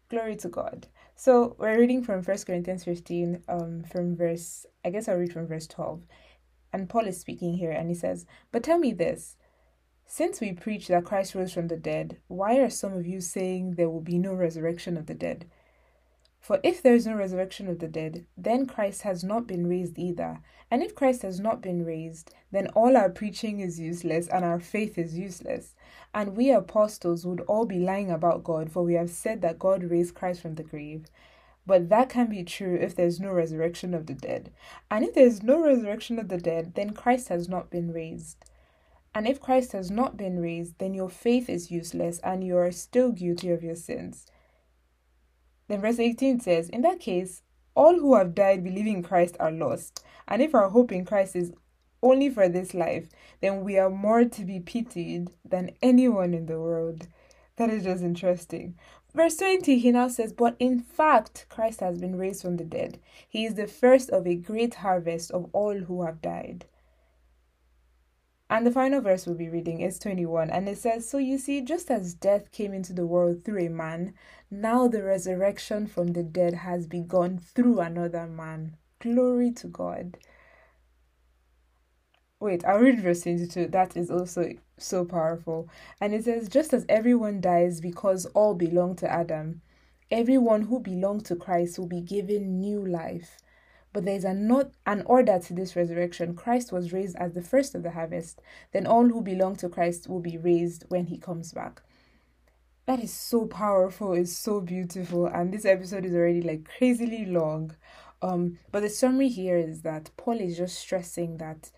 Glory 0.09 0.35
to 0.37 0.49
God. 0.49 0.87
So 1.15 1.55
we're 1.57 1.79
reading 1.79 2.03
from 2.03 2.21
First 2.21 2.45
Corinthians 2.45 2.83
15, 2.83 3.43
um, 3.47 3.83
from 3.83 4.15
verse, 4.15 4.65
I 4.85 4.89
guess 4.89 5.07
I'll 5.07 5.17
read 5.17 5.33
from 5.33 5.47
verse 5.47 5.67
12. 5.67 6.05
And 6.71 6.87
Paul 6.87 7.07
is 7.07 7.19
speaking 7.19 7.55
here 7.55 7.71
and 7.71 7.89
he 7.89 7.95
says, 7.95 8.25
But 8.51 8.63
tell 8.63 8.77
me 8.77 8.93
this. 8.93 9.35
Since 10.05 10.41
we 10.41 10.53
preach 10.53 10.87
that 10.87 11.05
Christ 11.05 11.35
rose 11.35 11.53
from 11.53 11.67
the 11.67 11.77
dead, 11.77 12.17
why 12.27 12.57
are 12.57 12.69
some 12.69 12.93
of 12.93 13.05
you 13.05 13.21
saying 13.21 13.75
there 13.75 13.89
will 13.89 14.01
be 14.01 14.17
no 14.17 14.33
resurrection 14.33 14.97
of 14.97 15.05
the 15.05 15.13
dead? 15.13 15.45
For 16.49 16.59
if 16.63 16.81
there 16.81 16.95
is 16.95 17.05
no 17.05 17.13
resurrection 17.13 17.67
of 17.67 17.77
the 17.77 17.87
dead, 17.87 18.25
then 18.35 18.65
Christ 18.65 19.03
has 19.03 19.23
not 19.23 19.45
been 19.45 19.67
raised 19.67 19.99
either. 19.99 20.39
And 20.71 20.81
if 20.81 20.95
Christ 20.95 21.21
has 21.21 21.39
not 21.39 21.61
been 21.61 21.85
raised, 21.85 22.33
then 22.51 22.69
all 22.69 22.97
our 22.97 23.11
preaching 23.11 23.59
is 23.59 23.79
useless 23.79 24.27
and 24.27 24.43
our 24.43 24.59
faith 24.59 24.97
is 24.97 25.15
useless. 25.15 25.75
And 26.11 26.35
we 26.35 26.49
apostles 26.49 27.23
would 27.23 27.41
all 27.41 27.67
be 27.67 27.77
lying 27.77 28.09
about 28.09 28.43
God, 28.43 28.71
for 28.71 28.81
we 28.81 28.95
have 28.95 29.11
said 29.11 29.43
that 29.43 29.59
God 29.59 29.83
raised 29.83 30.15
Christ 30.15 30.41
from 30.41 30.55
the 30.55 30.63
grave. 30.63 31.05
But 31.67 31.89
that 31.89 32.09
can 32.09 32.31
be 32.31 32.43
true 32.43 32.79
if 32.81 32.95
there's 32.95 33.19
no 33.19 33.31
resurrection 33.31 33.93
of 33.93 34.07
the 34.07 34.15
dead. 34.15 34.51
And 34.89 35.05
if 35.05 35.13
there's 35.13 35.43
no 35.43 35.61
resurrection 35.61 36.17
of 36.17 36.29
the 36.29 36.39
dead, 36.39 36.73
then 36.73 36.93
Christ 36.95 37.27
has 37.27 37.47
not 37.47 37.69
been 37.69 37.93
raised. 37.93 38.43
And 39.13 39.27
if 39.27 39.39
Christ 39.39 39.73
has 39.73 39.91
not 39.91 40.17
been 40.17 40.41
raised, 40.41 40.79
then 40.79 40.95
your 40.95 41.09
faith 41.09 41.47
is 41.47 41.69
useless 41.69 42.17
and 42.23 42.43
you 42.43 42.57
are 42.57 42.71
still 42.71 43.11
guilty 43.11 43.51
of 43.51 43.61
your 43.61 43.75
sins. 43.75 44.25
Then 45.69 45.81
verse 45.81 45.99
18 45.99 46.41
says, 46.41 46.67
In 46.67 46.81
that 46.81 46.99
case, 46.99 47.43
all 47.75 47.93
who 47.93 48.15
have 48.15 48.35
died 48.35 48.63
believing 48.63 48.95
in 48.95 49.03
Christ 49.03 49.37
are 49.39 49.51
lost. 49.51 50.03
And 50.27 50.41
if 50.41 50.53
our 50.53 50.69
hope 50.69 50.91
in 50.91 51.05
Christ 51.05 51.35
is 51.35 51.53
only 52.01 52.29
for 52.29 52.49
this 52.49 52.73
life, 52.73 53.07
then 53.39 53.63
we 53.63 53.77
are 53.77 53.89
more 53.89 54.25
to 54.25 54.43
be 54.43 54.59
pitied 54.59 55.29
than 55.45 55.71
anyone 55.81 56.33
in 56.33 56.47
the 56.47 56.59
world. 56.59 57.07
That 57.57 57.69
is 57.69 57.83
just 57.83 58.03
interesting. 58.03 58.75
Verse 59.13 59.37
20, 59.37 59.77
he 59.77 59.91
now 59.91 60.07
says, 60.07 60.33
But 60.33 60.55
in 60.59 60.79
fact, 60.79 61.45
Christ 61.49 61.81
has 61.81 61.99
been 61.99 62.15
raised 62.15 62.41
from 62.41 62.57
the 62.57 62.63
dead. 62.63 62.99
He 63.27 63.45
is 63.45 63.55
the 63.55 63.67
first 63.67 64.09
of 64.09 64.25
a 64.25 64.35
great 64.35 64.75
harvest 64.75 65.29
of 65.31 65.49
all 65.53 65.75
who 65.75 66.03
have 66.03 66.21
died. 66.21 66.65
And 68.51 68.65
the 68.65 68.71
final 68.71 68.99
verse 68.99 69.27
we'll 69.27 69.35
be 69.35 69.47
reading 69.47 69.81
is 69.81 69.99
21, 69.99 70.49
and 70.49 70.67
it 70.67 70.79
says, 70.79 71.07
So 71.07 71.19
you 71.19 71.37
see, 71.37 71.61
just 71.61 71.91
as 71.91 72.15
death 72.15 72.51
came 72.51 72.73
into 72.73 72.93
the 72.93 73.05
world 73.05 73.45
through 73.45 73.65
a 73.65 73.69
man, 73.69 74.15
now 74.49 74.87
the 74.87 75.03
resurrection 75.03 75.85
from 75.85 76.07
the 76.13 76.23
dead 76.23 76.55
has 76.55 76.87
begun 76.87 77.37
through 77.37 77.79
another 77.79 78.25
man. 78.25 78.75
Glory 78.99 79.51
to 79.51 79.67
God. 79.67 80.17
Wait, 82.39 82.65
I'll 82.65 82.79
read 82.79 83.01
verse 83.01 83.21
22. 83.21 83.67
That 83.67 83.95
is 83.95 84.09
also 84.09 84.53
so 84.77 85.05
powerful. 85.05 85.69
And 86.01 86.15
it 86.15 86.23
says, 86.23 86.49
Just 86.49 86.73
as 86.73 86.85
everyone 86.89 87.41
dies 87.41 87.79
because 87.79 88.25
all 88.27 88.55
belong 88.55 88.95
to 88.97 89.11
Adam, 89.11 89.61
everyone 90.09 90.63
who 90.63 90.79
belongs 90.79 91.23
to 91.23 91.35
Christ 91.35 91.77
will 91.77 91.87
be 91.87 92.01
given 92.01 92.59
new 92.59 92.83
life. 92.83 93.37
But 93.91 94.05
there 94.05 94.15
is 94.15 94.23
an, 94.23 94.71
an 94.85 95.03
order 95.05 95.39
to 95.39 95.53
this 95.53 95.75
resurrection. 95.75 96.35
Christ 96.35 96.71
was 96.71 96.93
raised 96.93 97.15
as 97.17 97.33
the 97.33 97.41
first 97.41 97.73
of 97.73 97.83
the 97.83 97.91
harvest. 97.91 98.41
Then 98.71 98.85
all 98.85 99.07
who 99.07 99.21
belong 99.21 99.55
to 99.57 99.69
Christ 99.69 100.07
will 100.07 100.19
be 100.19 100.37
raised 100.37 100.85
when 100.89 101.07
he 101.07 101.17
comes 101.17 101.51
back. 101.53 101.81
That 102.85 103.03
is 103.03 103.13
so 103.13 103.45
powerful. 103.45 104.13
It's 104.13 104.35
so 104.35 104.61
beautiful. 104.61 105.25
And 105.27 105.53
this 105.53 105.65
episode 105.65 106.05
is 106.05 106.13
already 106.13 106.41
like 106.41 106.67
crazily 106.77 107.25
long. 107.25 107.75
Um, 108.21 108.59
but 108.71 108.81
the 108.81 108.89
summary 108.89 109.29
here 109.29 109.57
is 109.57 109.81
that 109.81 110.11
Paul 110.17 110.39
is 110.39 110.57
just 110.57 110.77
stressing 110.77 111.37
that 111.37 111.71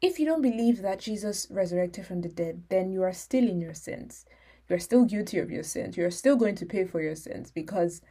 if 0.00 0.18
you 0.18 0.26
don't 0.26 0.42
believe 0.42 0.82
that 0.82 0.98
Jesus 0.98 1.46
resurrected 1.48 2.06
from 2.06 2.22
the 2.22 2.28
dead, 2.28 2.64
then 2.68 2.90
you 2.90 3.02
are 3.04 3.12
still 3.12 3.48
in 3.48 3.60
your 3.60 3.74
sins. 3.74 4.26
You 4.68 4.76
are 4.76 4.80
still 4.80 5.04
guilty 5.04 5.38
of 5.38 5.50
your 5.50 5.62
sins. 5.62 5.96
You 5.96 6.04
are 6.04 6.10
still 6.10 6.36
going 6.36 6.56
to 6.56 6.66
pay 6.66 6.84
for 6.84 7.00
your 7.00 7.14
sins 7.14 7.50
because 7.50 8.02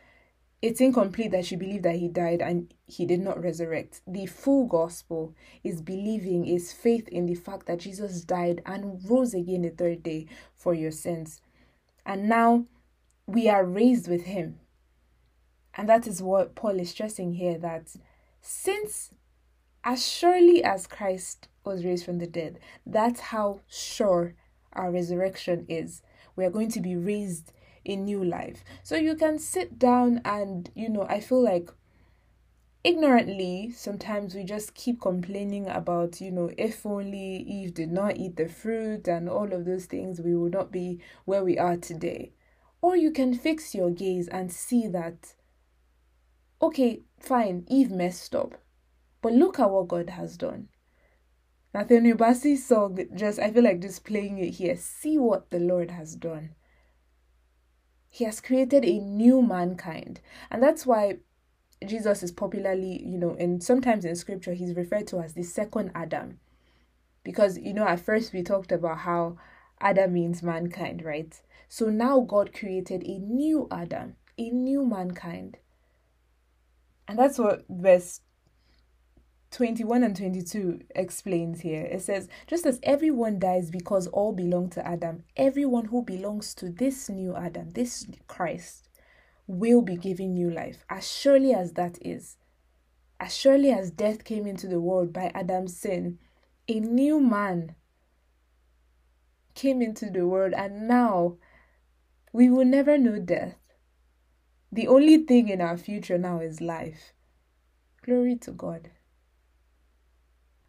it's 0.61 0.79
incomplete 0.79 1.31
that 1.31 1.49
you 1.49 1.57
believe 1.57 1.81
that 1.83 1.95
he 1.95 2.07
died 2.07 2.41
and 2.41 2.73
he 2.85 3.05
did 3.05 3.19
not 3.19 3.41
resurrect. 3.41 4.01
The 4.05 4.27
full 4.27 4.67
gospel 4.67 5.33
is 5.63 5.81
believing, 5.81 6.45
is 6.45 6.71
faith 6.71 7.07
in 7.07 7.25
the 7.25 7.35
fact 7.35 7.65
that 7.65 7.79
Jesus 7.79 8.23
died 8.23 8.61
and 8.65 8.99
rose 9.09 9.33
again 9.33 9.63
the 9.63 9.69
third 9.71 10.03
day 10.03 10.27
for 10.55 10.73
your 10.73 10.91
sins. 10.91 11.41
And 12.05 12.29
now 12.29 12.65
we 13.25 13.49
are 13.49 13.65
raised 13.65 14.07
with 14.07 14.25
him. 14.25 14.59
And 15.73 15.89
that 15.89 16.05
is 16.05 16.21
what 16.21 16.53
Paul 16.53 16.79
is 16.79 16.91
stressing 16.91 17.33
here 17.33 17.57
that 17.57 17.95
since 18.41 19.11
as 19.83 20.07
surely 20.07 20.63
as 20.63 20.85
Christ 20.85 21.47
was 21.63 21.83
raised 21.83 22.05
from 22.05 22.19
the 22.19 22.27
dead, 22.27 22.59
that's 22.85 23.19
how 23.19 23.61
sure 23.67 24.35
our 24.73 24.91
resurrection 24.91 25.65
is. 25.67 26.03
We 26.35 26.45
are 26.45 26.51
going 26.51 26.69
to 26.71 26.81
be 26.81 26.95
raised 26.95 27.51
a 27.85 27.95
new 27.95 28.23
life. 28.23 28.63
So 28.83 28.95
you 28.95 29.15
can 29.15 29.39
sit 29.39 29.79
down 29.79 30.21
and, 30.23 30.69
you 30.75 30.89
know, 30.89 31.05
I 31.09 31.19
feel 31.19 31.41
like 31.43 31.69
ignorantly 32.83 33.71
sometimes 33.71 34.33
we 34.33 34.43
just 34.43 34.73
keep 34.73 34.99
complaining 34.99 35.67
about 35.67 36.19
you 36.19 36.31
know 36.31 36.49
if 36.57 36.83
only 36.83 37.37
eve 37.37 37.75
did 37.75 37.91
not 37.91 38.17
eat 38.17 38.35
the 38.37 38.47
fruit 38.47 39.07
and 39.07 39.29
all 39.29 39.53
of 39.53 39.65
those 39.65 39.85
things 39.85 40.19
we 40.19 40.35
would 40.35 40.53
not 40.53 40.71
be 40.71 40.99
where 41.25 41.43
we 41.43 41.57
are 41.59 41.77
today. 41.77 42.31
Or 42.81 42.95
you 42.95 43.11
can 43.11 43.35
fix 43.35 43.75
your 43.75 43.91
gaze 43.91 44.27
and 44.27 44.51
see 44.51 44.87
that 44.87 45.35
okay 46.61 47.01
fine 47.19 47.65
eve 47.69 47.91
messed 47.91 48.33
up 48.35 48.55
but 49.21 49.33
look 49.33 49.59
at 49.59 49.69
what 49.69 49.87
god 49.87 50.09
has 50.09 50.35
done. 50.35 50.69
Nathaniel 51.75 52.17
bassey's 52.17 52.65
song 52.65 52.97
just 53.13 53.37
i 53.37 53.51
feel 53.51 53.63
like 53.63 53.79
just 53.79 54.03
playing 54.03 54.39
it 54.39 54.55
here. 54.55 54.75
See 54.75 55.19
what 55.19 55.51
the 55.51 55.59
lord 55.59 55.91
has 55.91 56.15
done 56.15 56.55
he 58.13 58.25
has 58.25 58.41
created 58.41 58.83
a 58.83 58.99
new 58.99 59.41
mankind. 59.41 60.19
And 60.51 60.61
that's 60.61 60.85
why 60.85 61.19
Jesus 61.87 62.21
is 62.21 62.31
popularly, 62.31 63.01
you 63.03 63.17
know, 63.17 63.37
and 63.39 63.63
sometimes 63.63 64.03
in 64.03 64.17
scripture 64.17 64.53
he's 64.53 64.75
referred 64.75 65.07
to 65.07 65.19
as 65.21 65.33
the 65.33 65.43
second 65.43 65.91
Adam. 65.95 66.39
Because, 67.23 67.57
you 67.57 67.73
know, 67.73 67.85
at 67.87 68.01
first 68.01 68.33
we 68.33 68.43
talked 68.43 68.73
about 68.73 68.99
how 68.99 69.37
Adam 69.79 70.11
means 70.13 70.43
mankind, 70.43 71.05
right? 71.05 71.39
So 71.69 71.85
now 71.89 72.19
God 72.19 72.53
created 72.53 73.01
a 73.05 73.17
new 73.17 73.69
Adam, 73.71 74.17
a 74.37 74.49
new 74.49 74.85
mankind. 74.85 75.57
And 77.07 77.17
that's 77.17 77.39
what 77.39 77.63
verse 77.69 78.19
21 79.51 80.03
and 80.03 80.15
22 80.15 80.79
explains 80.95 81.59
here. 81.59 81.83
It 81.83 82.01
says, 82.01 82.29
Just 82.47 82.65
as 82.65 82.79
everyone 82.83 83.37
dies 83.37 83.69
because 83.69 84.07
all 84.07 84.31
belong 84.31 84.69
to 84.71 84.87
Adam, 84.87 85.23
everyone 85.35 85.85
who 85.85 86.03
belongs 86.03 86.55
to 86.55 86.69
this 86.69 87.09
new 87.09 87.35
Adam, 87.35 87.71
this 87.71 88.07
Christ, 88.27 88.87
will 89.47 89.81
be 89.81 89.97
given 89.97 90.33
new 90.33 90.49
life. 90.49 90.85
As 90.89 91.11
surely 91.11 91.53
as 91.53 91.73
that 91.73 91.97
is, 92.01 92.37
as 93.19 93.35
surely 93.35 93.71
as 93.71 93.91
death 93.91 94.23
came 94.23 94.47
into 94.47 94.67
the 94.67 94.79
world 94.79 95.11
by 95.11 95.31
Adam's 95.35 95.75
sin, 95.75 96.17
a 96.69 96.79
new 96.79 97.19
man 97.19 97.75
came 99.53 99.81
into 99.81 100.09
the 100.09 100.25
world, 100.25 100.53
and 100.53 100.87
now 100.87 101.35
we 102.31 102.49
will 102.49 102.65
never 102.65 102.97
know 102.97 103.19
death. 103.19 103.57
The 104.71 104.87
only 104.87 105.17
thing 105.17 105.49
in 105.49 105.59
our 105.59 105.77
future 105.77 106.17
now 106.17 106.39
is 106.39 106.61
life. 106.61 107.13
Glory 108.01 108.37
to 108.37 108.51
God. 108.51 108.89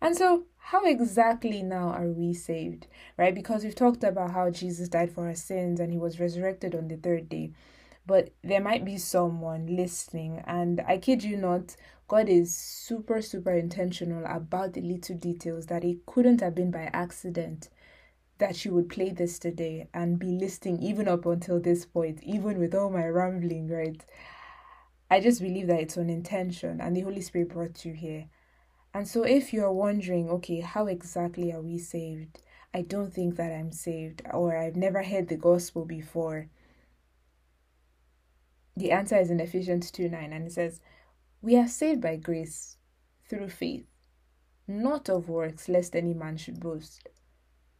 And 0.02 0.16
so, 0.16 0.46
how 0.58 0.84
exactly 0.84 1.62
now 1.62 1.90
are 1.90 2.08
we 2.08 2.34
saved? 2.34 2.88
Right? 3.16 3.32
Because 3.32 3.62
we've 3.62 3.76
talked 3.76 4.02
about 4.02 4.32
how 4.32 4.50
Jesus 4.50 4.88
died 4.88 5.12
for 5.12 5.28
our 5.28 5.34
sins 5.36 5.78
and 5.78 5.92
he 5.92 5.98
was 5.98 6.18
resurrected 6.18 6.74
on 6.74 6.88
the 6.88 6.96
third 6.96 7.28
day. 7.28 7.52
But 8.04 8.30
there 8.42 8.60
might 8.60 8.84
be 8.84 8.98
someone 8.98 9.76
listening, 9.76 10.42
and 10.44 10.82
I 10.88 10.98
kid 10.98 11.22
you 11.22 11.36
not, 11.36 11.76
God 12.08 12.28
is 12.28 12.52
super, 12.52 13.22
super 13.22 13.52
intentional 13.52 14.24
about 14.26 14.72
the 14.72 14.80
little 14.80 15.16
details 15.16 15.66
that 15.66 15.84
it 15.84 16.04
couldn't 16.04 16.40
have 16.40 16.56
been 16.56 16.72
by 16.72 16.90
accident 16.92 17.68
that 18.38 18.64
you 18.64 18.74
would 18.74 18.88
play 18.88 19.10
this 19.10 19.38
today 19.38 19.86
and 19.94 20.18
be 20.18 20.26
listening 20.32 20.82
even 20.82 21.06
up 21.06 21.26
until 21.26 21.60
this 21.60 21.86
point, 21.86 22.20
even 22.24 22.58
with 22.58 22.74
all 22.74 22.90
my 22.90 23.06
rambling, 23.06 23.68
right? 23.68 24.04
I 25.08 25.20
just 25.20 25.40
believe 25.40 25.68
that 25.68 25.78
it's 25.78 25.96
an 25.96 26.10
intention 26.10 26.80
and 26.80 26.96
the 26.96 27.02
Holy 27.02 27.20
Spirit 27.20 27.50
brought 27.50 27.84
you 27.84 27.92
here. 27.92 28.26
And 28.94 29.08
so, 29.08 29.22
if 29.22 29.52
you're 29.52 29.72
wondering, 29.72 30.28
okay, 30.28 30.60
how 30.60 30.86
exactly 30.86 31.50
are 31.52 31.62
we 31.62 31.78
saved? 31.78 32.38
I 32.74 32.82
don't 32.82 33.12
think 33.12 33.36
that 33.36 33.52
I'm 33.52 33.72
saved, 33.72 34.22
or 34.32 34.56
I've 34.56 34.76
never 34.76 35.02
heard 35.02 35.28
the 35.28 35.36
gospel 35.36 35.84
before. 35.84 36.48
The 38.76 38.90
answer 38.92 39.16
is 39.16 39.30
in 39.30 39.40
Ephesians 39.40 39.90
2 39.90 40.08
9, 40.08 40.32
and 40.32 40.46
it 40.46 40.52
says, 40.52 40.80
We 41.40 41.56
are 41.56 41.68
saved 41.68 42.02
by 42.02 42.16
grace 42.16 42.76
through 43.28 43.48
faith, 43.48 43.86
not 44.68 45.08
of 45.08 45.28
works, 45.28 45.68
lest 45.68 45.96
any 45.96 46.12
man 46.12 46.36
should 46.36 46.60
boast. 46.60 47.08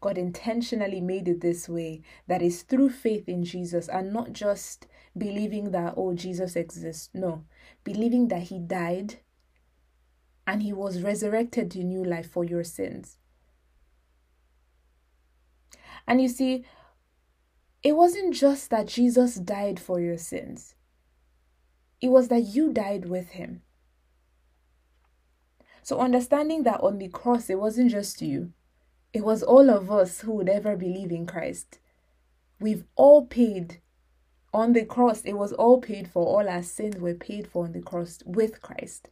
God 0.01 0.19
intentionally 0.19 1.01
made 1.01 1.29
it 1.29 1.41
this 1.41 1.69
way 1.69 2.03
that 2.27 2.43
is 2.43 2.63
through 2.63 2.91
faith 2.91 3.29
in 3.29 3.45
Jesus 3.45 3.89
and 3.89 4.13
not 4.13 4.33
just 4.33 4.87
believing 5.17 5.71
that, 5.71 5.95
oh, 5.97 6.13
Jesus 6.15 6.57
exists. 6.57 7.11
No, 7.15 7.45
believing 7.85 8.29
that 8.29 8.45
He 8.45 8.59
died 8.59 9.21
and 10.47 10.63
he 10.63 10.73
was 10.73 11.03
resurrected 11.03 11.71
to 11.71 11.85
new 11.85 12.05
life 12.05 12.31
for 12.31 12.45
your 12.45 12.65
sins. 12.65 13.19
And 16.07 16.21
you 16.21 16.29
see, 16.29 16.65
it 17.83 17.97
wasn't 17.97 18.35
just 18.35 18.71
that 18.71 18.87
Jesus 18.87 19.37
died 19.37 19.79
for 19.81 20.01
your 20.01 20.19
sins, 20.19 20.75
it 22.01 22.09
was 22.09 22.29
that 22.29 22.43
you 22.43 22.73
died 22.73 23.09
with 23.09 23.31
him. 23.31 23.63
So, 25.85 25.99
understanding 25.99 26.63
that 26.63 26.81
on 26.81 26.99
the 26.99 27.09
cross, 27.09 27.51
it 27.51 27.59
wasn't 27.59 27.91
just 27.91 28.23
you, 28.23 28.53
it 29.13 29.25
was 29.25 29.43
all 29.43 29.69
of 29.69 29.91
us 29.91 30.21
who 30.21 30.33
would 30.33 30.49
ever 30.49 30.77
believe 30.77 31.11
in 31.11 31.27
Christ. 31.27 31.79
We've 32.61 32.85
all 32.95 33.27
paid 33.27 33.81
on 34.55 34.73
the 34.75 34.85
cross, 34.85 35.23
it 35.23 35.33
was 35.33 35.53
all 35.53 35.81
paid 35.81 36.09
for. 36.09 36.25
All 36.25 36.49
our 36.49 36.63
sins 36.63 36.99
were 36.99 37.15
paid 37.15 37.49
for 37.49 37.65
on 37.65 37.73
the 37.73 37.81
cross 37.81 38.23
with 38.27 38.61
Christ. 38.61 39.09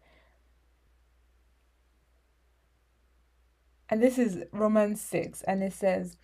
And 3.91 4.01
this 4.01 4.19
is 4.19 4.45
Romans 4.53 5.01
6, 5.01 5.43
and 5.43 5.65
it 5.65 5.73
says, 5.73 6.17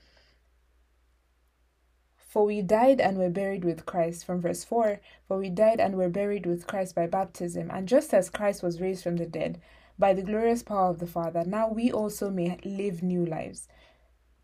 For 2.17 2.47
we 2.47 2.63
died 2.63 3.01
and 3.01 3.19
were 3.19 3.29
buried 3.29 3.65
with 3.65 3.85
Christ, 3.85 4.25
from 4.25 4.41
verse 4.41 4.63
4 4.63 5.01
For 5.27 5.37
we 5.37 5.51
died 5.51 5.81
and 5.81 5.97
were 5.97 6.09
buried 6.09 6.47
with 6.47 6.69
Christ 6.69 6.95
by 6.95 7.09
baptism, 7.09 7.69
and 7.73 7.89
just 7.89 8.15
as 8.15 8.31
Christ 8.31 8.63
was 8.63 8.81
raised 8.81 9.03
from 9.03 9.17
the 9.17 9.27
dead 9.27 9.61
by 9.99 10.13
the 10.13 10.23
glorious 10.23 10.63
power 10.63 10.91
of 10.91 11.01
the 11.01 11.09
Father, 11.09 11.43
now 11.45 11.69
we 11.69 11.91
also 11.91 12.31
may 12.31 12.57
live 12.65 13.03
new 13.03 13.27
lives. 13.27 13.67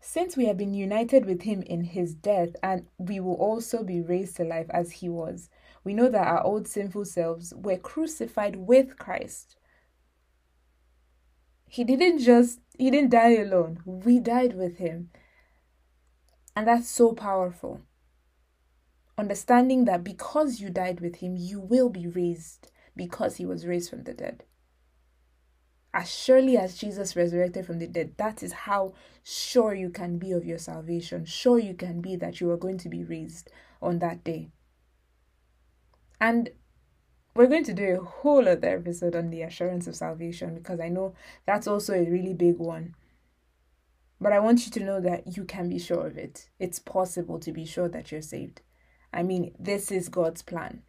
Since 0.01 0.35
we 0.35 0.47
have 0.47 0.57
been 0.57 0.73
united 0.73 1.25
with 1.25 1.43
him 1.43 1.61
in 1.61 1.85
his 1.85 2.13
death, 2.13 2.49
and 2.61 2.87
we 2.97 3.21
will 3.21 3.35
also 3.35 3.85
be 3.85 4.01
raised 4.01 4.35
to 4.35 4.43
life 4.43 4.69
as 4.71 4.91
he 4.91 5.07
was, 5.07 5.49
we 5.85 5.93
know 5.93 6.09
that 6.09 6.27
our 6.27 6.43
old 6.43 6.67
sinful 6.67 7.05
selves 7.05 7.53
were 7.55 7.77
crucified 7.77 8.57
with 8.57 8.97
Christ 8.99 9.55
he 11.73 11.83
didn't 11.83 12.19
just 12.19 12.59
he 12.77 12.91
didn't 12.91 13.09
die 13.09 13.35
alone. 13.37 13.79
We 13.83 14.19
died 14.19 14.55
with 14.55 14.77
him. 14.77 15.09
And 16.55 16.67
that's 16.67 16.87
so 16.87 17.13
powerful. 17.13 17.81
Understanding 19.17 19.85
that 19.85 20.03
because 20.03 20.59
you 20.59 20.69
died 20.69 20.99
with 21.01 21.15
him, 21.15 21.35
you 21.35 21.59
will 21.59 21.89
be 21.89 22.05
raised 22.05 22.71
because 22.95 23.37
he 23.37 23.45
was 23.47 23.65
raised 23.65 23.89
from 23.89 24.03
the 24.03 24.13
dead. 24.13 24.43
As 25.95 26.13
surely 26.13 26.57
as 26.57 26.77
Jesus 26.77 27.15
resurrected 27.15 27.65
from 27.65 27.79
the 27.79 27.87
dead, 27.87 28.13
that 28.17 28.43
is 28.43 28.53
how 28.53 28.93
sure 29.23 29.73
you 29.73 29.89
can 29.89 30.19
be 30.19 30.31
of 30.31 30.45
your 30.45 30.59
salvation. 30.59 31.25
Sure 31.25 31.57
you 31.57 31.73
can 31.73 32.01
be 32.01 32.15
that 32.17 32.39
you 32.39 32.51
are 32.51 32.57
going 32.57 32.77
to 32.77 32.89
be 32.89 33.03
raised 33.03 33.49
on 33.81 33.97
that 33.97 34.23
day. 34.23 34.51
And 36.21 36.51
we're 37.35 37.47
going 37.47 37.63
to 37.63 37.73
do 37.73 37.97
a 37.99 38.03
whole 38.03 38.47
other 38.47 38.77
episode 38.77 39.15
on 39.15 39.29
the 39.29 39.41
assurance 39.41 39.87
of 39.87 39.95
salvation 39.95 40.55
because 40.55 40.79
I 40.79 40.89
know 40.89 41.15
that's 41.45 41.67
also 41.67 41.93
a 41.93 42.09
really 42.09 42.33
big 42.33 42.57
one. 42.57 42.95
But 44.21 44.33
I 44.33 44.39
want 44.39 44.65
you 44.65 44.71
to 44.71 44.83
know 44.83 45.01
that 45.01 45.35
you 45.35 45.43
can 45.43 45.67
be 45.67 45.79
sure 45.79 46.05
of 46.07 46.17
it. 46.17 46.49
It's 46.59 46.79
possible 46.79 47.39
to 47.39 47.51
be 47.51 47.65
sure 47.65 47.89
that 47.89 48.11
you're 48.11 48.21
saved. 48.21 48.61
I 49.11 49.23
mean, 49.23 49.53
this 49.59 49.91
is 49.91 50.09
God's 50.09 50.41
plan, 50.41 50.83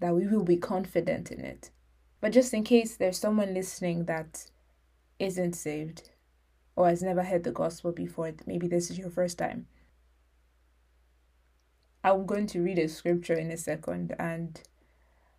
that 0.00 0.14
we 0.14 0.26
will 0.26 0.44
be 0.44 0.56
confident 0.56 1.32
in 1.32 1.40
it. 1.40 1.70
But 2.20 2.32
just 2.32 2.54
in 2.54 2.64
case 2.64 2.96
there's 2.96 3.18
someone 3.18 3.52
listening 3.52 4.04
that 4.04 4.46
isn't 5.18 5.54
saved 5.54 6.10
or 6.76 6.88
has 6.88 7.02
never 7.02 7.22
heard 7.22 7.44
the 7.44 7.50
gospel 7.50 7.92
before, 7.92 8.32
maybe 8.46 8.66
this 8.66 8.90
is 8.90 8.98
your 8.98 9.10
first 9.10 9.38
time. 9.38 9.66
I'm 12.02 12.26
going 12.26 12.46
to 12.48 12.62
read 12.62 12.78
a 12.78 12.88
scripture 12.88 13.34
in 13.34 13.50
a 13.50 13.56
second 13.56 14.14
and 14.18 14.60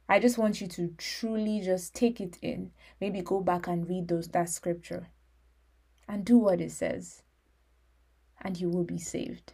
I 0.08 0.20
just 0.20 0.38
want 0.38 0.62
you 0.62 0.68
to 0.68 0.94
truly 0.98 1.62
just 1.62 1.96
take 1.96 2.22
it 2.22 2.38
in. 2.42 2.72
Maybe 3.02 3.22
go 3.22 3.42
back 3.42 3.68
and 3.68 3.90
read 3.90 4.08
those 4.08 4.28
that 4.30 4.50
scripture 4.50 5.08
and 6.08 6.24
do 6.24 6.38
what 6.38 6.62
it 6.62 6.72
says. 6.72 7.24
And 8.42 8.60
you 8.60 8.70
will 8.70 8.84
be 8.84 9.00
saved. 9.00 9.54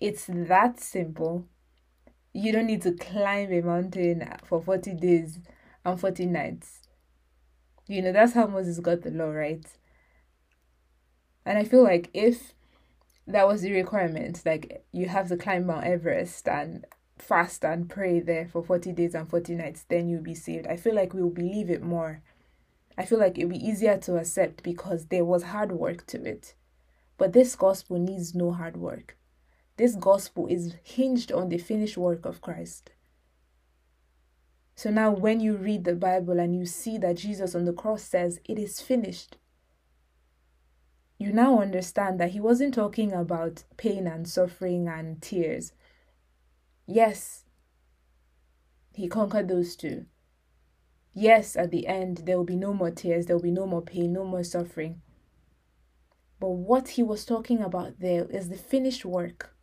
It's 0.00 0.26
that 0.28 0.80
simple. 0.80 1.46
You 2.32 2.52
don't 2.52 2.66
need 2.66 2.82
to 2.82 2.92
climb 2.92 3.52
a 3.52 3.60
mountain 3.60 4.26
for 4.44 4.62
40 4.62 4.94
days 4.94 5.40
and 5.84 6.00
40 6.00 6.26
nights. 6.26 6.82
You 7.88 8.02
know, 8.02 8.12
that's 8.12 8.34
how 8.34 8.46
Moses 8.46 8.78
got 8.78 9.02
the 9.02 9.10
law, 9.10 9.30
right? 9.30 9.66
And 11.44 11.58
I 11.58 11.64
feel 11.64 11.82
like 11.82 12.08
if 12.14 12.54
that 13.26 13.48
was 13.48 13.62
the 13.62 13.72
requirement, 13.72 14.42
like 14.46 14.84
you 14.92 15.08
have 15.08 15.28
to 15.28 15.36
climb 15.36 15.66
Mount 15.66 15.84
Everest 15.84 16.46
and 16.48 16.84
fast 17.22 17.64
and 17.64 17.88
pray 17.88 18.20
there 18.20 18.46
for 18.46 18.62
40 18.62 18.92
days 18.92 19.14
and 19.14 19.28
40 19.28 19.54
nights, 19.54 19.84
then 19.88 20.08
you'll 20.08 20.22
be 20.22 20.34
saved. 20.34 20.66
I 20.66 20.76
feel 20.76 20.94
like 20.94 21.14
we'll 21.14 21.30
believe 21.30 21.70
it 21.70 21.82
more. 21.82 22.22
I 22.96 23.04
feel 23.04 23.18
like 23.18 23.38
it'll 23.38 23.50
be 23.50 23.66
easier 23.66 23.96
to 23.98 24.16
accept 24.16 24.62
because 24.62 25.06
there 25.06 25.24
was 25.24 25.44
hard 25.44 25.72
work 25.72 26.06
to 26.06 26.22
it. 26.24 26.54
But 27.16 27.32
this 27.32 27.54
gospel 27.56 27.98
needs 27.98 28.34
no 28.34 28.52
hard 28.52 28.76
work. 28.76 29.16
This 29.76 29.94
gospel 29.94 30.46
is 30.46 30.74
hinged 30.82 31.32
on 31.32 31.48
the 31.48 31.58
finished 31.58 31.96
work 31.96 32.26
of 32.26 32.40
Christ. 32.40 32.90
So 34.74 34.90
now, 34.90 35.10
when 35.10 35.40
you 35.40 35.56
read 35.56 35.84
the 35.84 35.94
Bible 35.94 36.40
and 36.40 36.54
you 36.54 36.64
see 36.64 36.96
that 36.98 37.16
Jesus 37.16 37.54
on 37.54 37.66
the 37.66 37.72
cross 37.72 38.02
says, 38.02 38.40
It 38.44 38.58
is 38.58 38.80
finished, 38.80 39.36
you 41.20 41.34
now 41.34 41.60
understand 41.60 42.18
that 42.18 42.30
he 42.30 42.40
wasn't 42.40 42.72
talking 42.72 43.12
about 43.12 43.64
pain 43.76 44.06
and 44.06 44.26
suffering 44.26 44.88
and 44.88 45.20
tears. 45.20 45.74
Yes, 46.92 47.44
he 48.94 49.06
conquered 49.06 49.46
those 49.46 49.76
two. 49.76 50.06
Yes, 51.14 51.54
at 51.56 51.70
the 51.70 51.86
end, 51.86 52.22
there 52.26 52.36
will 52.36 52.44
be 52.44 52.56
no 52.56 52.74
more 52.74 52.90
tears, 52.90 53.26
there 53.26 53.36
will 53.36 53.44
be 53.44 53.52
no 53.52 53.64
more 53.66 53.80
pain, 53.82 54.12
no 54.12 54.24
more 54.24 54.42
suffering. 54.42 55.00
But 56.40 56.50
what 56.50 56.88
he 56.90 57.02
was 57.04 57.24
talking 57.24 57.62
about 57.62 58.00
there 58.00 58.24
is 58.24 58.48
the 58.48 58.56
finished 58.56 59.04
work. 59.04 59.54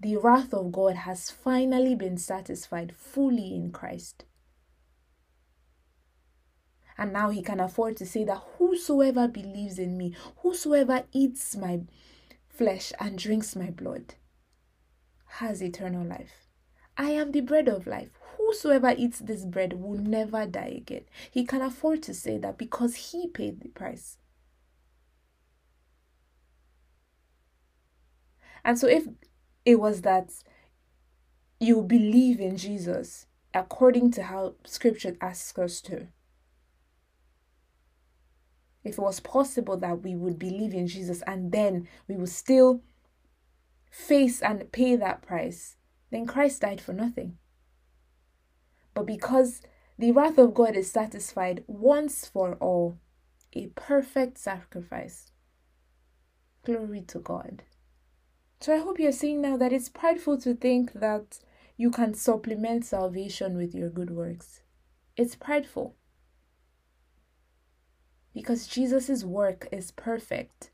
the 0.00 0.16
wrath 0.16 0.54
of 0.54 0.72
God 0.72 0.94
has 0.94 1.30
finally 1.30 1.94
been 1.94 2.16
satisfied 2.18 2.94
fully 2.96 3.54
in 3.54 3.72
Christ. 3.72 4.24
And 6.96 7.12
now 7.12 7.30
he 7.30 7.42
can 7.42 7.60
afford 7.60 7.96
to 7.98 8.06
say 8.06 8.24
that 8.24 8.42
whosoever 8.58 9.28
believes 9.28 9.78
in 9.78 9.96
me, 9.96 10.14
whosoever 10.38 11.04
eats 11.12 11.56
my 11.56 11.80
flesh 12.48 12.92
and 13.00 13.16
drinks 13.18 13.54
my 13.56 13.70
blood, 13.70 14.14
has 15.28 15.62
eternal 15.62 16.04
life. 16.06 16.48
I 16.96 17.10
am 17.10 17.32
the 17.32 17.40
bread 17.40 17.68
of 17.68 17.86
life. 17.86 18.10
Whosoever 18.36 18.94
eats 18.96 19.20
this 19.20 19.44
bread 19.44 19.74
will 19.74 19.98
never 19.98 20.46
die 20.46 20.74
again. 20.76 21.04
He 21.30 21.44
can 21.44 21.62
afford 21.62 22.02
to 22.04 22.14
say 22.14 22.38
that 22.38 22.58
because 22.58 22.94
he 23.12 23.28
paid 23.28 23.60
the 23.60 23.68
price. 23.68 24.18
And 28.64 28.78
so, 28.78 28.88
if 28.88 29.06
it 29.64 29.78
was 29.78 30.02
that 30.02 30.30
you 31.60 31.82
believe 31.82 32.40
in 32.40 32.56
Jesus 32.56 33.26
according 33.54 34.10
to 34.12 34.24
how 34.24 34.54
scripture 34.64 35.16
asks 35.20 35.58
us 35.58 35.80
to, 35.82 36.08
if 38.84 38.98
it 38.98 39.00
was 39.00 39.20
possible 39.20 39.76
that 39.76 40.02
we 40.02 40.14
would 40.14 40.38
believe 40.38 40.74
in 40.74 40.86
Jesus 40.86 41.22
and 41.26 41.52
then 41.52 41.88
we 42.08 42.16
would 42.16 42.28
still 42.28 42.82
face 43.90 44.42
and 44.42 44.70
pay 44.72 44.96
that 44.96 45.22
price, 45.22 45.76
then 46.10 46.26
Christ 46.26 46.62
died 46.62 46.80
for 46.80 46.92
nothing. 46.92 47.38
But 48.94 49.06
because 49.06 49.62
the 49.98 50.12
wrath 50.12 50.38
of 50.38 50.54
God 50.54 50.76
is 50.76 50.90
satisfied 50.90 51.64
once 51.66 52.26
for 52.26 52.54
all, 52.54 52.98
a 53.52 53.66
perfect 53.68 54.38
sacrifice. 54.38 55.32
Glory 56.64 57.02
to 57.02 57.18
God. 57.18 57.62
So 58.60 58.74
I 58.74 58.78
hope 58.78 58.98
you're 58.98 59.12
seeing 59.12 59.40
now 59.40 59.56
that 59.56 59.72
it's 59.72 59.88
prideful 59.88 60.38
to 60.38 60.54
think 60.54 60.92
that 60.94 61.38
you 61.76 61.90
can 61.90 62.14
supplement 62.14 62.84
salvation 62.84 63.56
with 63.56 63.74
your 63.74 63.88
good 63.88 64.10
works. 64.10 64.62
It's 65.16 65.36
prideful 65.36 65.94
because 68.34 68.66
Jesus' 68.66 69.24
work 69.24 69.68
is 69.72 69.90
perfect. 69.92 70.70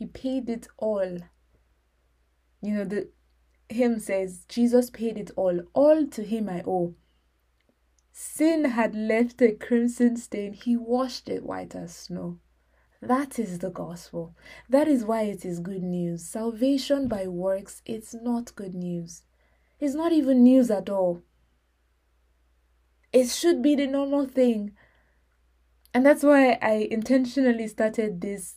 He 0.00 0.06
paid 0.06 0.48
it 0.48 0.66
all. 0.78 1.18
You 2.62 2.74
know, 2.74 2.84
the 2.84 3.10
hymn 3.68 3.98
says, 4.00 4.46
Jesus 4.48 4.88
paid 4.88 5.18
it 5.18 5.30
all. 5.36 5.60
All 5.74 6.06
to 6.06 6.24
him 6.24 6.48
I 6.48 6.62
owe. 6.66 6.94
Sin 8.10 8.64
had 8.64 8.94
left 8.94 9.42
a 9.42 9.52
crimson 9.52 10.16
stain, 10.16 10.54
he 10.54 10.74
washed 10.74 11.28
it 11.28 11.44
white 11.44 11.74
as 11.74 11.94
snow. 11.94 12.38
That 13.02 13.38
is 13.38 13.58
the 13.58 13.68
gospel. 13.68 14.34
That 14.70 14.88
is 14.88 15.04
why 15.04 15.24
it 15.24 15.44
is 15.44 15.60
good 15.60 15.82
news. 15.82 16.24
Salvation 16.24 17.06
by 17.06 17.26
works, 17.26 17.82
it's 17.84 18.14
not 18.14 18.56
good 18.56 18.74
news. 18.74 19.24
It's 19.80 19.94
not 19.94 20.12
even 20.12 20.42
news 20.42 20.70
at 20.70 20.88
all. 20.88 21.20
It 23.12 23.28
should 23.28 23.60
be 23.60 23.74
the 23.74 23.86
normal 23.86 24.24
thing 24.24 24.72
and 25.92 26.06
that's 26.06 26.22
why 26.22 26.56
I 26.62 26.88
intentionally 26.90 27.66
started 27.66 28.20
this 28.20 28.54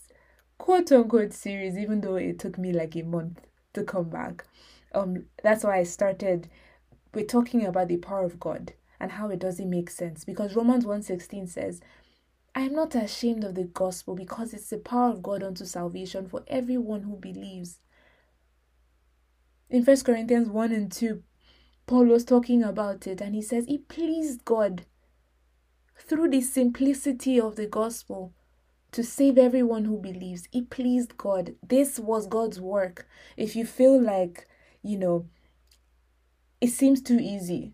quote 0.57 0.91
unquote 0.91 1.33
series, 1.33 1.77
even 1.77 2.01
though 2.01 2.15
it 2.15 2.39
took 2.39 2.57
me 2.57 2.71
like 2.71 2.95
a 2.95 3.03
month 3.03 3.41
to 3.73 3.83
come 3.83 4.09
back. 4.09 4.45
Um, 4.93 5.25
that's 5.43 5.63
why 5.63 5.79
I 5.79 5.83
started 5.83 6.49
with 7.13 7.27
talking 7.27 7.65
about 7.65 7.87
the 7.87 7.97
power 7.97 8.23
of 8.23 8.39
God 8.39 8.73
and 8.99 9.11
how 9.11 9.29
it 9.29 9.39
doesn't 9.39 9.69
make 9.69 9.89
sense. 9.89 10.23
Because 10.23 10.55
Romans 10.55 10.85
1.16 10.85 11.49
says, 11.49 11.81
I 12.55 12.61
am 12.61 12.73
not 12.73 12.93
ashamed 12.93 13.43
of 13.43 13.55
the 13.55 13.63
gospel 13.63 14.15
because 14.15 14.53
it's 14.53 14.69
the 14.69 14.77
power 14.77 15.09
of 15.09 15.23
God 15.23 15.41
unto 15.41 15.65
salvation 15.65 16.27
for 16.27 16.43
everyone 16.47 17.03
who 17.03 17.15
believes. 17.15 17.79
In 19.69 19.83
First 19.83 20.05
Corinthians 20.05 20.49
1 20.49 20.71
and 20.71 20.91
2, 20.91 21.23
Paul 21.87 22.05
was 22.05 22.23
talking 22.23 22.63
about 22.63 23.07
it 23.07 23.21
and 23.21 23.33
he 23.33 23.41
says, 23.41 23.65
It 23.67 23.87
pleased 23.87 24.45
God 24.45 24.85
through 25.97 26.29
the 26.29 26.41
simplicity 26.41 27.39
of 27.39 27.55
the 27.55 27.65
gospel 27.65 28.33
to 28.93 29.03
save 29.03 29.37
everyone 29.37 29.85
who 29.85 29.97
believes. 29.97 30.47
It 30.53 30.69
pleased 30.69 31.17
God. 31.17 31.55
This 31.67 31.99
was 31.99 32.27
God's 32.27 32.61
work. 32.61 33.07
If 33.35 33.55
you 33.55 33.65
feel 33.65 34.01
like, 34.01 34.47
you 34.81 34.97
know, 34.97 35.27
it 36.61 36.69
seems 36.69 37.01
too 37.01 37.19
easy, 37.19 37.73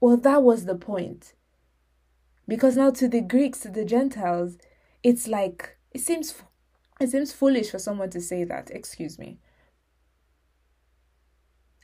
well, 0.00 0.16
that 0.18 0.42
was 0.42 0.64
the 0.64 0.74
point. 0.74 1.34
Because 2.46 2.76
now 2.76 2.90
to 2.90 3.08
the 3.08 3.20
Greeks, 3.20 3.60
to 3.60 3.68
the 3.70 3.84
Gentiles, 3.84 4.58
it's 5.02 5.26
like 5.26 5.76
it 5.92 6.00
seems 6.00 6.34
it 7.00 7.10
seems 7.10 7.32
foolish 7.32 7.70
for 7.70 7.78
someone 7.78 8.10
to 8.10 8.20
say 8.20 8.44
that, 8.44 8.70
excuse 8.70 9.18
me. 9.18 9.38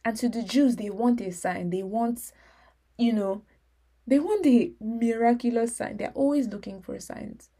And 0.04 0.16
to 0.16 0.28
the 0.28 0.42
Jews, 0.42 0.76
they 0.76 0.90
want 0.90 1.20
a 1.20 1.32
sign. 1.32 1.70
They 1.70 1.82
want, 1.82 2.32
you 2.96 3.12
know, 3.12 3.42
they 4.06 4.18
want 4.18 4.42
the 4.42 4.74
miraculous 4.80 5.76
sign. 5.76 5.96
They're 5.96 6.12
always 6.14 6.48
looking 6.48 6.82
for 6.82 6.98
signs. 7.00 7.50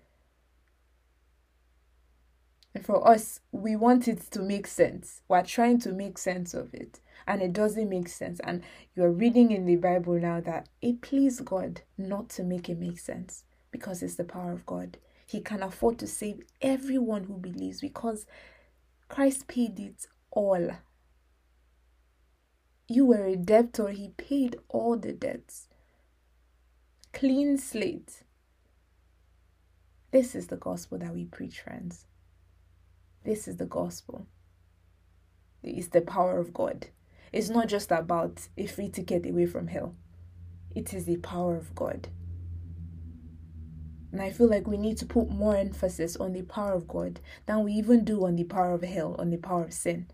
And 2.75 2.85
for 2.85 3.07
us, 3.09 3.41
we 3.51 3.77
want 3.77 4.09
it 4.09 4.21
to 4.33 4.41
make 4.41 4.66
sense. 4.66 5.23
We're 5.29 5.43
trying 5.43 5.81
to 5.81 5.93
make 5.93 6.19
sense 6.19 6.55
of 6.55 6.73
it. 6.75 7.01
And 7.27 7.43
it 7.43 7.53
doesn't 7.53 7.89
make 7.89 8.09
sense. 8.09 8.41
And 8.45 8.62
you're 8.95 9.11
reading 9.11 9.51
in 9.51 9.66
the 9.66 9.77
Bible 9.77 10.19
now 10.19 10.41
that 10.41 10.69
it 10.81 11.01
pleased 11.01 11.45
God 11.45 11.83
not 11.97 12.29
to 12.31 12.45
make 12.45 12.69
it 12.69 12.79
make 12.79 12.99
sense 12.99 13.45
because 13.71 14.03
it's 14.03 14.14
the 14.14 14.25
power 14.25 14.53
of 14.53 14.66
God. 14.66 14.99
He 15.27 15.41
can 15.41 15.62
afford 15.62 15.99
to 15.99 16.07
save 16.07 16.43
everyone 16.62 17.25
who 17.25 17.37
believes 17.37 17.81
because 17.81 18.27
Christ 19.09 19.47
paid 19.49 19.79
it 19.79 20.07
all. 20.31 20.71
You 22.87 23.05
were 23.05 23.27
a 23.27 23.37
debtor, 23.37 23.89
He 23.89 24.11
paid 24.16 24.57
all 24.69 24.97
the 24.97 25.12
debts 25.12 25.69
clean 27.12 27.57
slate. 27.59 28.23
This 30.11 30.35
is 30.35 30.47
the 30.47 30.57
gospel 30.57 30.99
that 30.99 31.12
we 31.12 31.25
preach, 31.25 31.61
friends. 31.61 32.07
This 33.25 33.49
is 33.49 33.57
the 33.57 33.66
gospel. 33.66 34.27
It's 35.62 35.89
the 35.89 36.01
power 36.01 36.39
of 36.39 36.53
God. 36.55 36.89
It's 37.33 37.51
not 37.51 37.69
just 37.69 37.91
about 37.91 38.49
a 38.57 38.66
free 38.66 38.89
ticket 38.89 39.27
away 39.27 39.47
from 39.47 39.69
hell, 39.69 39.95
it 40.75 40.95
is 40.95 41.05
the 41.05 41.16
power 41.16 41.57
of 41.57 41.75
God. 41.75 42.09
And 44.11 44.23
I 44.23 44.31
feel 44.31 44.49
like 44.49 44.66
we 44.66 44.79
need 44.79 44.97
to 44.99 45.07
put 45.07 45.29
more 45.29 45.55
emphasis 45.55 46.16
on 46.16 46.33
the 46.33 46.43
power 46.43 46.73
of 46.73 46.89
God 46.89 47.21
than 47.45 47.64
we 47.64 47.73
even 47.75 48.05
do 48.05 48.25
on 48.25 48.37
the 48.37 48.45
power 48.45 48.73
of 48.73 48.83
hell, 48.83 49.14
on 49.19 49.31
the 49.31 49.37
power 49.37 49.64
of 49.64 49.75
sin 49.75 50.07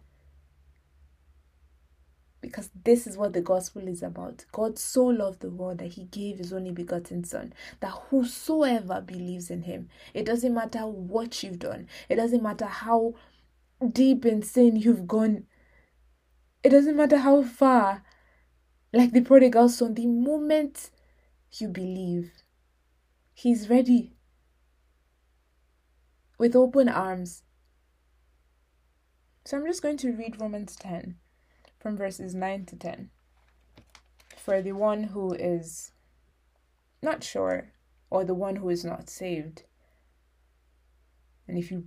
because 2.54 2.70
this 2.84 3.04
is 3.04 3.16
what 3.16 3.32
the 3.32 3.40
gospel 3.40 3.88
is 3.88 4.00
about. 4.00 4.44
God 4.52 4.78
so 4.78 5.04
loved 5.04 5.40
the 5.40 5.50
world 5.50 5.78
that 5.78 5.94
he 5.94 6.04
gave 6.04 6.38
his 6.38 6.52
only 6.52 6.70
begotten 6.70 7.24
Son, 7.24 7.52
that 7.80 7.90
whosoever 8.10 9.00
believes 9.00 9.50
in 9.50 9.62
him, 9.62 9.88
it 10.14 10.24
doesn't 10.24 10.54
matter 10.54 10.86
what 10.86 11.42
you've 11.42 11.58
done, 11.58 11.88
it 12.08 12.14
doesn't 12.14 12.44
matter 12.44 12.66
how 12.66 13.14
deep 13.92 14.24
in 14.24 14.40
sin 14.40 14.76
you've 14.76 15.08
gone, 15.08 15.46
it 16.62 16.68
doesn't 16.68 16.96
matter 16.96 17.16
how 17.16 17.42
far, 17.42 18.04
like 18.92 19.10
the 19.10 19.20
prodigal 19.20 19.68
son, 19.68 19.94
the 19.94 20.06
moment 20.06 20.90
you 21.50 21.66
believe, 21.66 22.30
he's 23.32 23.68
ready 23.68 24.12
with 26.38 26.54
open 26.54 26.88
arms. 26.88 27.42
So 29.44 29.56
I'm 29.56 29.66
just 29.66 29.82
going 29.82 29.96
to 29.96 30.12
read 30.12 30.40
Romans 30.40 30.76
10 30.76 31.16
from 31.84 31.98
verses 31.98 32.34
9 32.34 32.64
to 32.64 32.76
10. 32.76 33.10
For 34.38 34.62
the 34.62 34.72
one 34.72 35.02
who 35.02 35.34
is 35.34 35.92
not 37.02 37.22
sure, 37.22 37.72
or 38.08 38.24
the 38.24 38.32
one 38.32 38.56
who 38.56 38.70
is 38.70 38.86
not 38.86 39.10
saved, 39.10 39.64
and 41.46 41.58
if 41.58 41.70
you 41.70 41.84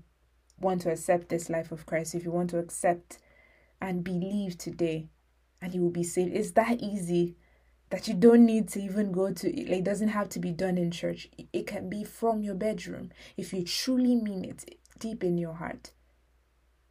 want 0.59 0.81
to 0.81 0.91
accept 0.91 1.29
this 1.29 1.49
life 1.49 1.71
of 1.71 1.87
Christ, 1.87 2.13
if 2.13 2.23
you 2.23 2.29
want 2.29 2.51
to 2.51 2.59
accept 2.59 3.17
and 3.81 4.03
believe 4.03 4.59
today, 4.59 5.09
and 5.63 5.73
you 5.73 5.81
will 5.81 5.89
be 5.89 6.03
saved, 6.03 6.35
it's 6.35 6.51
that 6.51 6.79
easy 6.79 7.35
that 7.89 8.07
you 8.07 8.13
don't 8.13 8.45
need 8.45 8.67
to 8.67 8.79
even 8.79 9.11
go 9.11 9.33
to 9.33 9.65
like 9.67 9.83
doesn't 9.83 10.09
have 10.09 10.29
to 10.29 10.39
be 10.39 10.51
done 10.51 10.77
in 10.77 10.91
church. 10.91 11.27
It 11.51 11.65
can 11.65 11.89
be 11.89 12.03
from 12.03 12.43
your 12.43 12.53
bedroom 12.53 13.09
if 13.35 13.51
you 13.51 13.63
truly 13.63 14.13
mean 14.13 14.45
it 14.45 14.77
deep 14.99 15.23
in 15.23 15.39
your 15.39 15.53
heart 15.53 15.91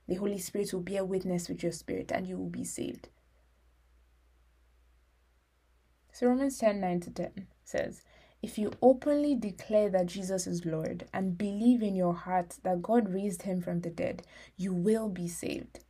the 0.09 0.15
Holy 0.15 0.39
Spirit 0.39 0.73
will 0.73 0.81
bear 0.81 1.05
witness 1.05 1.49
with 1.49 1.63
your 1.63 1.73
spirit 1.73 2.13
and 2.13 2.27
you 2.27 2.39
will 2.39 2.51
be 2.51 2.65
saved. 2.65 3.09
So 6.13 6.29
Romans 6.29 6.59
10 6.59 6.81
9 6.81 7.01
to 7.01 7.11
10 7.11 7.47
says, 7.65 8.03
If 8.43 8.57
you 8.57 8.73
openly 8.81 9.35
declare 9.35 9.91
that 9.91 10.07
Jesus 10.07 10.47
is 10.47 10.65
Lord 10.65 11.07
and 11.13 11.37
believe 11.37 11.83
in 11.83 11.95
your 11.95 12.15
heart 12.15 12.57
that 12.63 12.83
God 12.83 13.11
raised 13.11 13.43
him 13.43 13.61
from 13.61 13.81
the 13.81 13.91
dead, 13.91 14.23
you 14.57 14.73
will 14.73 15.09
be 15.09 15.29
saved. 15.29 15.81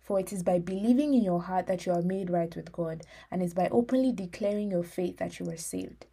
For 0.00 0.20
it 0.20 0.32
is 0.32 0.42
by 0.42 0.58
believing 0.58 1.14
in 1.14 1.22
your 1.22 1.42
heart 1.42 1.66
that 1.66 1.86
you 1.86 1.92
are 1.92 2.02
made 2.02 2.30
right 2.30 2.54
with 2.54 2.72
God, 2.72 3.02
and 3.30 3.42
it's 3.42 3.54
by 3.54 3.68
openly 3.68 4.12
declaring 4.12 4.70
your 4.70 4.82
faith 4.82 5.18
that 5.18 5.38
you 5.38 5.48
are 5.50 5.56
saved. 5.56 6.06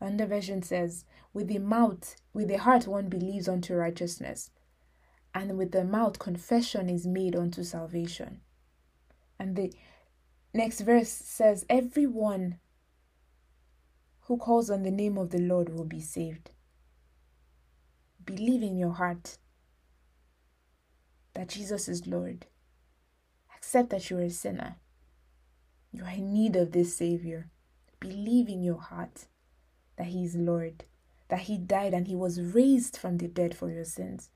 Another 0.00 0.26
version 0.26 0.62
says, 0.62 1.04
With 1.34 1.48
the 1.48 1.58
mouth, 1.58 2.16
with 2.32 2.48
the 2.48 2.58
heart 2.58 2.86
one 2.86 3.08
believes 3.08 3.48
unto 3.48 3.74
righteousness, 3.74 4.50
and 5.34 5.56
with 5.56 5.72
the 5.72 5.84
mouth 5.84 6.18
confession 6.18 6.88
is 6.88 7.06
made 7.06 7.36
unto 7.36 7.62
salvation. 7.62 8.40
And 9.38 9.56
the 9.56 9.72
next 10.52 10.80
verse 10.80 11.08
says, 11.08 11.64
Everyone 11.68 12.58
who 14.22 14.36
calls 14.36 14.70
on 14.70 14.82
the 14.82 14.90
name 14.90 15.18
of 15.18 15.30
the 15.30 15.38
Lord 15.38 15.70
will 15.70 15.84
be 15.84 16.00
saved. 16.00 16.50
Believe 18.24 18.62
in 18.62 18.76
your 18.76 18.92
heart 18.92 19.38
that 21.34 21.48
Jesus 21.48 21.88
is 21.88 22.06
Lord. 22.06 22.46
Accept 23.56 23.90
that 23.90 24.10
you're 24.10 24.20
a 24.22 24.30
sinner. 24.30 24.76
You 25.92 26.04
are 26.04 26.10
in 26.10 26.32
need 26.32 26.56
of 26.56 26.72
this 26.72 26.94
Savior. 26.96 27.48
Believe 27.98 28.48
in 28.48 28.62
your 28.62 28.80
heart 28.80 29.26
that 29.96 30.06
He 30.08 30.24
is 30.24 30.36
Lord, 30.36 30.84
that 31.28 31.40
He 31.40 31.58
died 31.58 31.92
and 31.92 32.06
He 32.06 32.14
was 32.14 32.40
raised 32.40 32.96
from 32.96 33.18
the 33.18 33.28
dead 33.28 33.56
for 33.56 33.70
your 33.70 33.84
sins, 33.84 34.30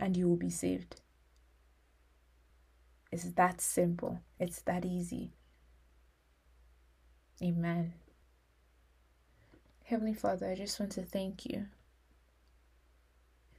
and 0.00 0.16
you 0.16 0.28
will 0.28 0.36
be 0.36 0.50
saved. 0.50 0.96
It's 3.12 3.24
that 3.34 3.60
simple, 3.60 4.20
it's 4.38 4.62
that 4.62 4.84
easy. 4.84 5.32
Amen. 7.42 7.92
Heavenly 9.84 10.14
Father, 10.14 10.48
I 10.50 10.54
just 10.54 10.78
want 10.78 10.92
to 10.92 11.02
thank 11.02 11.46
you. 11.46 11.66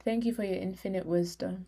Thank 0.04 0.24
you 0.24 0.32
for 0.32 0.44
your 0.44 0.56
infinite 0.56 1.06
wisdom. 1.06 1.66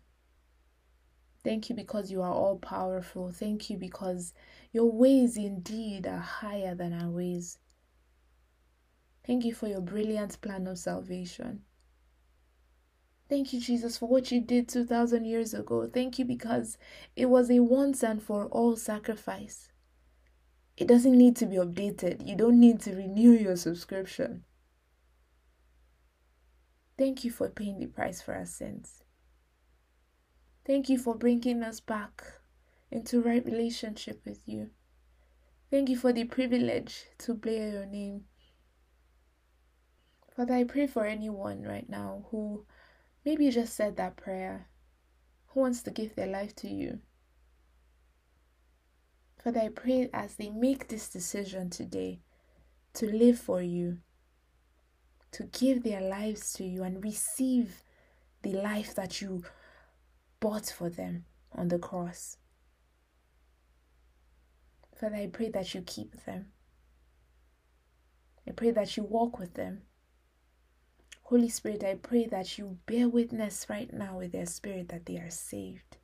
Thank 1.43 1.69
you 1.69 1.75
because 1.75 2.11
you 2.11 2.21
are 2.23 2.33
all 2.33 2.57
powerful. 2.57 3.31
Thank 3.31 3.69
you 3.69 3.77
because 3.77 4.33
your 4.73 4.91
ways 4.91 5.37
indeed 5.37 6.07
are 6.07 6.17
higher 6.17 6.73
than 6.73 6.91
our 6.91 7.09
ways. 7.09 7.59
Thank 9.25 9.45
you 9.45 9.53
for 9.53 9.67
your 9.67 9.81
brilliant 9.81 10.41
plan 10.41 10.65
of 10.67 10.79
salvation. 10.79 11.61
Thank 13.27 13.53
you, 13.53 13.59
Jesus, 13.59 13.97
for 13.97 14.07
what 14.07 14.31
you 14.31 14.39
did 14.39 14.67
2,000 14.67 15.25
years 15.25 15.53
ago. 15.53 15.89
Thank 15.91 16.19
you 16.19 16.25
because 16.25 16.77
it 17.15 17.25
was 17.25 17.49
a 17.49 17.59
once 17.59 18.03
and 18.03 18.21
for 18.21 18.45
all 18.47 18.75
sacrifice. 18.75 19.71
It 20.77 20.87
doesn't 20.87 21.17
need 21.17 21.35
to 21.37 21.45
be 21.45 21.55
updated. 21.55 22.27
You 22.27 22.35
don't 22.35 22.59
need 22.59 22.81
to 22.81 22.95
renew 22.95 23.31
your 23.31 23.55
subscription. 23.55 24.43
Thank 26.97 27.23
you 27.23 27.31
for 27.31 27.49
paying 27.49 27.79
the 27.79 27.87
price 27.87 28.21
for 28.21 28.35
our 28.35 28.45
sins. 28.45 29.03
Thank 30.65 30.89
you 30.89 30.97
for 30.97 31.15
bringing 31.15 31.63
us 31.63 31.79
back 31.79 32.23
into 32.91 33.21
right 33.21 33.45
relationship 33.45 34.21
with 34.25 34.47
you. 34.47 34.69
Thank 35.71 35.89
you 35.89 35.97
for 35.97 36.13
the 36.13 36.25
privilege 36.25 37.05
to 37.19 37.33
bear 37.33 37.71
your 37.71 37.85
name. 37.85 38.25
Father, 40.35 40.53
I 40.53 40.63
pray 40.63 40.87
for 40.87 41.05
anyone 41.05 41.63
right 41.63 41.89
now 41.89 42.25
who 42.29 42.65
maybe 43.25 43.45
you 43.45 43.51
just 43.51 43.75
said 43.75 43.97
that 43.97 44.15
prayer, 44.15 44.67
who 45.47 45.61
wants 45.61 45.81
to 45.83 45.91
give 45.91 46.15
their 46.15 46.27
life 46.27 46.55
to 46.57 46.67
you. 46.67 46.99
Father, 49.43 49.61
I 49.61 49.69
pray 49.69 50.09
as 50.13 50.35
they 50.35 50.49
make 50.49 50.87
this 50.87 51.09
decision 51.09 51.69
today 51.69 52.21
to 52.93 53.05
live 53.11 53.39
for 53.39 53.61
you, 53.61 53.99
to 55.31 55.43
give 55.43 55.83
their 55.83 56.01
lives 56.01 56.53
to 56.53 56.63
you 56.63 56.83
and 56.83 57.03
receive 57.03 57.83
the 58.41 58.53
life 58.53 58.95
that 58.95 59.21
you 59.21 59.43
bought 60.39 60.65
for 60.65 60.89
them 60.89 61.25
on 61.51 61.67
the 61.67 61.79
cross. 61.79 62.37
Father, 64.99 65.15
I 65.15 65.27
pray 65.27 65.49
that 65.49 65.73
you 65.73 65.81
keep 65.81 66.23
them. 66.25 66.47
I 68.47 68.51
pray 68.51 68.71
that 68.71 68.95
you 68.95 69.03
walk 69.03 69.39
with 69.39 69.55
them. 69.55 69.81
Holy 71.29 71.49
Spirit, 71.49 71.83
I 71.83 71.95
pray 71.95 72.27
that 72.27 72.59
you 72.59 72.77
bear 72.85 73.09
witness 73.09 73.65
right 73.67 73.91
now 73.91 74.19
with 74.19 74.31
their 74.31 74.45
spirit 74.45 74.89
that 74.89 75.07
they 75.07 75.17
are 75.17 75.31
saved. 75.31 75.97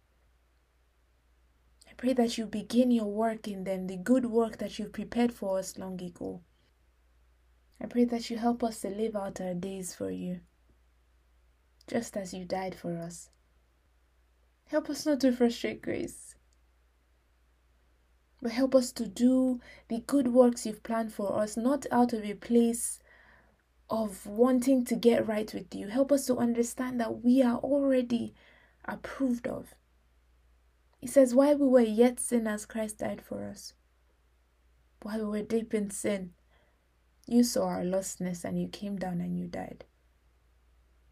I 1.88 1.94
pray 1.96 2.14
that 2.14 2.40
you 2.40 2.48
begin 2.48 2.90
your 2.90 3.06
work 3.06 3.48
in 3.48 3.64
them, 3.64 3.86
the 3.86 3.98
good 3.98 4.26
work 4.26 4.58
that 4.58 4.80
you've 4.80 4.94
prepared 4.94 5.32
for 5.32 5.60
us 5.60 5.78
long 5.78 6.02
ago. 6.02 6.42
I 7.80 7.86
pray 7.86 8.04
that 8.06 8.32
you 8.32 8.38
help 8.40 8.64
us 8.64 8.82
to 8.82 8.90
live 8.90 9.16
out 9.16 9.40
our 9.40 9.54
days 9.54 9.94
for 9.94 10.10
you, 10.10 10.40
just 11.88 12.18
as 12.18 12.34
you 12.34 12.44
died 12.44 12.74
for 12.74 12.98
us. 12.98 13.30
Help 14.70 14.90
us 14.90 15.06
not 15.06 15.20
to 15.20 15.32
frustrate 15.32 15.84
grace, 15.84 16.34
but 18.42 18.54
help 18.54 18.74
us 18.74 18.92
to 18.94 19.08
do 19.08 19.60
the 19.88 20.00
good 20.00 20.30
works 20.30 20.66
you've 20.66 20.82
planned 20.82 21.14
for 21.14 21.40
us, 21.40 21.56
not 21.56 21.86
out 21.92 22.12
of 22.12 22.26
a 22.26 22.34
place 22.34 22.98
of 23.92 24.26
wanting 24.26 24.86
to 24.86 24.96
get 24.96 25.28
right 25.28 25.54
with 25.54 25.76
you. 25.76 25.90
Help 25.90 26.14
us 26.14 26.26
to 26.26 26.38
understand 26.38 27.00
that 27.02 27.24
we 27.24 27.44
are 27.44 27.58
already 27.58 28.34
approved 28.86 29.46
of. 29.46 29.76
He 30.98 31.08
says, 31.08 31.36
While 31.36 31.58
we 31.58 31.68
were 31.68 31.82
yet 31.82 32.20
sinners, 32.20 32.66
Christ 32.66 33.00
died 33.00 33.22
for 33.22 33.44
us. 33.44 33.74
While 35.02 35.18
we 35.20 35.40
were 35.40 35.46
deep 35.46 35.74
in 35.74 35.90
sin, 35.90 36.32
you 37.28 37.44
saw 37.44 37.66
our 37.66 37.84
lostness 37.84 38.46
and 38.46 38.60
you 38.60 38.70
came 38.70 38.98
down 38.98 39.20
and 39.20 39.38
you 39.38 39.48
died. 39.48 39.84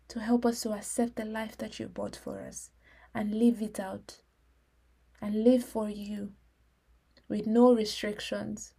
To 0.09 0.21
help 0.21 0.45
us 0.45 0.61
to 0.61 0.71
accept 0.71 1.17
the 1.17 1.25
life 1.25 1.57
that 1.57 1.79
you 1.79 1.87
bought 1.87 2.15
for 2.15 2.39
us 2.39 2.71
and 3.13 3.37
live 3.37 3.61
it 3.61 3.79
out 3.79 4.21
and 5.21 5.43
live 5.43 5.65
for 5.65 5.89
you 5.89 6.31
with 7.27 7.45
no 7.45 7.75
restrictions. 7.75 8.73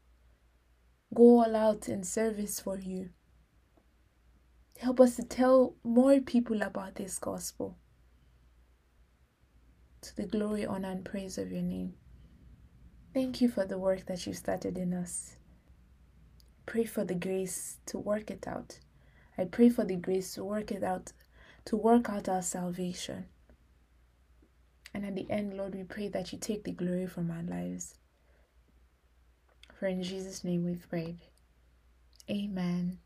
Go 1.14 1.42
all 1.42 1.54
out 1.54 1.88
in 1.88 2.02
service 2.02 2.60
for 2.60 2.78
you. 2.78 3.10
Help 4.80 4.98
us 4.98 5.16
to 5.16 5.22
tell 5.22 5.74
more 5.84 6.20
people 6.20 6.62
about 6.62 6.94
this 6.94 7.18
gospel 7.18 7.76
to 10.00 10.16
the 10.16 10.24
glory, 10.24 10.64
honor, 10.64 10.90
and 10.90 11.04
praise 11.04 11.36
of 11.36 11.52
your 11.52 11.60
name. 11.60 11.92
Thank 13.12 13.42
you 13.42 13.50
for 13.50 13.66
the 13.66 13.76
work 13.76 14.06
that 14.06 14.26
you 14.26 14.32
started 14.32 14.78
in 14.78 14.94
us. 14.94 15.36
Pray 16.64 16.84
for 16.84 17.04
the 17.04 17.14
grace 17.14 17.76
to 17.84 17.98
work 17.98 18.30
it 18.30 18.48
out. 18.48 18.78
I 19.36 19.44
pray 19.44 19.68
for 19.68 19.84
the 19.84 19.96
grace 19.96 20.32
to 20.36 20.44
work 20.44 20.72
it 20.72 20.82
out, 20.82 21.12
to 21.66 21.76
work 21.76 22.08
out 22.08 22.30
our 22.30 22.40
salvation. 22.40 23.26
And 24.94 25.04
at 25.04 25.14
the 25.14 25.30
end, 25.30 25.58
Lord, 25.58 25.74
we 25.74 25.84
pray 25.84 26.08
that 26.08 26.32
you 26.32 26.38
take 26.38 26.64
the 26.64 26.72
glory 26.72 27.06
from 27.06 27.30
our 27.30 27.42
lives. 27.42 27.96
For 29.78 29.88
in 29.88 30.02
Jesus' 30.02 30.42
name 30.42 30.64
we've 30.64 30.88
prayed. 30.88 31.18
Amen. 32.30 32.96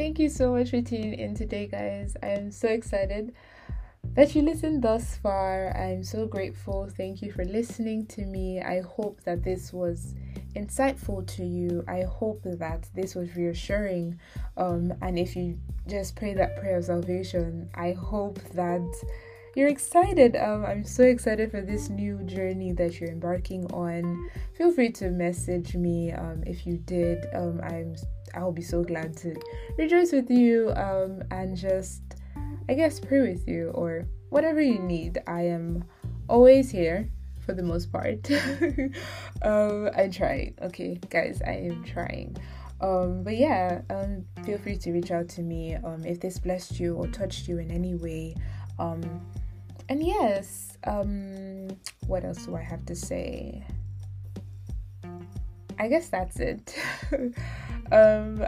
Thank 0.00 0.18
you 0.18 0.30
so 0.30 0.52
much 0.52 0.70
for 0.70 0.80
tuning 0.80 1.12
in 1.12 1.34
today, 1.34 1.66
guys. 1.66 2.16
I 2.22 2.28
am 2.28 2.50
so 2.50 2.68
excited 2.68 3.34
that 4.14 4.34
you 4.34 4.40
listened 4.40 4.80
thus 4.80 5.18
far. 5.18 5.76
I'm 5.76 6.04
so 6.04 6.26
grateful. 6.26 6.88
Thank 6.88 7.20
you 7.20 7.30
for 7.30 7.44
listening 7.44 8.06
to 8.06 8.24
me. 8.24 8.62
I 8.62 8.80
hope 8.80 9.20
that 9.24 9.44
this 9.44 9.74
was 9.74 10.14
insightful 10.56 11.26
to 11.36 11.44
you. 11.44 11.84
I 11.86 12.04
hope 12.04 12.40
that 12.44 12.88
this 12.94 13.14
was 13.14 13.36
reassuring. 13.36 14.18
Um, 14.56 14.94
and 15.02 15.18
if 15.18 15.36
you 15.36 15.58
just 15.86 16.16
pray 16.16 16.32
that 16.32 16.56
prayer 16.56 16.78
of 16.78 16.86
salvation, 16.86 17.68
I 17.74 17.92
hope 17.92 18.38
that 18.54 18.90
you're 19.54 19.68
excited. 19.68 20.34
Um, 20.34 20.64
I'm 20.64 20.84
so 20.84 21.02
excited 21.02 21.50
for 21.50 21.60
this 21.60 21.90
new 21.90 22.22
journey 22.22 22.72
that 22.72 23.00
you're 23.00 23.10
embarking 23.10 23.70
on. 23.72 24.30
Feel 24.56 24.72
free 24.72 24.92
to 24.92 25.10
message 25.10 25.74
me 25.74 26.12
um, 26.12 26.42
if 26.46 26.66
you 26.66 26.78
did. 26.78 27.26
Um, 27.34 27.60
I'm 27.64 27.96
I'll 28.34 28.52
be 28.52 28.62
so 28.62 28.82
glad 28.82 29.16
to 29.18 29.34
rejoice 29.76 30.12
with 30.12 30.30
you 30.30 30.72
um, 30.76 31.22
and 31.30 31.56
just, 31.56 32.02
I 32.68 32.74
guess, 32.74 33.00
pray 33.00 33.20
with 33.20 33.46
you 33.48 33.70
or 33.70 34.06
whatever 34.30 34.60
you 34.60 34.78
need. 34.78 35.18
I 35.26 35.42
am 35.42 35.84
always 36.28 36.70
here 36.70 37.10
for 37.44 37.54
the 37.54 37.62
most 37.62 37.92
part. 37.92 38.30
um, 39.42 39.90
I'm 39.96 40.10
trying, 40.10 40.54
okay, 40.62 41.00
guys, 41.10 41.42
I 41.46 41.52
am 41.52 41.84
trying. 41.84 42.36
Um, 42.80 43.22
but 43.22 43.36
yeah, 43.36 43.82
um, 43.90 44.24
feel 44.44 44.58
free 44.58 44.76
to 44.78 44.92
reach 44.92 45.10
out 45.10 45.28
to 45.30 45.42
me 45.42 45.74
um, 45.74 46.04
if 46.04 46.20
this 46.20 46.38
blessed 46.38 46.80
you 46.80 46.94
or 46.94 47.06
touched 47.08 47.48
you 47.48 47.58
in 47.58 47.70
any 47.70 47.94
way. 47.94 48.36
Um, 48.78 49.02
and 49.88 50.02
yes, 50.02 50.78
um, 50.84 51.68
what 52.06 52.24
else 52.24 52.46
do 52.46 52.56
I 52.56 52.62
have 52.62 52.86
to 52.86 52.94
say? 52.94 53.66
I 55.80 55.88
guess 55.88 56.10
that's 56.10 56.38
it. 56.40 56.76
um, 57.90 58.46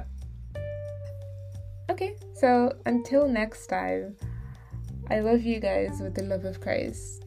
okay, 1.89 2.15
so 2.35 2.77
until 2.85 3.27
next 3.27 3.69
time, 3.69 4.15
I 5.09 5.21
love 5.21 5.41
you 5.41 5.59
guys 5.59 5.99
with 5.99 6.15
the 6.15 6.25
love 6.25 6.45
of 6.45 6.61
Christ. 6.61 7.25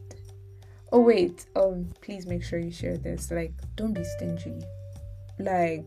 Oh 0.92 1.00
wait, 1.00 1.46
um, 1.56 1.88
please 2.02 2.24
make 2.24 2.44
sure 2.44 2.60
you 2.60 2.70
share 2.70 2.96
this. 2.96 3.32
Like, 3.32 3.52
don't 3.74 3.94
be 3.94 4.04
stingy. 4.04 4.60
Like, 5.40 5.84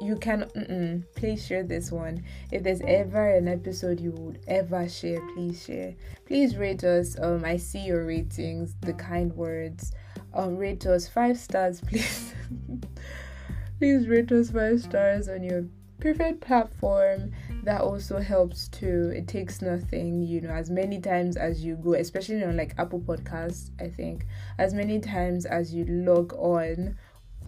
you 0.00 0.16
can 0.16 1.04
please 1.14 1.46
share 1.46 1.62
this 1.62 1.92
one 1.92 2.24
if 2.50 2.62
there's 2.62 2.80
ever 2.86 3.28
an 3.28 3.46
episode 3.46 4.00
you 4.00 4.12
would 4.12 4.38
ever 4.48 4.88
share 4.88 5.20
please 5.34 5.62
share 5.62 5.94
please 6.24 6.56
rate 6.56 6.82
us 6.84 7.18
um 7.20 7.44
i 7.44 7.54
see 7.54 7.80
your 7.80 8.06
ratings 8.06 8.74
the 8.80 8.94
kind 8.94 9.30
words 9.34 9.92
um 10.32 10.56
rate 10.56 10.86
us 10.86 11.06
five 11.06 11.36
stars 11.36 11.82
please 11.86 12.32
please 13.80 14.06
rate 14.06 14.30
us 14.30 14.50
five 14.50 14.78
stars 14.78 15.26
on 15.26 15.42
your 15.42 15.64
preferred 16.00 16.38
platform. 16.42 17.32
That 17.62 17.80
also 17.80 18.20
helps 18.20 18.68
too. 18.68 19.10
It 19.16 19.26
takes 19.26 19.62
nothing 19.62 20.20
you 20.20 20.42
know 20.42 20.50
as 20.50 20.68
many 20.68 21.00
times 21.00 21.38
as 21.38 21.64
you 21.64 21.76
go 21.76 21.94
especially 21.94 22.44
on 22.44 22.58
like 22.58 22.74
apple 22.76 23.00
podcasts 23.00 23.70
i 23.80 23.88
think 23.88 24.26
as 24.58 24.74
many 24.74 25.00
times 25.00 25.46
as 25.46 25.72
you 25.72 25.86
log 25.86 26.34
on 26.34 26.96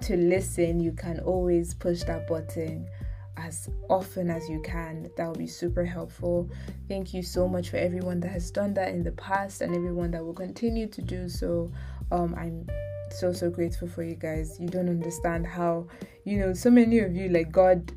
to 0.00 0.16
listen 0.16 0.80
you 0.80 0.92
can 0.92 1.20
always 1.20 1.74
push 1.74 2.02
that 2.04 2.26
button 2.26 2.88
as 3.36 3.68
often 3.88 4.30
as 4.30 4.48
you 4.48 4.60
can. 4.60 5.10
That 5.16 5.26
will 5.26 5.34
be 5.34 5.46
super 5.46 5.84
helpful. 5.84 6.50
Thank 6.88 7.14
you 7.14 7.22
so 7.22 7.48
much 7.48 7.70
for 7.70 7.76
everyone 7.76 8.20
that 8.20 8.28
has 8.28 8.50
done 8.50 8.74
that 8.74 8.88
in 8.88 9.02
the 9.02 9.12
past 9.12 9.60
and 9.60 9.74
everyone 9.74 10.10
that 10.12 10.24
will 10.24 10.34
continue 10.34 10.86
to 10.86 11.02
do 11.02 11.28
so. 11.28 11.70
Um 12.10 12.34
i'm 12.38 12.66
so 13.12 13.32
so 13.32 13.50
grateful 13.50 13.88
for 13.88 14.02
you 14.02 14.14
guys 14.14 14.58
you 14.60 14.68
don't 14.68 14.88
understand 14.88 15.46
how 15.46 15.86
you 16.24 16.38
know 16.38 16.52
so 16.52 16.70
many 16.70 16.98
of 16.98 17.14
you 17.14 17.28
like 17.28 17.50
god 17.52 17.92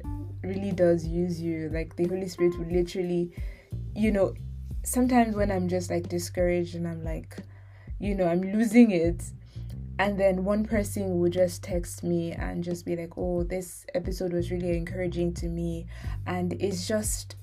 really 0.46 0.72
does 0.72 1.06
use 1.06 1.42
you. 1.42 1.70
Like 1.74 1.96
the 1.96 2.08
Holy 2.08 2.28
Spirit 2.28 2.58
will 2.58 2.68
literally, 2.68 3.32
you 3.96 4.12
know, 4.12 4.34
sometimes 4.84 5.36
when 5.36 5.52
I'm 5.52 5.68
just 5.68 5.90
like 5.90 6.08
discouraged 6.08 6.76
and 6.76 6.88
I'm 6.88 7.04
like, 7.04 7.38
you 8.00 8.16
know, 8.16 8.28
I'm 8.28 8.42
losing 8.42 8.92
it. 8.92 9.24
And 9.98 10.20
then 10.20 10.44
one 10.44 10.66
person 10.66 11.20
will 11.20 11.30
just 11.30 11.64
text 11.64 12.04
me 12.04 12.34
and 12.34 12.64
just 12.64 12.86
be 12.86 12.96
like, 12.98 13.18
oh, 13.18 13.44
this 13.44 13.86
episode 13.96 14.34
was 14.34 14.52
really 14.52 14.76
encouraging 14.76 15.34
to 15.36 15.48
me. 15.48 15.88
And 16.28 16.54
it's 16.62 16.86
just 16.86 17.36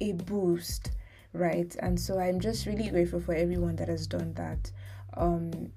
a 0.00 0.12
boost, 0.12 0.90
right? 1.32 1.74
And 1.78 1.98
so 1.98 2.18
I'm 2.18 2.40
just 2.40 2.66
really 2.66 2.88
grateful 2.88 3.20
for 3.20 3.34
everyone 3.34 3.76
that 3.76 3.88
has 3.88 4.08
done 4.08 4.34
that. 4.34 4.72
Um, 5.16 5.70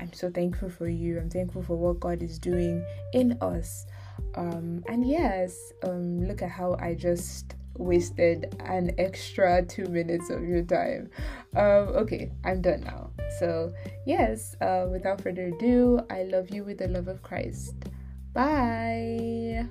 I'm 0.00 0.12
so 0.12 0.30
thankful 0.30 0.68
for 0.68 0.88
you. 0.88 1.18
I'm 1.18 1.30
thankful 1.30 1.62
for 1.62 1.76
what 1.76 2.00
God 2.00 2.22
is 2.22 2.38
doing 2.38 2.84
in 3.12 3.38
us. 3.40 3.86
Um, 4.34 4.82
and 4.88 5.08
yes, 5.08 5.72
um, 5.82 6.26
look 6.26 6.42
at 6.42 6.50
how 6.50 6.76
I 6.78 6.94
just 6.94 7.54
wasted 7.78 8.54
an 8.64 8.90
extra 8.98 9.64
two 9.64 9.86
minutes 9.86 10.30
of 10.30 10.42
your 10.42 10.62
time. 10.62 11.10
Um, 11.54 11.88
okay, 11.96 12.32
I'm 12.44 12.60
done 12.60 12.82
now. 12.82 13.10
So, 13.38 13.72
yes, 14.06 14.56
uh, 14.60 14.86
without 14.90 15.20
further 15.20 15.46
ado, 15.46 16.00
I 16.10 16.24
love 16.24 16.50
you 16.50 16.64
with 16.64 16.78
the 16.78 16.88
love 16.88 17.08
of 17.08 17.22
Christ. 17.22 17.74
Bye. 18.32 19.66